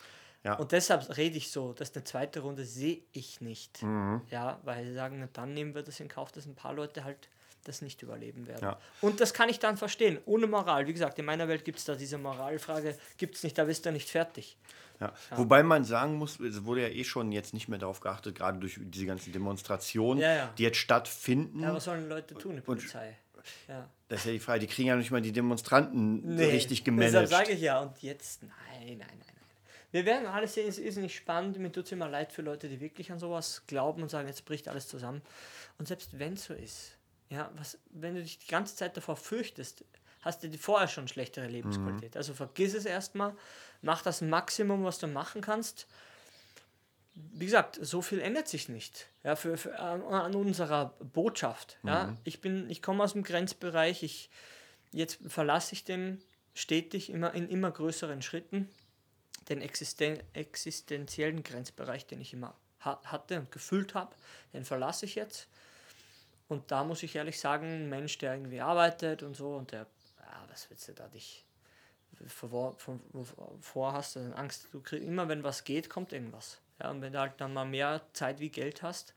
Und 0.58 0.74
deshalb 0.74 1.16
rede 1.16 1.38
ich 1.38 1.52
so, 1.52 1.72
dass 1.72 1.96
eine 1.96 2.04
zweite 2.04 2.42
Runde 2.42 2.66
sehe 2.66 3.00
ich 3.14 3.40
nicht. 3.40 3.82
Mhm. 3.82 4.22
Ja, 4.30 4.60
weil 4.64 4.84
sie 4.84 4.94
sagen, 4.94 5.18
na, 5.20 5.30
dann 5.32 5.54
nehmen 5.54 5.74
wir 5.74 5.84
das 5.84 6.02
in 6.02 6.10
Kauf, 6.10 6.34
dass 6.34 6.46
ein 6.46 6.56
paar 6.56 6.74
Leute 6.74 7.06
halt 7.06 7.30
das 7.64 7.82
nicht 7.82 8.02
überleben 8.02 8.48
werden. 8.48 8.64
Ja. 8.64 8.80
Und 9.02 9.20
das 9.20 9.34
kann 9.34 9.50
ich 9.50 9.60
dann 9.60 9.78
verstehen, 9.78 10.20
ohne 10.26 10.48
Moral. 10.48 10.88
Wie 10.88 10.94
gesagt, 10.94 11.18
in 11.20 11.26
meiner 11.26 11.48
Welt 11.48 11.66
gibt 11.66 11.80
es 11.80 11.86
da 11.86 11.96
diese 11.96 12.18
Moralfrage, 12.18 12.98
gibt 13.18 13.36
es 13.36 13.44
nicht, 13.44 13.58
da 13.58 13.66
bist 13.66 13.86
du 13.86 13.92
nicht 13.92 14.10
fertig. 14.10 14.58
Ja. 15.00 15.14
Wobei 15.36 15.64
man 15.64 15.84
sagen 15.84 16.16
muss, 16.16 16.40
es 16.40 16.64
wurde 16.66 16.84
ja 16.84 16.88
eh 16.88 17.04
schon 17.04 17.32
jetzt 17.32 17.54
nicht 17.54 17.68
mehr 17.68 17.80
darauf 17.80 18.00
geachtet, 18.00 18.36
gerade 18.36 18.60
durch 18.60 18.80
diese 18.82 19.06
ganzen 19.06 19.34
Demonstrationen, 19.34 20.22
Ja, 20.22 20.34
ja. 20.36 20.54
die 20.58 20.64
jetzt 20.64 20.78
stattfinden. 20.78 21.62
Ja, 21.62 21.74
was 21.74 21.86
sollen 21.86 22.08
Leute 22.08 22.36
tun, 22.36 22.56
die 22.56 22.62
Polizei? 22.62 23.18
Ja. 23.68 23.90
Das 24.08 24.20
ist 24.20 24.26
ja 24.26 24.32
die 24.32 24.40
Frage, 24.40 24.62
die 24.62 24.68
kriegen 24.68 24.88
ja 24.88 24.96
nicht 24.96 25.12
mal 25.12 25.22
die 25.22 25.32
Demonstranten 25.32 26.38
richtig 26.40 26.84
gemanagt. 26.84 27.14
Deshalb 27.14 27.30
sage 27.30 27.52
ich 27.54 27.62
ja, 27.62 27.82
und 27.82 28.02
jetzt, 28.02 28.44
nein, 28.44 28.52
nein, 28.86 28.98
nein, 28.98 29.18
nein. 29.18 29.34
Wir 29.92 30.06
werden 30.06 30.28
alles 30.28 30.54
sehen, 30.54 30.68
es 30.68 30.78
ist 30.80 30.98
nicht 30.98 31.16
spannend. 31.16 31.60
Mir 31.60 31.72
tut 31.72 31.86
es 31.86 31.92
immer 31.92 32.08
leid 32.08 32.32
für 32.32 32.42
Leute, 32.42 32.68
die 32.70 32.80
wirklich 32.80 33.12
an 33.12 33.20
sowas 33.20 33.64
glauben 33.68 34.02
und 34.02 34.10
sagen, 34.10 34.28
jetzt 34.28 34.46
bricht 34.46 34.68
alles 34.68 34.88
zusammen. 34.88 35.22
Und 35.78 35.88
selbst 35.88 36.18
wenn 36.18 36.34
es 36.34 36.46
so 36.46 36.54
ist, 36.54 36.98
ja, 37.34 37.52
was, 37.56 37.78
wenn 37.90 38.16
du 38.16 38.22
dich 38.22 38.40
die 38.40 38.48
ganze 38.48 38.76
Zeit 38.76 38.96
davor 38.96 39.16
fürchtest, 39.16 39.84
hast 40.22 40.44
du 40.44 40.50
die 40.50 40.58
vorher 40.58 40.88
schon 40.88 41.08
schlechtere 41.08 41.48
Lebensqualität. 41.48 42.16
Also 42.16 42.34
vergiss 42.34 42.74
es 42.74 42.86
erstmal, 42.86 43.36
mach 43.82 44.02
das 44.02 44.22
Maximum, 44.22 44.84
was 44.84 45.00
du 45.00 45.08
machen 45.08 45.42
kannst. 45.42 45.88
Wie 47.16 47.46
gesagt, 47.46 47.78
so 47.82 48.02
viel 48.02 48.20
ändert 48.20 48.48
sich 48.48 48.70
nicht 48.70 49.08
ja, 49.24 49.36
für, 49.36 49.58
für, 49.58 49.78
an, 49.78 50.02
an 50.02 50.36
unserer 50.36 50.94
Botschaft. 51.00 51.78
Ja. 51.84 52.16
Ich, 52.24 52.42
bin, 52.42 52.70
ich 52.70 52.82
komme 52.82 53.04
aus 53.04 53.14
dem 53.14 53.24
Grenzbereich, 53.24 54.04
ich, 54.04 54.30
jetzt 54.92 55.20
verlasse 55.28 55.74
ich 55.74 55.84
den 55.84 56.24
stetig 56.54 57.10
immer 57.10 57.34
in 57.34 57.50
immer 57.50 57.72
größeren 57.72 58.22
Schritten 58.22 58.70
den 59.50 59.62
existen 59.62 60.20
existenziellen 60.34 61.44
Grenzbereich, 61.44 62.06
den 62.06 62.22
ich 62.22 62.34
immer 62.34 62.56
ha 62.80 63.02
hatte 63.06 63.40
und 63.40 63.52
gefüllt 63.52 63.94
habe, 63.94 64.16
den 64.54 64.66
verlasse 64.66 65.06
ich 65.06 65.16
jetzt. 65.16 65.48
Und 66.48 66.72
da 66.72 66.84
muss 66.84 67.04
ich 67.04 67.16
ehrlich 67.16 67.40
sagen, 67.40 67.68
ein 67.68 67.90
Mensch, 67.90 68.18
der 68.18 68.34
irgendwie 68.34 68.62
arbeitet 68.62 69.24
und 69.24 69.36
so 69.36 69.56
und 69.56 69.72
der, 69.72 69.88
ja, 70.20 70.46
was 70.50 70.70
willst 70.70 70.88
du 70.88 70.94
da 70.94 71.08
dich 71.08 71.46
vor, 72.28 72.76
vor, 72.78 73.00
vor 73.62 73.94
hast, 73.94 74.16
du 74.16 74.36
Angst, 74.36 74.70
du 74.72 74.82
kriegst 74.82 75.06
immer, 75.06 75.28
wenn 75.28 75.44
was 75.44 75.64
geht, 75.64 75.90
kommt 75.90 76.14
irgendwas. 76.14 76.60
Ja, 76.82 76.92
und 76.92 77.02
wenn 77.02 77.14
du 77.14 77.20
halt 77.20 77.34
dann 77.38 77.54
mal 77.54 77.66
mehr 77.66 78.02
Zeit 78.14 78.40
wie 78.40 78.50
Geld 78.50 78.84
hast, 78.84 79.16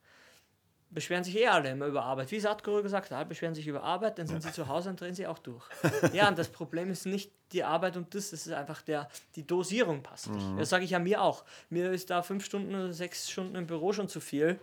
beschweren 0.91 1.25
sich 1.25 1.37
eh 1.37 1.49
alle 1.49 1.71
immer 1.71 1.87
über 1.87 2.05
Arbeit. 2.05 2.31
Wie 2.31 2.39
Sadhguru 2.39 2.83
gesagt 2.83 3.11
hat, 3.11 3.29
beschweren 3.29 3.55
sich 3.55 3.67
über 3.67 3.83
Arbeit, 3.83 4.19
dann 4.19 4.27
sind 4.27 4.43
sie 4.43 4.53
zu 4.53 4.69
Hause 4.69 4.91
und 4.91 5.01
drehen 5.01 5.15
sie 5.15 5.27
auch 5.27 5.39
durch. 5.39 5.65
ja, 6.13 6.29
und 6.29 6.39
das 6.39 6.49
Problem 6.49 6.91
ist 6.91 7.07
nicht 7.07 7.33
die 7.53 7.65
Arbeit 7.65 7.97
und 7.97 8.15
das, 8.15 8.33
es 8.33 8.47
ist 8.47 8.53
einfach 8.53 8.83
der, 8.83 9.09
die 9.35 9.47
Dosierung 9.47 10.03
passt 10.03 10.31
nicht. 10.31 10.47
Das 10.59 10.71
sage 10.71 10.85
ich 10.85 10.91
ja 10.91 10.99
mir 10.99 11.23
auch. 11.23 11.45
Mir 11.71 11.93
ist 11.93 12.11
da 12.11 12.23
fünf 12.23 12.45
Stunden 12.45 12.75
oder 12.75 12.93
sechs 12.93 13.31
Stunden 13.31 13.57
im 13.57 13.67
Büro 13.67 13.93
schon 13.93 14.09
zu 14.09 14.21
viel. 14.21 14.61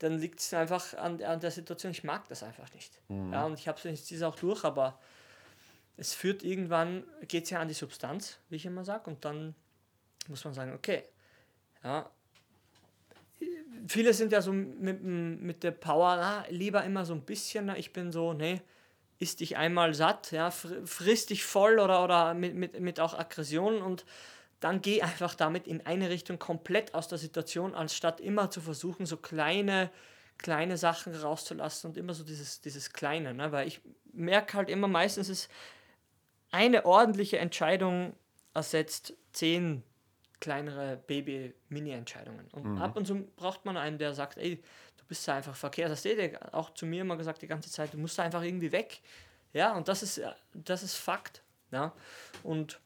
Dann 0.00 0.18
liegt 0.18 0.40
es 0.40 0.52
einfach 0.52 0.94
an, 0.94 1.22
an 1.22 1.40
der 1.40 1.50
Situation, 1.50 1.92
ich 1.92 2.04
mag 2.04 2.26
das 2.28 2.42
einfach 2.42 2.72
nicht. 2.74 3.00
Ja, 3.32 3.44
und 3.44 3.58
ich 3.58 3.68
habe 3.68 3.78
es 3.88 4.22
auch 4.22 4.34
durch, 4.34 4.64
aber 4.64 4.98
es 5.96 6.14
führt 6.14 6.42
irgendwann, 6.42 7.04
geht 7.28 7.44
es 7.44 7.50
ja 7.50 7.60
an 7.60 7.68
die 7.68 7.74
Substanz, 7.74 8.38
wie 8.48 8.56
ich 8.56 8.66
immer 8.66 8.84
sage, 8.84 9.08
und 9.10 9.24
dann 9.24 9.54
muss 10.28 10.44
man 10.44 10.54
sagen, 10.54 10.72
okay, 10.72 11.04
ja, 11.84 12.10
viele 13.86 14.14
sind 14.14 14.32
ja 14.32 14.40
so 14.40 14.52
mit, 14.52 15.02
mit 15.02 15.62
der 15.62 15.72
Power, 15.72 16.16
na, 16.16 16.44
lieber 16.48 16.82
immer 16.84 17.04
so 17.04 17.12
ein 17.12 17.22
bisschen, 17.22 17.66
na, 17.66 17.76
ich 17.76 17.92
bin 17.92 18.12
so, 18.12 18.32
nee, 18.32 18.62
isst 19.18 19.40
dich 19.40 19.58
einmal 19.58 19.92
satt, 19.92 20.32
ja, 20.32 20.50
fr 20.50 20.86
frisst 20.86 21.28
dich 21.28 21.44
voll 21.44 21.78
oder, 21.78 22.02
oder 22.02 22.32
mit, 22.32 22.54
mit, 22.54 22.80
mit 22.80 23.00
auch 23.00 23.12
Aggression 23.12 23.82
und 23.82 24.06
dann 24.60 24.82
geh 24.82 25.02
einfach 25.02 25.34
damit 25.34 25.66
in 25.66 25.84
eine 25.86 26.10
Richtung 26.10 26.38
komplett 26.38 26.94
aus 26.94 27.08
der 27.08 27.18
Situation, 27.18 27.74
anstatt 27.74 28.20
immer 28.20 28.50
zu 28.50 28.60
versuchen, 28.60 29.06
so 29.06 29.16
kleine, 29.16 29.90
kleine 30.38 30.76
Sachen 30.76 31.14
rauszulassen 31.14 31.90
und 31.90 31.96
immer 31.96 32.14
so 32.14 32.24
dieses, 32.24 32.60
dieses 32.60 32.92
Kleine, 32.92 33.34
ne? 33.34 33.52
weil 33.52 33.66
ich 33.66 33.80
merke 34.12 34.56
halt 34.56 34.68
immer 34.68 34.88
meistens 34.88 35.28
ist 35.28 35.50
eine 36.50 36.84
ordentliche 36.84 37.38
Entscheidung 37.38 38.14
ersetzt 38.54 39.14
zehn 39.32 39.82
kleinere 40.40 40.96
Baby-Mini-Entscheidungen. 41.06 42.48
Und 42.52 42.78
ab 42.78 42.96
und 42.96 43.06
zu 43.06 43.26
braucht 43.36 43.64
man 43.66 43.76
einen, 43.76 43.98
der 43.98 44.14
sagt, 44.14 44.38
ey, 44.38 44.56
du 44.96 45.04
bist 45.06 45.28
da 45.28 45.36
einfach 45.36 45.54
verkehrt. 45.54 45.90
Das 45.90 46.04
hat 46.04 46.54
auch 46.54 46.70
zu 46.74 46.86
mir 46.86 47.02
immer 47.02 47.16
gesagt 47.16 47.42
die 47.42 47.46
ganze 47.46 47.70
Zeit, 47.70 47.92
du 47.92 47.98
musst 47.98 48.18
da 48.18 48.24
einfach 48.24 48.42
irgendwie 48.42 48.72
weg. 48.72 49.00
Ja, 49.52 49.74
und 49.74 49.88
das 49.88 50.02
ist, 50.02 50.20
das 50.54 50.82
ist 50.82 50.94
Fakt. 50.94 51.42
Ja? 51.70 51.92
Und 52.42 52.80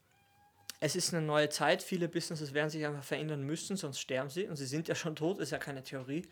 es 0.85 0.97
ist 0.97 1.15
eine 1.15 1.25
neue 1.25 1.49
Zeit. 1.49 1.83
Viele 1.83 2.09
Businesses 2.09 2.53
werden 2.53 2.69
sich 2.69 2.85
einfach 2.85 3.03
verändern 3.03 3.43
müssen, 3.43 3.77
sonst 3.79 3.99
sterben 4.01 4.29
sie. 4.29 4.47
Und 4.47 4.57
sie 4.57 4.67
sind 4.67 4.87
ja 4.87 4.95
schon 4.95 5.17
tot, 5.17 5.39
ist 5.39 5.51
ja 5.51 5.57
keine 5.59 5.83
Theorie. 5.83 6.27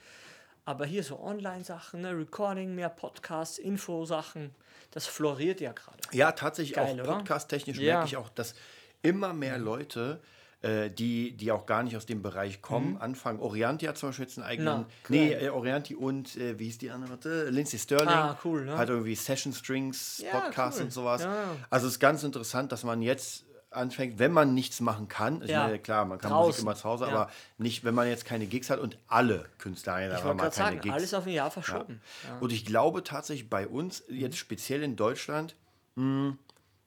Aber 0.67 0.85
hier 0.85 1.03
so 1.03 1.19
Online-Sachen, 1.19 2.03
ne, 2.03 2.11
Recording, 2.17 2.75
mehr 2.75 2.91
Podcasts, 2.91 3.59
Info-Sachen, 3.59 4.51
das 4.91 5.07
floriert 5.07 5.61
ja 5.63 5.73
gerade. 5.73 5.97
Ja, 6.13 6.33
tatsächlich 6.33 6.75
Geil, 6.77 7.01
auch 7.01 7.07
podcast-technisch 7.07 7.79
Ja. 7.79 7.95
merke 7.95 8.09
ich 8.09 8.17
auch, 8.19 8.29
dass 8.29 8.55
immer 9.01 9.33
mehr 9.33 9.57
Leute, 9.57 10.21
äh, 10.61 10.91
die, 10.91 11.33
die 11.33 11.51
auch 11.51 11.65
gar 11.65 11.83
nicht 11.83 11.97
aus 11.97 12.05
dem 12.05 12.21
Bereich 12.23 12.61
kommen, 12.61 12.99
anfangen. 12.99 13.41
Orianti 13.41 13.87
hat 13.87 13.97
zum 13.97 14.11
Beispiel 14.11 14.27
jetzt 14.27 14.37
einen 14.39 14.47
eigenen. 14.47 14.79
Mhm. 14.81 14.87
Na, 15.09 15.17
nee, 15.17 15.33
äh, 15.33 15.49
Orianti 15.49 15.95
und 15.95 16.37
äh, 16.37 16.59
wie 16.59 16.67
hieß 16.67 16.77
die 16.79 16.91
andere? 16.91 17.49
Lindsay 17.49 17.79
Sterling. 17.79 18.09
Ah, 18.09 18.39
cool, 18.45 18.67
ne? 18.67 18.77
Hat 18.77 18.91
irgendwie 18.91 19.15
Session 19.15 19.55
Strings, 19.55 20.19
Ja, 20.19 20.31
Podcasts 20.39 20.79
cool. 20.79 20.85
und 20.85 20.93
sowas. 20.93 21.23
Ja. 21.23 21.57
Also 21.71 21.87
es 21.87 21.95
ist 21.95 22.01
ganz 22.01 22.23
interessant, 22.23 22.71
dass 22.71 22.85
man 22.85 23.01
jetzt 23.01 23.47
anfängt, 23.75 24.19
wenn 24.19 24.33
man 24.33 24.55
nichts 24.55 24.81
machen 24.81 25.09
kann, 25.09 25.43
ich 25.43 25.51
Ja. 25.51 25.65
meine, 25.65 25.79
klar, 25.79 26.05
man 26.05 26.19
kann 26.19 26.31
Draußen. 26.31 26.49
Musik 26.49 26.63
immer 26.63 26.75
zu 26.75 26.85
Hause, 26.85 27.05
Ja. 27.07 27.11
aber 27.13 27.31
nicht, 27.59 27.85
wenn 27.85 27.95
man 27.95 28.07
jetzt 28.09 28.25
keine 28.25 28.47
Gigs 28.47 28.71
hat 28.71 28.79
und 28.79 28.99
alle 29.09 29.47
Künstler 29.59 29.95
haben 29.95 30.37
mal 30.37 30.37
keine 30.37 30.51
sagen, 30.53 30.81
Gigs. 30.81 30.95
alles 30.95 31.15
auf 31.15 31.27
ein 31.27 31.33
Jahr 31.33 31.51
verschoben. 31.51 32.01
Ja. 32.29 32.39
Und 32.39 32.53
ich 32.53 32.65
glaube 32.65 33.03
tatsächlich 33.05 33.49
bei 33.51 33.67
uns, 33.67 34.03
Mhm. 34.09 34.17
jetzt 34.17 34.37
speziell 34.39 34.83
in 34.83 34.97
Deutschland, 34.97 35.55
mh, 35.97 36.37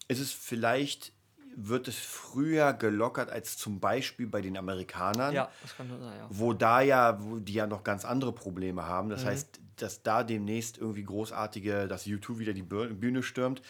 ist 0.08 0.20
es 0.20 0.32
vielleicht, 0.32 1.12
wird 1.58 1.88
es 1.88 1.98
früher 1.98 2.74
gelockert 2.74 3.30
als 3.30 3.58
zum 3.58 3.80
Beispiel 3.80 4.28
bei 4.28 4.42
den 4.42 4.58
Amerikanern, 4.58 5.34
Ja, 5.34 5.50
sein, 5.78 5.90
ja. 5.90 6.28
wo 6.30 6.52
da 6.54 6.82
ja, 6.82 7.18
wo 7.24 7.38
die 7.40 7.54
ja 7.54 7.66
noch 7.66 7.84
ganz 7.86 8.04
andere 8.04 8.34
Probleme 8.34 8.86
haben. 8.86 9.08
Mhm. 9.08 9.12
Das 9.12 9.26
heißt, 9.26 9.62
dass 9.78 10.04
da 10.04 10.24
demnächst 10.24 10.78
irgendwie 10.78 11.04
großartige, 11.04 11.88
dass 11.88 12.06
YouTube 12.06 12.40
wieder 12.40 12.54
die 12.54 12.64
Bü- 12.64 12.94
Bühne 12.94 13.24
stürmt. 13.24 13.62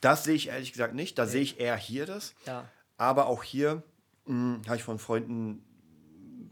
Das 0.00 0.24
sehe 0.24 0.34
ich 0.34 0.48
ehrlich 0.48 0.72
gesagt 0.72 0.94
nicht. 0.94 1.18
Da 1.18 1.26
sehe 1.26 1.42
ich 1.42 1.58
eher 1.60 1.76
hier 1.76 2.06
das. 2.06 2.34
Ja. 2.46 2.68
Aber 2.96 3.26
auch 3.26 3.42
hier 3.42 3.82
mh, 4.26 4.60
habe 4.66 4.76
ich 4.76 4.82
von 4.82 4.98
Freunden 4.98 5.64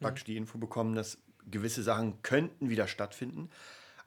praktisch 0.01 0.25
die 0.25 0.37
Info 0.37 0.59
bekommen, 0.59 0.95
dass 0.95 1.19
gewisse 1.51 1.83
Sachen 1.83 2.23
könnten 2.23 2.69
wieder 2.71 2.87
stattfinden, 2.89 3.51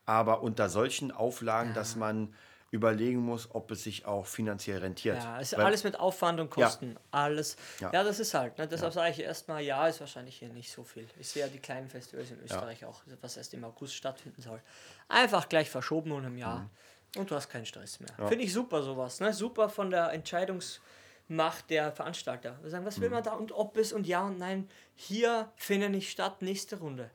aber 0.06 0.41
unter 0.43 0.69
solchen 0.69 1.12
Auflagen, 1.12 1.73
dass 1.73 1.95
man 1.95 2.34
überlegen 2.71 3.19
muss, 3.19 3.49
ob 3.56 3.71
es 3.71 3.84
sich 3.84 4.06
auch 4.06 4.28
finanziell 4.28 4.78
rentiert. 4.80 5.17
Ja, 5.23 5.39
es 5.39 5.54
ist 5.54 5.58
Weil- 5.58 5.65
alles 5.65 5.84
mit 5.84 5.99
Aufwand 5.99 6.39
und 6.39 6.52
Kosten. 6.52 6.97
Alles. 7.10 7.56
Ja. 7.80 7.91
Ja. 7.91 8.04
das 8.04 8.19
ist 8.19 8.34
halt. 8.36 8.58
Ne? 8.60 8.67
Deshalb 8.67 8.93
sage 8.93 9.10
ich 9.12 9.19
erstmal, 9.21 9.63
ja, 9.63 9.88
ist 9.88 9.99
wahrscheinlich 10.02 10.38
hier 10.38 10.49
nicht 10.49 10.71
so 10.71 10.84
viel. 10.84 11.08
Ich 11.17 11.30
sehe 11.30 11.43
ja 11.45 11.49
die 11.49 11.58
kleinen 11.60 11.88
Festivals 11.89 12.30
in 12.30 12.39
Österreich 12.41 12.86
auch, 12.86 13.02
was 13.21 13.38
erst 13.38 13.56
im 13.56 13.63
August 13.63 13.95
stattfinden 13.95 14.41
soll. 14.43 14.62
Einfach 15.08 15.49
gleich 15.49 15.69
verschoben 15.69 16.12
um 16.12 16.23
ein 16.23 16.38
Jahr. 16.38 16.60
Mhm. 16.60 16.69
Und 17.17 17.32
du 17.32 17.36
hast 17.36 17.50
keinen 17.50 17.65
Stress 17.65 18.00
mehr. 18.00 18.28
Finde 18.28 18.43
ich 18.45 18.54
super 18.54 18.84
sowas. 18.84 19.19
Ne? 19.19 19.34
Super 19.34 19.69
von 19.69 19.89
der 19.89 20.12
Entscheidungsmacht 20.13 21.69
der 21.69 21.91
Veranstalter. 21.91 22.60
Wir 22.62 22.69
sagen, 22.69 22.86
was 22.86 22.98
Mhm. 22.98 23.02
will 23.02 23.10
man 23.10 23.24
da 23.24 23.34
und 23.34 23.52
ob 23.52 23.78
es 23.78 23.93
und 23.93 24.08
ja 24.08 24.24
und 24.26 24.38
nein. 24.38 24.69
Hier 24.95 25.52
findet 25.56 25.91
nicht 25.91 26.12
statt, 26.12 26.41
nächste 26.41 26.78
Runde. 26.80 27.10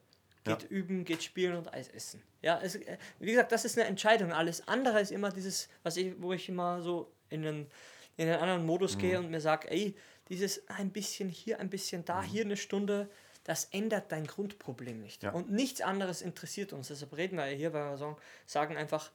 Geht 0.44 0.64
üben, 0.64 1.04
geht 1.04 1.22
spielen 1.22 1.56
und 1.56 1.72
Eis 1.72 1.88
essen. 1.88 2.22
Ja, 2.42 2.60
es, 2.62 2.74
äh, 2.74 2.98
wie 3.18 3.30
gesagt, 3.30 3.50
das 3.52 3.64
ist 3.64 3.78
eine 3.78 3.88
Entscheidung. 3.88 4.30
Alles 4.32 4.68
andere 4.68 5.00
ist 5.00 5.10
immer 5.10 5.30
dieses, 5.30 5.70
was 5.82 5.96
ich, 5.96 6.20
wo 6.20 6.34
ich 6.34 6.50
immer 6.50 6.82
so 6.82 7.10
in 7.30 7.40
den, 7.42 7.66
in 8.18 8.26
den 8.26 8.36
anderen 8.38 8.66
Modus 8.66 8.98
gehe 8.98 9.18
und 9.18 9.30
mir 9.30 9.40
sage, 9.40 9.70
ey, 9.70 9.96
dieses 10.28 10.68
ein 10.68 10.90
bisschen 10.90 11.30
hier, 11.30 11.60
ein 11.60 11.70
bisschen 11.70 12.04
da, 12.04 12.22
hier 12.22 12.44
eine 12.44 12.58
Stunde, 12.58 13.08
das 13.44 13.66
ändert 13.72 14.12
dein 14.12 14.26
Grundproblem 14.26 15.00
nicht. 15.00 15.22
Ja. 15.22 15.30
Und 15.32 15.50
nichts 15.50 15.80
anderes 15.80 16.20
interessiert 16.20 16.74
uns. 16.74 16.88
Deshalb 16.88 17.16
reden 17.16 17.38
wir 17.38 17.46
ja 17.46 17.56
hier, 17.56 17.72
weil 17.72 17.90
wir 17.92 17.96
sagen, 17.96 18.16
sagen 18.44 18.76
einfach, 18.76 19.10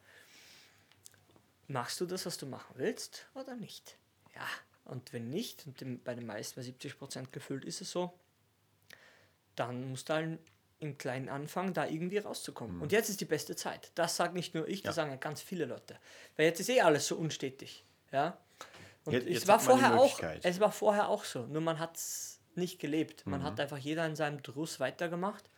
machst 1.69 2.01
du 2.01 2.05
das, 2.05 2.25
was 2.25 2.37
du 2.37 2.45
machen 2.45 2.73
willst 2.77 3.27
oder 3.35 3.55
nicht? 3.55 3.97
Ja, 4.35 4.45
und 4.85 5.13
wenn 5.13 5.29
nicht, 5.29 5.65
und 5.65 6.03
bei 6.03 6.15
den 6.15 6.25
meisten, 6.25 6.59
bei 6.59 6.65
70% 6.67 7.31
gefüllt 7.31 7.63
ist 7.63 7.79
es 7.81 7.91
so, 7.91 8.13
dann 9.55 9.89
musst 9.89 10.09
du 10.09 10.13
halt 10.13 10.39
im 10.79 10.97
Kleinen 10.97 11.27
anfangen, 11.29 11.73
da 11.73 11.85
irgendwie 11.85 12.19
rauszukommen. 12.19 12.81
Und 12.81 12.91
jetzt 12.91 13.09
ist 13.09 13.19
die 13.19 13.25
beste 13.25 13.55
Zeit. 13.55 13.91
Das 13.95 14.15
sagt 14.15 14.33
nicht 14.33 14.55
nur 14.55 14.67
ich, 14.67 14.81
das 14.81 14.95
sagen 14.95 15.11
ja 15.11 15.17
ganz 15.17 15.41
viele 15.41 15.65
Leute. 15.65 15.97
Weil 16.37 16.45
jetzt 16.45 16.59
ist 16.61 16.69
eh 16.69 16.81
alles 16.81 17.07
so 17.07 17.17
unstetig. 17.17 17.83
Ja? 18.11 18.37
Und 19.03 19.13
Jetzt- 19.13 19.27
es 19.27 19.33
jetzt 19.33 19.47
war 19.47 19.59
vorher 19.59 19.99
auch, 19.99 20.19
es 20.41 20.59
war 20.59 20.71
vorher 20.71 21.09
auch 21.09 21.25
so, 21.25 21.45
nur 21.47 21.61
man 21.61 21.79
hat 21.79 21.97
es 21.97 22.39
nicht 22.55 22.79
gelebt. 22.79 23.25
Man 23.27 23.43
hat 23.43 23.59
einfach 23.59 23.77
jeder 23.77 24.05
in 24.05 24.15
seinem 24.15 24.41
Druss 24.41 24.79
weitergemacht. 24.79 25.49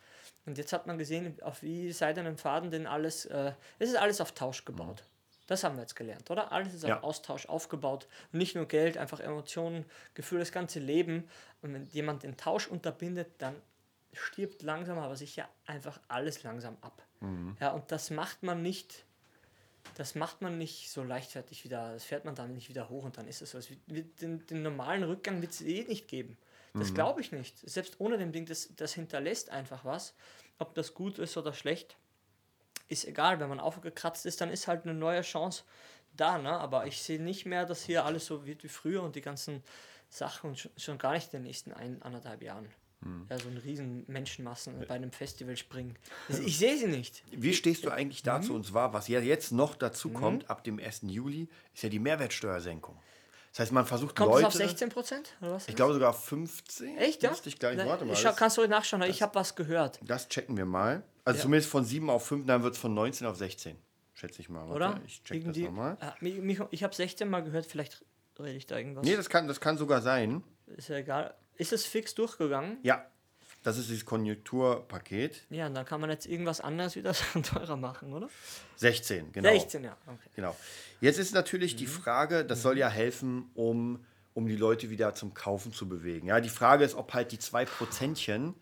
Und 0.44 0.58
jetzt 0.58 0.72
hat 0.72 0.86
man 0.88 0.98
gesehen, 0.98 1.40
auf 1.42 1.62
wie 1.62 1.92
seidenen 1.92 2.36
Faden 2.36 2.70
denn 2.72 2.86
alles, 2.88 3.26
äh, 3.26 3.52
es 3.78 3.90
ist 3.90 3.96
alles 3.96 4.20
auf 4.20 4.32
Tausch 4.32 4.64
gebaut. 4.64 5.04
Das 5.46 5.64
haben 5.64 5.76
wir 5.76 5.82
jetzt 5.82 5.96
gelernt, 5.96 6.30
oder? 6.30 6.52
Alles 6.52 6.72
ist 6.74 6.84
Ja. 6.84 6.98
auf 6.98 7.04
Austausch 7.04 7.46
aufgebaut. 7.46 8.06
Und 8.32 8.38
nicht 8.38 8.54
nur 8.54 8.66
Geld, 8.66 8.96
einfach 8.96 9.20
Emotionen, 9.20 9.84
Gefühl, 10.14 10.38
das 10.38 10.52
ganze 10.52 10.78
Leben. 10.78 11.28
Und 11.62 11.74
wenn 11.74 11.86
jemand 11.88 12.22
den 12.22 12.36
Tausch 12.36 12.68
unterbindet, 12.68 13.28
dann 13.38 13.54
stirbt 14.12 14.62
langsam, 14.62 14.98
aber 14.98 15.16
sicher 15.16 15.48
einfach 15.66 15.98
alles 16.08 16.42
langsam 16.42 16.76
ab. 16.80 17.02
Ja, 17.60 17.70
und 17.70 17.90
das 17.92 18.10
macht 18.10 18.42
man 18.42 18.62
nicht, 18.62 19.04
das 19.94 20.14
macht 20.14 20.42
man 20.42 20.58
nicht 20.58 20.90
so 20.90 21.02
leichtfertig 21.04 21.64
wieder, 21.64 21.92
das 21.92 22.04
fährt 22.04 22.24
man 22.24 22.34
dann 22.34 22.52
nicht 22.54 22.68
wieder 22.68 22.88
hoch 22.88 23.04
und 23.04 23.16
dann 23.16 23.28
ist 23.28 23.42
es 23.42 23.52
so. 23.52 23.58
Es 23.58 23.70
wird, 23.70 23.80
wird 23.86 24.20
den, 24.20 24.44
den 24.46 24.62
normalen 24.62 25.04
Rückgang 25.04 25.40
wird 25.40 25.52
es 25.52 25.60
eh 25.62 25.84
nicht 25.84 26.08
geben. 26.08 26.36
Das 26.74 26.94
glaube 26.94 27.20
ich 27.20 27.32
nicht. 27.32 27.58
Selbst 27.68 28.00
ohne 28.00 28.16
dem 28.18 28.32
Ding, 28.32 28.46
das, 28.46 28.70
das 28.76 28.94
hinterlässt 28.94 29.50
einfach 29.50 29.84
was. 29.84 30.14
Ob 30.58 30.74
das 30.74 30.94
gut 30.94 31.18
ist 31.18 31.36
oder 31.36 31.52
schlecht, 31.52 31.96
ist 32.92 33.04
egal. 33.06 33.40
Wenn 33.40 33.48
man 33.48 33.60
aufgekratzt 33.60 34.26
ist, 34.26 34.40
dann 34.40 34.50
ist 34.50 34.68
halt 34.68 34.84
eine 34.84 34.94
neue 34.94 35.22
Chance 35.22 35.64
da. 36.16 36.38
Ne? 36.38 36.50
Aber 36.50 36.86
ich 36.86 37.02
sehe 37.02 37.20
nicht 37.20 37.46
mehr, 37.46 37.64
dass 37.66 37.82
hier 37.84 38.04
alles 38.04 38.26
so 38.26 38.46
wird 38.46 38.62
wie 38.64 38.68
früher 38.68 39.02
und 39.02 39.16
die 39.16 39.20
ganzen 39.22 39.62
Sachen 40.08 40.50
und 40.50 40.70
schon, 40.76 40.98
gar 40.98 41.12
nicht 41.14 41.32
in 41.32 41.40
den 41.40 41.46
nächsten 41.46 41.72
ein, 41.72 42.00
anderthalb 42.02 42.42
Jahren. 42.42 42.68
Ja, 43.28 43.36
so 43.36 43.48
ein 43.48 43.56
riesen 43.56 44.04
Menschenmassen 44.06 44.78
bei 44.86 44.94
einem 44.94 45.10
Festival 45.10 45.56
springen. 45.56 45.96
Das- 46.28 46.38
Ich 46.38 46.56
sehe 46.58 46.78
sie 46.78 46.86
nicht. 46.86 47.24
Wie 47.32 47.52
stehst 47.52 47.84
du 47.84 47.90
eigentlich 47.90 48.22
dazu? 48.22 48.50
Mhm. 48.50 48.56
Und 48.58 48.66
zwar, 48.66 48.92
was 48.92 49.08
ja 49.08 49.18
jetzt 49.18 49.50
noch 49.50 49.74
dazu 49.74 50.10
kommt, 50.10 50.48
ab 50.48 50.62
dem 50.62 50.78
1. 50.78 51.10
Juli, 51.10 51.48
ist 51.74 51.82
ja 51.82 51.88
die 51.88 51.98
Mehrwertsteuersenkung. 51.98 52.96
Das 53.50 53.58
heißt, 53.58 53.72
man 53.72 53.86
versucht 53.86 54.14
Kommt 54.14 54.30
Leute. 54.30 54.42
es 54.42 54.46
auf 54.46 54.52
16 54.54 54.88
Prozent? 54.90 55.30
Oder 55.40 55.50
was? 55.54 55.66
Ich 55.66 55.74
glaube 55.74 55.94
sogar 55.94 56.10
auf 56.10 56.24
15. 56.26 56.96
Echt, 56.96 57.24
ja? 57.24 57.30
Müsste 57.30 57.48
ich 57.48 57.58
gleich, 57.58 57.76
Na, 57.76 57.86
warte 57.86 58.04
mal. 58.04 58.12
ich 58.12 58.22
das, 58.22 58.36
kannst 58.36 58.56
du 58.56 58.66
nachschauen, 58.68 59.02
ich 59.02 59.20
habe 59.20 59.34
was 59.34 59.56
gehört, 59.56 59.98
das 60.04 60.28
checken 60.28 60.56
wir 60.56 60.64
mal. 60.64 61.02
Also 61.24 61.38
Ja. 61.38 61.42
zumindest 61.42 61.70
von 61.70 61.84
7 61.84 62.10
auf 62.10 62.26
5, 62.26 62.46
dann 62.46 62.62
wird 62.62 62.74
es 62.74 62.80
von 62.80 62.94
19 62.94 63.26
auf 63.26 63.36
16. 63.36 63.76
Schätze 64.14 64.40
ich 64.40 64.48
mal. 64.48 64.60
Warte, 64.68 64.72
oder? 64.74 65.00
Ich 65.06 65.22
check 65.24 65.38
Irgendwie- 65.38 65.62
das 65.62 65.70
nochmal. 65.70 65.96
Ah, 66.00 66.14
ich 66.70 66.82
habe 66.82 66.94
16 66.94 67.28
mal 67.30 67.42
gehört, 67.42 67.66
vielleicht 67.66 68.04
rede 68.38 68.56
ich 68.56 68.66
da 68.66 68.76
irgendwas. 68.76 69.04
Nee, 69.04 69.16
das 69.16 69.28
kann, 69.28 69.46
das 69.48 69.60
kann 69.60 69.76
sogar 69.78 70.02
sein. 70.02 70.42
ist 70.76 70.88
ja 70.88 70.96
egal. 70.96 71.34
Ist 71.56 71.72
es 71.72 71.84
fix 71.84 72.14
durchgegangen? 72.14 72.78
Ja. 72.82 73.04
Das 73.62 73.78
ist 73.78 73.88
dieses 73.90 74.04
Konjunkturpaket. 74.04 75.42
Ja, 75.50 75.66
und 75.66 75.74
dann 75.74 75.84
kann 75.86 76.00
man 76.00 76.10
jetzt 76.10 76.26
irgendwas 76.26 76.60
anderes 76.60 76.96
wieder 76.96 77.12
teurer 77.42 77.76
machen, 77.76 78.12
oder? 78.12 78.28
16, 78.76 79.32
genau. 79.32 79.50
16, 79.50 79.84
ja. 79.84 79.96
Okay. 80.06 80.28
Genau. 80.36 80.56
Jetzt 81.00 81.18
ist 81.18 81.32
natürlich 81.34 81.74
Mhm. 81.74 81.78
die 81.78 81.86
Frage, 81.86 82.44
das 82.44 82.62
soll 82.62 82.78
ja 82.78 82.88
helfen, 82.88 83.50
um, 83.54 84.04
um 84.34 84.46
die 84.46 84.56
Leute 84.56 84.90
wieder 84.90 85.14
zum 85.14 85.34
Kaufen 85.34 85.72
zu 85.72 85.88
bewegen. 85.88 86.26
Ja, 86.28 86.40
die 86.40 86.48
Frage 86.48 86.84
ist, 86.84 86.94
ob 86.94 87.14
halt 87.14 87.32
die 87.32 87.38
zwei 87.38 87.64
Prozentchen, 87.64 88.54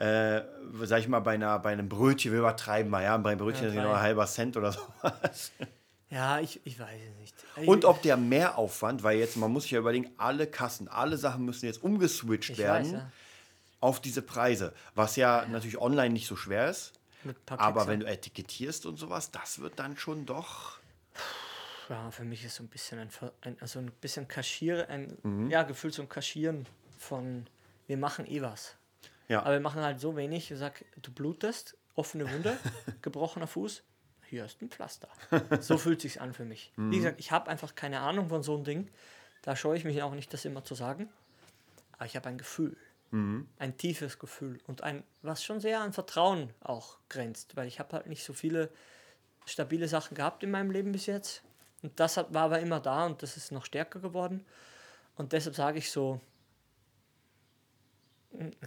äh, 0.00 0.42
sag 0.84 1.00
ich 1.00 1.08
mal, 1.08 1.20
bei, 1.20 1.34
einer, 1.34 1.58
bei 1.58 1.72
einem 1.72 1.88
Brötchen, 1.88 2.32
wir 2.32 2.38
übertreiben 2.40 2.90
mal, 2.90 3.02
ja, 3.02 3.16
bei 3.18 3.30
einem 3.30 3.38
Brötchen 3.38 3.64
Ja, 3.64 3.68
ist 3.68 3.74
genau 3.76 3.92
ein 3.92 4.00
halber 4.00 4.26
Cent 4.26 4.56
oder 4.56 4.72
sowas. 5.02 5.52
Ja, 6.08 6.40
ich, 6.40 6.60
ich 6.64 6.80
weiß 6.80 7.00
es 7.12 7.16
nicht. 7.20 7.34
Und 7.68 7.84
ob 7.84 8.00
der 8.02 8.16
Mehraufwand, 8.16 9.02
weil 9.02 9.18
jetzt, 9.18 9.36
man 9.36 9.52
muss 9.52 9.64
sich 9.64 9.72
ja 9.72 9.78
überlegen, 9.78 10.10
alle 10.16 10.46
Kassen, 10.46 10.88
alle 10.88 11.18
Sachen 11.18 11.44
müssen 11.44 11.66
jetzt 11.66 11.82
umgeswitcht 11.82 12.56
werden 12.58 12.84
weiß, 12.84 12.92
ja. 12.92 13.10
auf 13.80 14.00
diese 14.00 14.22
Preise, 14.22 14.72
was 14.94 15.16
ja, 15.16 15.44
natürlich 15.46 15.78
online 15.78 16.10
nicht 16.10 16.26
so 16.26 16.34
schwer 16.34 16.70
ist. 16.70 16.94
Aber 17.58 17.86
wenn 17.86 18.00
du 18.00 18.06
etikettierst 18.06 18.86
und 18.86 18.96
sowas, 18.96 19.30
das 19.30 19.58
wird 19.60 19.78
dann 19.78 19.98
schon 19.98 20.24
doch. 20.24 20.78
ja, 21.90 22.10
für 22.10 22.24
mich 22.24 22.42
ist 22.44 22.54
so 22.56 22.62
ein 22.62 22.68
bisschen 22.68 22.98
ein, 22.98 23.10
ein 23.42 23.56
also 23.60 23.78
ein 23.80 23.90
bisschen 24.00 24.26
Kaschieren, 24.26 24.86
ein 24.88 25.18
Mhm. 25.22 25.50
ja, 25.50 25.62
Gefühl 25.64 25.92
zum 25.92 26.08
Kaschieren 26.08 26.66
von 26.96 27.46
wir 27.86 27.98
machen 27.98 28.26
eh 28.26 28.40
was. 28.40 28.76
Ja. 29.30 29.42
Aber 29.42 29.52
wir 29.52 29.60
machen 29.60 29.80
halt 29.80 30.00
so 30.00 30.16
wenig, 30.16 30.50
ich 30.50 30.58
sag, 30.58 30.84
du 31.00 31.12
blutest, 31.12 31.76
offene 31.94 32.30
Wunde, 32.30 32.58
gebrochener 33.02 33.46
Fuß, 33.46 33.84
hier 34.28 34.44
ist 34.44 34.60
ein 34.60 34.70
Pflaster. 34.70 35.08
So 35.60 35.78
fühlt 35.78 36.00
sich's 36.00 36.18
an 36.18 36.34
für 36.34 36.44
mich. 36.44 36.72
Mhm. 36.76 36.90
Wie 36.90 36.96
gesagt, 36.96 37.20
ich 37.20 37.30
habe 37.30 37.48
einfach 37.48 37.74
keine 37.76 38.00
Ahnung 38.00 38.28
von 38.28 38.42
so 38.42 38.54
einem 38.54 38.64
Ding. 38.64 38.90
Da 39.42 39.54
scheue 39.54 39.76
ich 39.76 39.84
mich 39.84 40.02
auch 40.02 40.14
nicht, 40.14 40.32
das 40.32 40.44
immer 40.44 40.64
zu 40.64 40.74
sagen. 40.74 41.08
Aber 41.92 42.06
ich 42.06 42.16
habe 42.16 42.28
ein 42.28 42.38
Gefühl. 42.38 42.76
Mhm. 43.12 43.48
Ein 43.58 43.76
tiefes 43.76 44.18
Gefühl. 44.18 44.58
Und 44.66 44.82
ein, 44.82 45.04
was 45.22 45.44
schon 45.44 45.60
sehr 45.60 45.80
an 45.80 45.92
Vertrauen 45.92 46.50
auch 46.60 46.98
grenzt. 47.08 47.56
Weil 47.56 47.68
ich 47.68 47.78
habe 47.78 47.94
halt 47.96 48.06
nicht 48.06 48.24
so 48.24 48.32
viele 48.32 48.68
stabile 49.46 49.86
Sachen 49.88 50.16
gehabt 50.16 50.42
in 50.42 50.50
meinem 50.50 50.70
Leben 50.72 50.90
bis 50.92 51.06
jetzt. 51.06 51.42
Und 51.82 51.98
das 52.00 52.16
hat, 52.16 52.34
war 52.34 52.44
aber 52.44 52.58
immer 52.60 52.80
da 52.80 53.06
und 53.06 53.22
das 53.22 53.36
ist 53.36 53.52
noch 53.52 53.64
stärker 53.64 54.00
geworden. 54.00 54.44
Und 55.16 55.32
deshalb 55.32 55.54
sage 55.56 55.78
ich 55.78 55.90
so, 55.90 56.14
"Hm, 56.14 56.20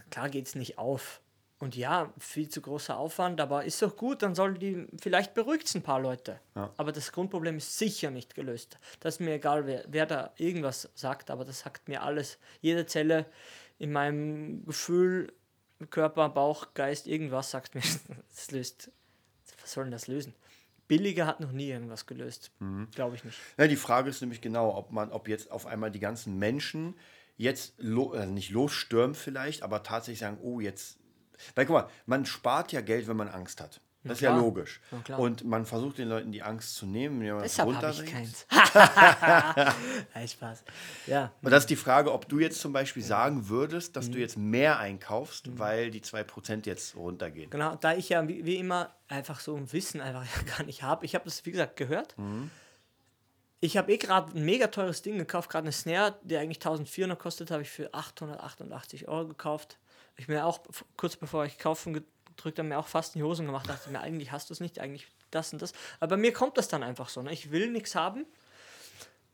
klar 0.10 0.30
geht 0.30 0.48
es 0.48 0.56
nicht 0.56 0.78
auf. 0.78 1.22
Und 1.60 1.78
ja, 1.78 2.12
viel 2.18 2.50
zu 2.50 2.62
großer 2.62 2.98
Aufwand, 2.98 3.40
aber 3.40 3.64
ist 3.64 3.82
doch 3.82 3.96
gut, 3.96 4.22
dann 4.22 4.36
soll 4.36 4.58
die, 4.58 4.86
vielleicht 5.02 5.34
beruhigt 5.34 5.66
es 5.68 5.76
ein 5.76 5.82
paar 5.82 6.02
Leute. 6.02 6.42
Aber 6.76 6.92
das 6.92 7.14
Grundproblem 7.14 7.56
ist 7.56 7.78
sicher 7.78 8.12
nicht 8.12 8.36
gelöst. 8.36 8.80
Das 9.00 9.16
ist 9.16 9.20
mir 9.22 9.36
egal, 9.36 9.66
wer, 9.66 9.86
wer 9.88 10.06
da 10.06 10.34
irgendwas 10.36 10.90
sagt, 10.94 11.32
aber 11.32 11.46
das 11.46 11.60
sagt 11.62 11.88
mir 11.88 12.04
alles. 12.04 12.38
Jede 12.60 12.86
Zelle 12.86 13.28
in 13.80 13.94
meinem 13.94 14.66
Gefühl, 14.66 15.32
Körper, 15.90 16.28
Bauch, 16.30 16.74
Geist, 16.74 17.08
irgendwas 17.08 17.52
sagt 17.52 17.76
mir, 17.76 17.82
das 18.36 18.52
löst. 18.52 18.92
Was 19.62 19.72
soll 19.72 19.86
denn 19.86 19.92
das 19.92 20.08
lösen? 20.08 20.34
Billiger 20.90 21.26
hat 21.26 21.40
noch 21.40 21.54
nie 21.54 21.70
irgendwas 21.70 22.06
gelöst. 22.06 22.52
Glaube 22.94 23.16
ich 23.16 23.24
nicht. 23.24 23.38
Ja, 23.58 23.68
die 23.68 23.78
Frage 23.78 24.10
ist 24.10 24.20
nämlich 24.20 24.42
genau, 24.42 24.76
ob 24.76 24.92
man, 24.92 25.12
ob 25.12 25.30
jetzt 25.30 25.50
auf 25.50 25.66
einmal 25.66 25.92
die 25.92 26.02
ganzen 26.02 26.38
Menschen 26.38 26.96
jetzt 27.38 27.74
lo, 27.78 28.12
also 28.12 28.32
nicht 28.32 28.52
losstürmen 28.52 29.16
vielleicht, 29.16 29.64
aber 29.64 29.84
tatsächlich 29.84 30.20
sagen, 30.20 30.38
oh, 30.42 30.60
jetzt. 30.60 30.98
Weil 31.56 31.66
guck 31.66 31.74
mal, 31.76 31.90
man 32.06 32.26
spart 32.26 32.72
ja 32.72 32.82
Geld, 32.82 33.08
wenn 33.08 33.18
man 33.18 33.28
Angst 33.30 33.60
hat. 33.62 33.82
Das 34.06 34.18
ist 34.18 34.22
ja 34.22 34.36
logisch. 34.36 34.82
Klar. 35.06 35.18
Und 35.18 35.46
man 35.46 35.66
versucht 35.66 35.98
den 35.98 36.10
Leuten 36.10 36.34
die 36.34 36.44
Angst 36.44 36.76
zu 36.76 36.86
nehmen. 36.86 37.22
wenn 37.22 37.34
man 37.36 37.44
Deshalb 37.44 37.74
habe 37.74 37.90
ich 37.90 38.06
keins. 38.06 38.46
Nein, 40.14 40.28
Spaß. 40.28 40.64
Ja, 41.08 41.32
Und 41.42 41.52
das 41.52 41.64
ist 41.64 41.70
die 41.70 41.78
Frage, 41.78 42.12
ob 42.12 42.28
du 42.28 42.40
jetzt 42.40 42.60
zum 42.60 42.74
Beispiel 42.74 43.02
sagen 43.04 43.48
würdest, 43.48 43.96
dass 43.96 44.08
Mhm. 44.08 44.12
du 44.12 44.20
jetzt 44.20 44.38
mehr 44.38 44.78
einkaufst, 44.80 45.58
weil 45.58 45.90
die 45.90 46.02
2% 46.02 46.66
jetzt 46.66 46.96
runtergehen. 46.98 47.50
Genau, 47.50 47.76
da 47.76 47.94
ich 47.94 48.10
ja 48.10 48.28
wie, 48.28 48.46
wie 48.46 48.58
immer 48.58 48.94
einfach 49.08 49.40
so 49.40 49.56
ein 49.56 49.72
Wissen 49.72 50.02
einfach 50.02 50.26
ja 50.26 50.42
gar 50.58 50.66
nicht 50.66 50.84
habe. 50.84 51.06
Ich 51.06 51.16
habe 51.16 51.24
das, 51.26 51.46
wie 51.46 51.52
gesagt, 51.52 51.78
gehört. 51.78 52.16
Ich 53.64 53.78
habe 53.78 53.94
eh 53.94 53.98
gerade 53.98 54.38
ein 54.38 54.44
mega 54.44 54.68
teures 54.68 55.04
Ding 55.04 55.18
gekauft, 55.18 55.50
gerade 55.50 55.64
eine 55.64 55.72
Snare, 55.72 56.20
die 56.24 56.36
eigentlich 56.36 56.58
1400 56.58 57.18
kostet, 57.18 57.50
habe 57.50 57.62
ich 57.62 57.70
für 57.70 57.94
888 57.94 59.08
Euro 59.08 59.30
gekauft. 59.30 59.78
Ich 60.18 60.28
mir 60.28 60.46
auch, 60.46 60.60
kurz 60.98 61.16
bevor 61.16 61.46
ich 61.46 61.58
kaufen 61.58 61.94
gedrückt 61.94 62.60
habe, 62.60 62.68
mir 62.68 62.78
auch 62.78 62.90
fast 62.90 63.16
in 63.16 63.20
die 63.20 63.24
Hosen 63.24 63.46
gemacht, 63.46 63.70
dachte 63.70 63.90
mir, 63.90 64.02
eigentlich 64.02 64.34
hast 64.34 64.50
du 64.50 64.54
es 64.54 64.60
nicht, 64.60 64.80
eigentlich 64.80 65.08
das 65.32 65.54
und 65.54 65.62
das. 65.62 65.72
Aber 66.02 66.18
bei 66.18 66.18
mir 66.18 66.34
kommt 66.34 66.58
das 66.58 66.68
dann 66.68 66.84
einfach 66.84 67.08
so. 67.08 67.22
Ne? 67.22 67.32
Ich 67.32 67.52
will 67.52 67.72
nichts 67.72 67.96
haben 67.96 68.26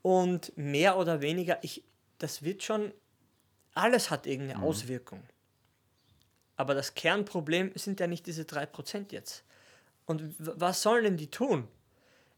und 0.03 0.55
mehr 0.55 0.99
oder 0.99 1.21
weniger, 1.21 1.57
ich, 1.63 1.83
das 2.19 2.43
wird 2.43 2.61
schon, 2.61 2.93
alles 3.73 4.11
hat 4.11 4.27
irgendeine 4.27 4.61
Auswirkung. 4.61 5.23
Aber 6.55 6.75
das 6.75 6.93
Kernproblem 6.93 7.71
sind 7.73 7.99
ja 7.99 8.05
nicht 8.05 8.27
diese 8.27 8.43
3% 8.43 9.11
jetzt. 9.11 9.43
Und 10.05 10.35
was 10.37 10.83
sollen 10.83 11.03
denn 11.03 11.17
die 11.17 11.31
tun? 11.31 11.67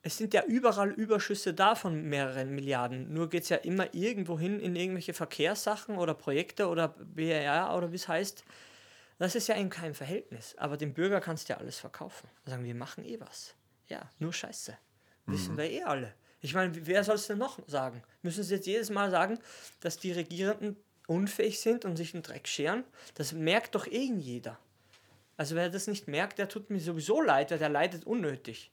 Es 0.04 0.18
sind 0.18 0.34
ja 0.34 0.44
überall 0.46 0.90
Überschüsse 0.90 1.54
da 1.54 1.76
von 1.76 2.04
mehreren 2.04 2.56
Milliarden. 2.56 3.14
Nur 3.14 3.30
geht 3.30 3.44
es 3.44 3.50
ja 3.50 3.58
immer 3.58 3.94
irgendwo 3.94 4.40
hin 4.40 4.60
in 4.60 4.76
irgendwelche 4.76 5.14
Verkehrssachen 5.14 5.98
oder 5.98 6.16
Projekte 6.16 6.68
oder 6.68 6.88
BRR 6.88 7.76
oder 7.76 7.92
wie 7.92 7.98
es 7.98 8.08
heißt. 8.08 8.44
Das 9.20 9.36
ist 9.36 9.48
ja 9.48 9.56
in 9.56 9.70
keinem 9.70 9.94
Verhältnis. 9.94 10.56
Aber 10.58 10.78
dem 10.78 10.94
Bürger 10.94 11.22
kannst 11.22 11.48
du 11.48 11.54
ja 11.54 11.60
alles 11.60 11.78
verkaufen. 11.78 12.28
Sagen, 12.46 12.64
wir 12.64 12.74
machen 12.74 13.06
eh 13.06 13.20
was. 13.20 13.54
Ja, 13.90 14.10
nur 14.18 14.34
Scheiße. 14.34 14.76
Wissen 15.28 15.56
wir 15.58 15.70
eh 15.70 15.84
alle. 15.84 16.16
Ich 16.42 16.56
meine, 16.56 16.74
wer 16.88 17.04
soll 17.04 17.16
es 17.16 17.28
denn 17.28 17.38
noch 17.38 17.60
sagen? 17.68 18.02
Müssen 18.24 18.44
sie 18.44 18.56
jetzt 18.56 18.66
jedes 18.66 18.90
Mal 18.90 19.12
sagen, 19.12 19.38
dass 19.80 19.98
die 19.98 20.12
Regierenden 20.12 20.76
unfähig 21.06 21.60
sind 21.60 21.86
und 21.86 21.96
sich 21.96 22.16
einen 22.16 22.24
Dreck 22.24 22.48
scheren? 22.48 22.84
Das 23.14 23.34
merkt 23.34 23.76
doch 23.76 23.86
eh 23.86 24.12
jeder. 24.12 24.58
Also 25.42 25.56
wer 25.56 25.72
das 25.72 25.88
nicht 25.88 26.08
merkt, 26.08 26.38
der 26.38 26.48
tut 26.48 26.70
mir 26.70 26.80
sowieso 26.80 27.20
leid, 27.20 27.50
weil 27.50 27.58
der 27.58 27.68
leidet 27.68 28.06
unnötig. 28.06 28.70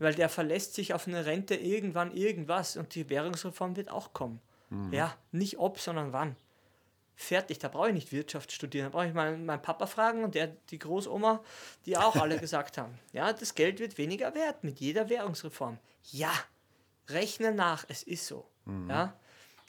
Weil 0.00 0.14
der 0.14 0.28
verlässt 0.28 0.74
sich 0.74 0.92
auf 0.92 1.06
eine 1.06 1.26
Rente 1.26 1.54
irgendwann 1.54 2.10
irgendwas 2.10 2.76
und 2.76 2.96
die 2.96 3.08
Währungsreform 3.08 3.76
wird 3.76 3.88
auch 3.88 4.12
kommen. 4.14 4.40
Ja, 4.90 5.16
nicht 5.30 5.60
ob, 5.60 5.78
sondern 5.78 6.12
wann. 6.12 6.34
Fertig, 7.14 7.60
da 7.60 7.68
brauche 7.68 7.86
ich 7.90 7.94
nicht 7.94 8.10
Wirtschaft 8.10 8.50
studieren. 8.50 8.86
Da 8.86 8.90
brauche 8.90 9.06
ich 9.06 9.14
mal 9.14 9.38
meinen 9.38 9.62
Papa 9.62 9.86
fragen 9.86 10.24
und 10.24 10.34
der, 10.34 10.48
die 10.70 10.80
Großoma, 10.80 11.40
die 11.86 11.96
auch 11.96 12.16
alle 12.16 12.38
gesagt 12.40 12.78
haben, 12.78 12.98
ja, 13.12 13.32
das 13.32 13.54
Geld 13.54 13.78
wird 13.78 13.96
weniger 13.96 14.34
wert 14.34 14.64
mit 14.64 14.80
jeder 14.80 15.08
Währungsreform. 15.08 15.78
Ja, 16.10 16.32
rechne 17.10 17.52
nach, 17.52 17.84
es 17.86 18.02
ist 18.02 18.26
so. 18.26 18.44
Ja, 18.88 19.14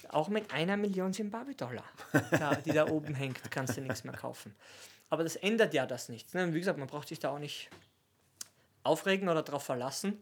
auch 0.09 0.29
mit 0.29 0.51
einer 0.51 0.77
Million 0.77 1.13
Zimbabwe-Dollar, 1.13 1.83
die 2.65 2.71
da 2.71 2.87
oben 2.87 3.13
hängt, 3.13 3.51
kannst 3.51 3.77
du 3.77 3.81
nichts 3.81 4.03
mehr 4.03 4.15
kaufen. 4.15 4.55
Aber 5.10 5.24
das 5.24 5.36
ändert 5.36 5.74
ja 5.74 5.86
das 5.86 6.10
nicht. 6.10 6.34
Ne? 6.34 6.53
Wie 6.53 6.60
gesagt, 6.60 6.78
man 6.78 6.88
braucht 6.88 7.07
sich 7.07 7.20
da 7.20 7.30
auch 7.32 7.39
nicht 7.39 7.70
aufregen 8.84 9.28
oder 9.30 9.41
darauf 9.43 9.64
verlassen. 9.64 10.22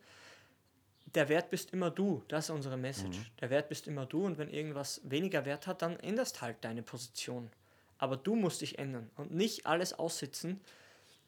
Der 1.13 1.29
Wert 1.29 1.49
bist 1.49 1.71
immer 1.73 1.89
du. 1.89 2.23
Das 2.27 2.45
ist 2.45 2.49
unsere 2.51 2.77
Message. 2.77 3.31
Der 3.39 3.49
Wert 3.49 3.69
bist 3.69 3.87
immer 3.87 4.05
du 4.05 4.25
und 4.25 4.37
wenn 4.37 4.49
irgendwas 4.49 5.01
weniger 5.03 5.45
Wert 5.45 5.67
hat, 5.67 5.81
dann 5.81 5.99
änderst 5.99 6.41
halt 6.41 6.57
deine 6.61 6.83
Position. 6.83 7.49
Aber 7.97 8.17
du 8.17 8.35
musst 8.35 8.61
dich 8.61 8.77
ändern 8.77 9.09
und 9.15 9.33
nicht 9.33 9.65
alles 9.65 9.93
aussitzen, 9.97 10.61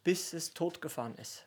bis 0.03 0.33
es 0.33 0.53
totgefahren 0.53 1.15
ist. 1.15 1.43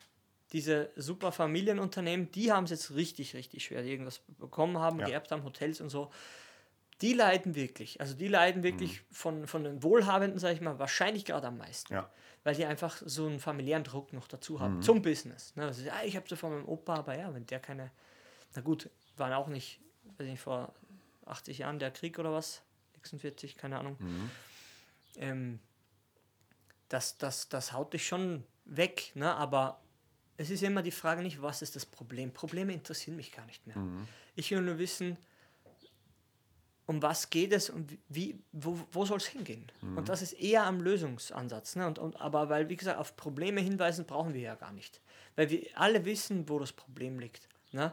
Diese 0.52 0.90
super 0.96 1.32
Familienunternehmen, 1.32 2.30
die 2.32 2.52
haben 2.52 2.64
es 2.64 2.70
jetzt 2.70 2.94
richtig, 2.94 3.34
richtig 3.34 3.64
schwer, 3.64 3.82
die 3.82 3.90
irgendwas 3.90 4.20
bekommen 4.38 4.78
haben, 4.78 4.98
Ja. 5.00 5.06
geerbt 5.06 5.30
haben, 5.30 5.44
Hotels 5.44 5.80
und 5.80 5.88
so. 5.90 6.10
Die 7.02 7.12
leiden 7.12 7.56
wirklich. 7.56 8.00
Also 8.00 8.14
die 8.14 8.28
leiden 8.28 8.62
wirklich 8.62 9.02
von, 9.10 9.48
von 9.48 9.64
den 9.64 9.82
Wohlhabenden, 9.82 10.38
sage 10.38 10.54
ich 10.54 10.60
mal, 10.60 10.78
wahrscheinlich 10.78 11.24
gerade 11.24 11.48
am 11.48 11.58
meisten. 11.58 11.92
Ja. 11.92 12.08
Weil 12.44 12.54
die 12.54 12.64
einfach 12.64 12.96
so 13.04 13.26
einen 13.26 13.40
familiären 13.40 13.84
Druck 13.84 14.12
noch 14.12 14.28
dazu 14.28 14.60
haben 14.60 14.82
zum 14.82 15.02
Business. 15.02 15.54
Ne? 15.56 15.64
Also, 15.64 15.82
ja, 15.82 15.94
ich 16.04 16.16
habe 16.16 16.28
so 16.28 16.36
von 16.36 16.52
meinem 16.52 16.68
Opa, 16.68 16.94
aber 16.94 17.18
ja, 17.18 17.34
wenn 17.34 17.44
der 17.46 17.60
keine, 17.60 17.90
na 18.54 18.62
gut, 18.62 18.88
waren 19.16 19.32
auch 19.32 19.48
nicht, 19.48 19.80
weiß 20.16 20.28
nicht, 20.28 20.40
vor 20.40 20.72
80 21.26 21.58
Jahren 21.58 21.78
der 21.78 21.90
Krieg 21.90 22.18
oder 22.18 22.32
was, 22.32 22.62
46, 22.94 23.56
keine 23.56 23.78
Ahnung. 23.78 23.96
Ähm, 25.16 25.58
das, 26.88 27.18
das, 27.18 27.48
das 27.48 27.72
haut 27.72 27.92
dich 27.92 28.06
schon 28.06 28.44
weg, 28.64 29.12
ne? 29.14 29.34
aber 29.34 29.80
es 30.36 30.50
ist 30.50 30.62
immer 30.62 30.82
die 30.82 30.90
Frage 30.90 31.22
nicht, 31.22 31.42
was 31.42 31.62
ist 31.62 31.76
das 31.76 31.86
Problem. 31.86 32.32
Probleme 32.32 32.72
interessieren 32.72 33.16
mich 33.16 33.32
gar 33.32 33.46
nicht 33.46 33.66
mehr. 33.66 33.76
Ich 34.34 34.50
will 34.50 34.62
nur 34.62 34.78
wissen, 34.78 35.16
um 36.92 37.02
was 37.02 37.30
geht 37.30 37.52
es 37.52 37.70
und 37.70 37.96
wie, 38.08 38.38
wo, 38.52 38.78
wo 38.92 39.04
soll 39.06 39.16
es 39.16 39.26
hingehen? 39.26 39.72
Und 39.96 40.08
das 40.08 40.20
ist 40.20 40.34
eher 40.34 40.64
am 40.64 40.82
Lösungsansatz. 40.82 41.74
Ne? 41.76 41.86
Und, 41.86 41.98
und, 41.98 42.20
aber 42.20 42.50
weil, 42.50 42.68
wie 42.68 42.76
gesagt, 42.76 42.98
auf 42.98 43.16
Probleme 43.16 43.60
hinweisen 43.60 44.04
brauchen 44.04 44.34
wir 44.34 44.42
ja 44.42 44.54
gar 44.54 44.72
nicht. 44.72 45.00
Weil 45.34 45.48
wir 45.48 45.66
alle 45.74 46.04
wissen, 46.04 46.48
wo 46.48 46.58
das 46.58 46.72
Problem 46.72 47.18
liegt. 47.18 47.48
Ne? 47.72 47.92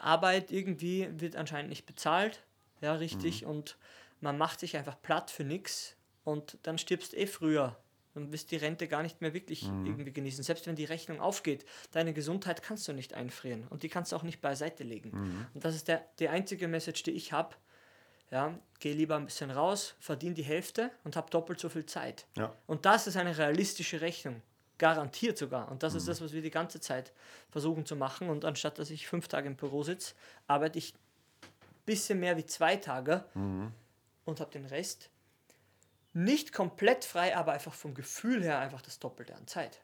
Arbeit 0.00 0.52
irgendwie 0.52 1.08
wird 1.18 1.34
anscheinend 1.34 1.70
nicht 1.70 1.86
bezahlt, 1.86 2.44
ja, 2.80 2.94
richtig, 2.94 3.44
und 3.44 3.76
man 4.20 4.38
macht 4.38 4.60
sich 4.60 4.76
einfach 4.76 5.00
platt 5.02 5.30
für 5.30 5.44
nichts 5.44 5.96
und 6.24 6.58
dann 6.62 6.78
stirbst 6.78 7.14
eh 7.14 7.26
früher. 7.26 7.76
Dann 8.14 8.32
wirst 8.32 8.50
die 8.50 8.56
Rente 8.56 8.88
gar 8.88 9.02
nicht 9.02 9.20
mehr 9.20 9.34
wirklich 9.34 9.64
irgendwie 9.64 10.12
genießen. 10.12 10.42
Selbst 10.42 10.66
wenn 10.66 10.76
die 10.76 10.84
Rechnung 10.84 11.20
aufgeht, 11.20 11.64
deine 11.92 12.12
Gesundheit 12.12 12.62
kannst 12.62 12.88
du 12.88 12.92
nicht 12.92 13.14
einfrieren 13.14 13.66
und 13.68 13.82
die 13.82 13.88
kannst 13.88 14.12
du 14.12 14.16
auch 14.16 14.22
nicht 14.22 14.40
beiseite 14.40 14.82
legen. 14.82 15.10
Und 15.54 15.64
das 15.64 15.74
ist 15.74 15.88
der, 15.88 16.04
die 16.18 16.28
einzige 16.28 16.68
Message, 16.68 17.02
die 17.02 17.12
ich 17.12 17.32
habe. 17.32 17.54
Ja, 18.30 18.54
geh 18.78 18.92
lieber 18.92 19.16
ein 19.16 19.24
bisschen 19.24 19.50
raus, 19.50 19.94
verdien 19.98 20.34
die 20.34 20.42
Hälfte 20.42 20.90
und 21.04 21.16
hab 21.16 21.30
doppelt 21.30 21.58
so 21.58 21.68
viel 21.68 21.86
Zeit. 21.86 22.26
Ja. 22.36 22.54
Und 22.66 22.86
das 22.86 23.06
ist 23.06 23.16
eine 23.16 23.36
realistische 23.36 24.00
Rechnung. 24.00 24.42
Garantiert 24.78 25.36
sogar. 25.36 25.70
Und 25.70 25.82
das 25.82 25.94
ist 25.94 26.08
das, 26.08 26.22
was 26.22 26.32
wir 26.32 26.40
die 26.40 26.50
ganze 26.50 26.80
Zeit 26.80 27.12
versuchen 27.50 27.84
zu 27.84 27.96
machen. 27.96 28.30
Und 28.30 28.46
anstatt 28.46 28.78
dass 28.78 28.88
ich 28.88 29.08
fünf 29.08 29.28
Tage 29.28 29.46
im 29.46 29.56
Büro 29.56 29.82
sitze, 29.82 30.14
arbeite 30.46 30.78
ich 30.78 30.94
ein 30.94 31.84
bisschen 31.84 32.18
mehr 32.18 32.38
wie 32.38 32.46
zwei 32.46 32.76
Tage 32.76 33.24
und 33.34 34.40
habe 34.40 34.50
den 34.50 34.64
Rest 34.64 35.10
nicht 36.12 36.52
komplett 36.52 37.04
frei, 37.04 37.36
aber 37.36 37.52
einfach 37.52 37.74
vom 37.74 37.94
Gefühl 37.94 38.42
her 38.42 38.58
einfach 38.58 38.82
das 38.82 38.98
Doppelte 38.98 39.34
an 39.36 39.46
Zeit. 39.46 39.80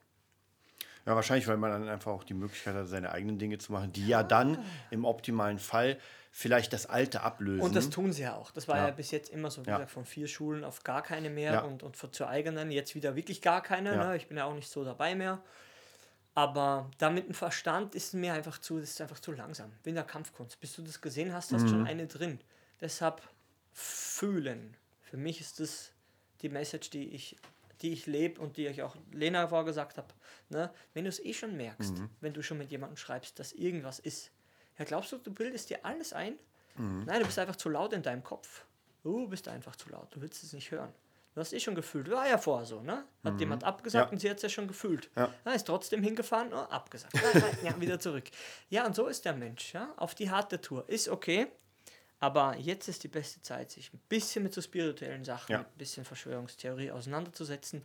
Ja, 1.05 1.14
wahrscheinlich, 1.14 1.47
weil 1.47 1.57
man 1.57 1.70
dann 1.70 1.88
einfach 1.88 2.11
auch 2.11 2.24
die 2.24 2.34
Möglichkeit 2.34 2.74
hat, 2.74 2.88
seine 2.88 3.12
eigenen 3.12 3.38
Dinge 3.38 3.59
zu 3.59 3.72
machen, 3.72 3.92
die 3.92 4.09
ja 4.09 4.24
dann 4.24 4.59
im 4.90 5.05
optimalen 5.05 5.61
Fall 5.61 5.99
vielleicht 6.39 6.74
das 6.74 6.84
Alte 6.84 7.22
ablösen. 7.22 7.62
Und 7.62 7.74
das 7.74 7.89
tun 7.89 8.12
sie 8.12 8.20
ja 8.22 8.34
auch. 8.37 8.51
Das 8.51 8.68
war 8.68 8.76
ja, 8.76 8.89
Ja. 8.89 8.91
bis 8.91 9.11
jetzt 9.11 9.30
immer 9.30 9.51
so, 9.51 9.64
wie 9.64 9.70
Ja. 9.70 9.76
gesagt, 9.78 9.91
von 9.93 10.05
vier 10.05 10.28
Schulen 10.28 10.64
auf 10.64 10.84
gar 10.84 11.03
keine 11.03 11.30
mehr 11.30 11.53
Ja. 11.53 11.61
und, 11.62 11.82
und 11.82 11.97
für- 11.97 12.11
zur 12.11 12.28
eigenen 12.28 12.70
jetzt 12.70 12.95
wieder 12.95 13.16
wirklich 13.16 13.41
gar 13.41 13.62
keine. 13.62 13.97
Ne? 13.97 14.16
Ich 14.18 14.28
bin 14.28 14.37
ja 14.37 14.45
auch 14.45 14.53
nicht 14.53 14.68
so 14.68 14.84
dabei 14.84 15.14
mehr. 15.14 15.43
Aber 16.34 16.91
da 16.99 17.09
mit 17.09 17.26
dem 17.26 17.32
Verstand 17.32 17.95
ist 17.95 18.12
mir 18.12 18.34
einfach 18.34 18.59
zu, 18.59 18.78
das 18.78 18.91
ist 18.91 19.01
einfach 19.01 19.18
zu 19.20 19.32
langsam. 19.32 19.72
Wie 19.82 19.89
in 19.89 19.95
der 19.95 20.05
Kampfkunst. 20.05 20.61
Bis 20.61 20.74
du 20.76 20.82
das 20.82 21.01
gesehen 21.01 21.32
hast, 21.32 21.53
hast 21.55 21.62
Mhm. 21.62 21.68
schon 21.68 21.87
eine 21.87 22.07
drin. 22.07 22.39
Deshalb 22.82 23.22
fühlen. 23.72 24.76
Für 25.01 25.16
mich 25.16 25.41
ist 25.41 25.61
das 25.61 25.93
die 26.43 26.51
Message, 26.51 26.91
die 26.91 27.09
ich, 27.14 27.37
die 27.80 27.93
ich 27.95 28.05
lebe 28.07 28.41
und 28.43 28.59
die 28.59 28.66
ich 28.66 28.82
auch 28.82 28.95
Lena 29.12 29.49
vorgesagt 29.49 29.97
habe. 29.97 30.09
Ne? 30.51 30.70
Wenn 30.93 31.05
du 31.05 31.09
es 31.09 31.18
eh 31.24 31.32
schon 31.32 31.57
merkst, 31.57 31.97
Mhm. 31.97 32.11
wenn 32.20 32.34
du 32.34 32.43
schon 32.43 32.59
mit 32.59 32.70
jemandem 32.70 32.99
schreibst, 32.99 33.39
dass 33.39 33.53
irgendwas 33.53 33.99
ist. 33.99 34.30
Ja, 34.79 34.85
glaubst 34.85 35.12
du, 35.12 35.18
du 35.18 35.33
bildest 35.33 35.70
dir 35.70 35.85
alles 35.85 36.12
ein? 36.12 36.39
Mhm. 36.77 37.05
Nein, 37.07 37.20
du 37.20 37.27
bist 37.27 37.39
einfach 37.39 37.57
zu 37.57 37.68
laut 37.68 37.93
in 37.93 38.03
deinem 38.03 38.22
Kopf. 38.22 38.64
Du 39.03 39.29
bist 39.29 39.49
einfach 39.49 39.77
zu 39.77 39.89
laut. 39.91 40.14
Du 40.14 40.20
willst 40.20 40.43
es 40.43 40.53
nicht 40.53 40.70
hören. 40.70 40.93
Du 41.35 41.41
hast 41.41 41.53
eh 41.53 41.61
schon 41.61 41.74
gefühlt. 41.74 42.11
War 42.11 42.27
ja 42.29 42.39
vorher 42.39 42.66
so, 42.66 42.81
ne? 42.83 43.05
Hat 43.22 43.39
jemand 43.39 43.62
abgesagt 43.62 44.07
Ja. 44.09 44.12
und 44.12 44.18
sie 44.20 44.29
hat 44.31 44.39
es 44.39 44.43
ja 44.43 44.49
schon 44.49 44.66
gefühlt. 44.68 45.11
Ja. 45.16 45.31
Ja, 45.45 45.53
ist 45.53 45.66
trotzdem 45.66 46.03
hingefahren, 46.03 46.53
oh, 46.53 46.57
abgesagt. 46.57 47.14
Ja, 47.14 47.20
ja, 47.62 47.70
ja, 47.70 47.81
wieder 47.81 48.01
zurück. 48.01 48.24
Ja, 48.70 48.87
und 48.87 48.95
so 48.97 49.07
ist 49.07 49.24
der 49.27 49.35
Mensch, 49.35 49.74
ja? 49.74 49.93
Auf 49.97 50.14
die 50.14 50.31
harte 50.31 50.61
Tour. 50.61 50.89
Ist 50.89 51.09
okay. 51.09 51.47
Aber 52.18 52.57
jetzt 52.57 52.89
ist 52.89 53.05
die 53.05 53.09
beste 53.09 53.43
Zeit, 53.43 53.70
sich 53.70 53.93
ein 53.93 54.01
bisschen 54.09 54.43
mit 54.43 54.55
so 54.55 54.62
spirituellen 54.62 55.24
Sachen, 55.24 55.53
Ja. 55.53 55.59
ein 55.61 55.66
bisschen 55.77 56.07
Verschwörungstheorie 56.07 56.91
auseinanderzusetzen, 56.91 57.83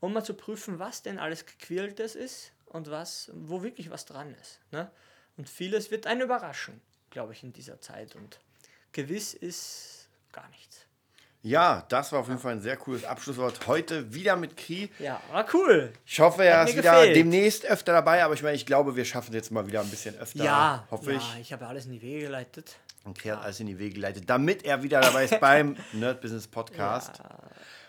um 0.00 0.14
mal 0.14 0.24
zu 0.24 0.32
prüfen, 0.32 0.78
was 0.78 1.02
denn 1.02 1.18
alles 1.18 1.44
gequältes 1.44 2.14
ist 2.14 2.52
und 2.64 2.90
was, 2.90 3.30
wo 3.34 3.62
wirklich 3.62 3.90
was 3.90 4.06
dran 4.06 4.34
ist. 4.40 4.60
Ne? 4.72 4.90
Und 5.36 5.48
vieles 5.48 5.90
wird 5.90 6.06
einen 6.06 6.20
überraschen, 6.22 6.80
glaube 7.10 7.32
ich, 7.32 7.42
in 7.42 7.52
dieser 7.52 7.80
Zeit. 7.80 8.14
Und 8.14 8.38
gewiss 8.92 9.34
ist 9.34 10.08
gar 10.32 10.48
nichts. 10.48 10.86
ja, 11.42 11.84
das 11.88 12.10
war 12.12 12.20
auf 12.20 12.28
jeden 12.28 12.40
Fall 12.40 12.52
ein 12.52 12.60
sehr 12.60 12.76
cooles 12.76 13.04
Abschlusswort. 13.04 13.66
Heute 13.66 14.14
wieder 14.14 14.36
mit 14.36 14.56
Kri. 14.56 14.90
Ja, 14.98 15.20
war 15.30 15.46
cool. 15.54 15.92
Ich 16.06 16.18
hoffe, 16.20 16.44
er 16.44 16.64
ist 16.64 16.76
wieder 16.76 16.94
gefehlt. 17.00 17.16
demnächst 17.16 17.66
öfter 17.66 17.92
dabei, 17.92 18.24
aber 18.24 18.34
ich 18.34 18.42
meine, 18.42 18.56
ich 18.56 18.64
glaube, 18.66 18.96
wir 18.96 19.04
schaffen 19.04 19.30
es 19.30 19.34
jetzt 19.34 19.50
mal 19.50 19.66
wieder 19.66 19.80
ein 19.80 19.90
bisschen 19.90 20.16
öfter. 20.16 20.42
Ja, 20.44 20.86
hoffe 20.90 21.12
ja, 21.12 21.18
ich. 21.18 21.40
ich 21.40 21.52
habe 21.52 21.66
alles 21.66 21.86
in 21.86 21.92
die 21.92 22.02
Wege 22.02 22.22
geleitet. 22.26 22.76
Und 23.04 23.18
Kri 23.18 23.28
hat 23.28 23.42
alles 23.42 23.60
in 23.60 23.66
die 23.66 23.78
Wege 23.78 23.96
geleitet, 23.96 24.24
damit 24.30 24.64
er 24.64 24.82
wieder 24.82 25.00
dabei 25.00 25.24
ist 25.24 25.38
beim 25.38 25.76
Nerd 25.92 26.20
Business 26.22 26.46
Podcast. 26.48 27.20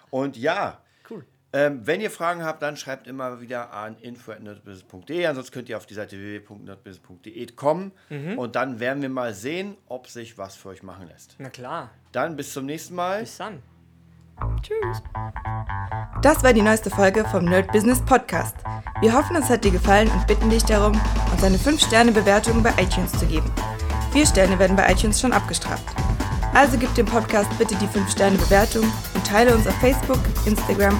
Und 0.09 0.35
ja. 0.35 0.81
Ähm, 1.55 1.87
wenn 1.87 2.01
ihr 2.01 2.11
Fragen 2.11 2.43
habt, 2.43 2.61
dann 2.61 2.75
schreibt 2.75 3.07
immer 3.07 3.39
wieder 3.39 3.71
an 3.71 3.95
info.nerdbusiness.de. 4.01 5.25
Ansonsten 5.25 5.53
könnt 5.53 5.69
ihr 5.69 5.77
auf 5.77 5.85
die 5.85 5.93
Seite 5.93 6.17
www.nerdbusiness.de 6.17 7.45
kommen. 7.53 7.93
Mhm. 8.09 8.37
Und 8.37 8.57
dann 8.57 8.81
werden 8.81 9.01
wir 9.01 9.07
mal 9.07 9.33
sehen, 9.33 9.77
ob 9.87 10.07
sich 10.07 10.37
was 10.37 10.57
für 10.57 10.67
euch 10.69 10.83
machen 10.83 11.07
lässt. 11.07 11.35
Na 11.37 11.49
klar. 11.49 11.91
Dann 12.11 12.35
bis 12.35 12.51
zum 12.51 12.65
nächsten 12.65 12.95
Mal. 12.95 13.21
Bis 13.21 13.37
dann. 13.37 13.63
Tschüss. 14.61 15.01
Das 16.21 16.43
war 16.43 16.51
die 16.51 16.61
neueste 16.61 16.89
Folge 16.89 17.23
vom 17.23 17.45
Nerd 17.45 17.71
Business 17.71 18.03
Podcast. 18.03 18.57
Wir 18.99 19.13
hoffen, 19.13 19.37
es 19.37 19.49
hat 19.49 19.63
dir 19.63 19.71
gefallen 19.71 20.11
und 20.11 20.27
bitten 20.27 20.49
dich 20.49 20.63
darum, 20.63 20.99
uns 21.31 21.41
eine 21.41 21.55
5-Sterne-Bewertung 21.55 22.63
bei 22.63 22.71
iTunes 22.71 23.13
zu 23.13 23.25
geben. 23.27 23.49
4 24.11 24.25
Sterne 24.25 24.59
werden 24.59 24.75
bei 24.75 24.91
iTunes 24.91 25.21
schon 25.21 25.31
abgestraft. 25.31 25.85
Also 26.53 26.77
gib 26.77 26.93
dem 26.95 27.05
Podcast 27.05 27.49
bitte 27.57 27.75
die 27.75 27.87
5-Sterne-Bewertung 27.87 28.83
und 29.13 29.25
teile 29.25 29.55
uns 29.55 29.65
auf 29.67 29.75
Facebook, 29.75 30.19
Instagram 30.45 30.99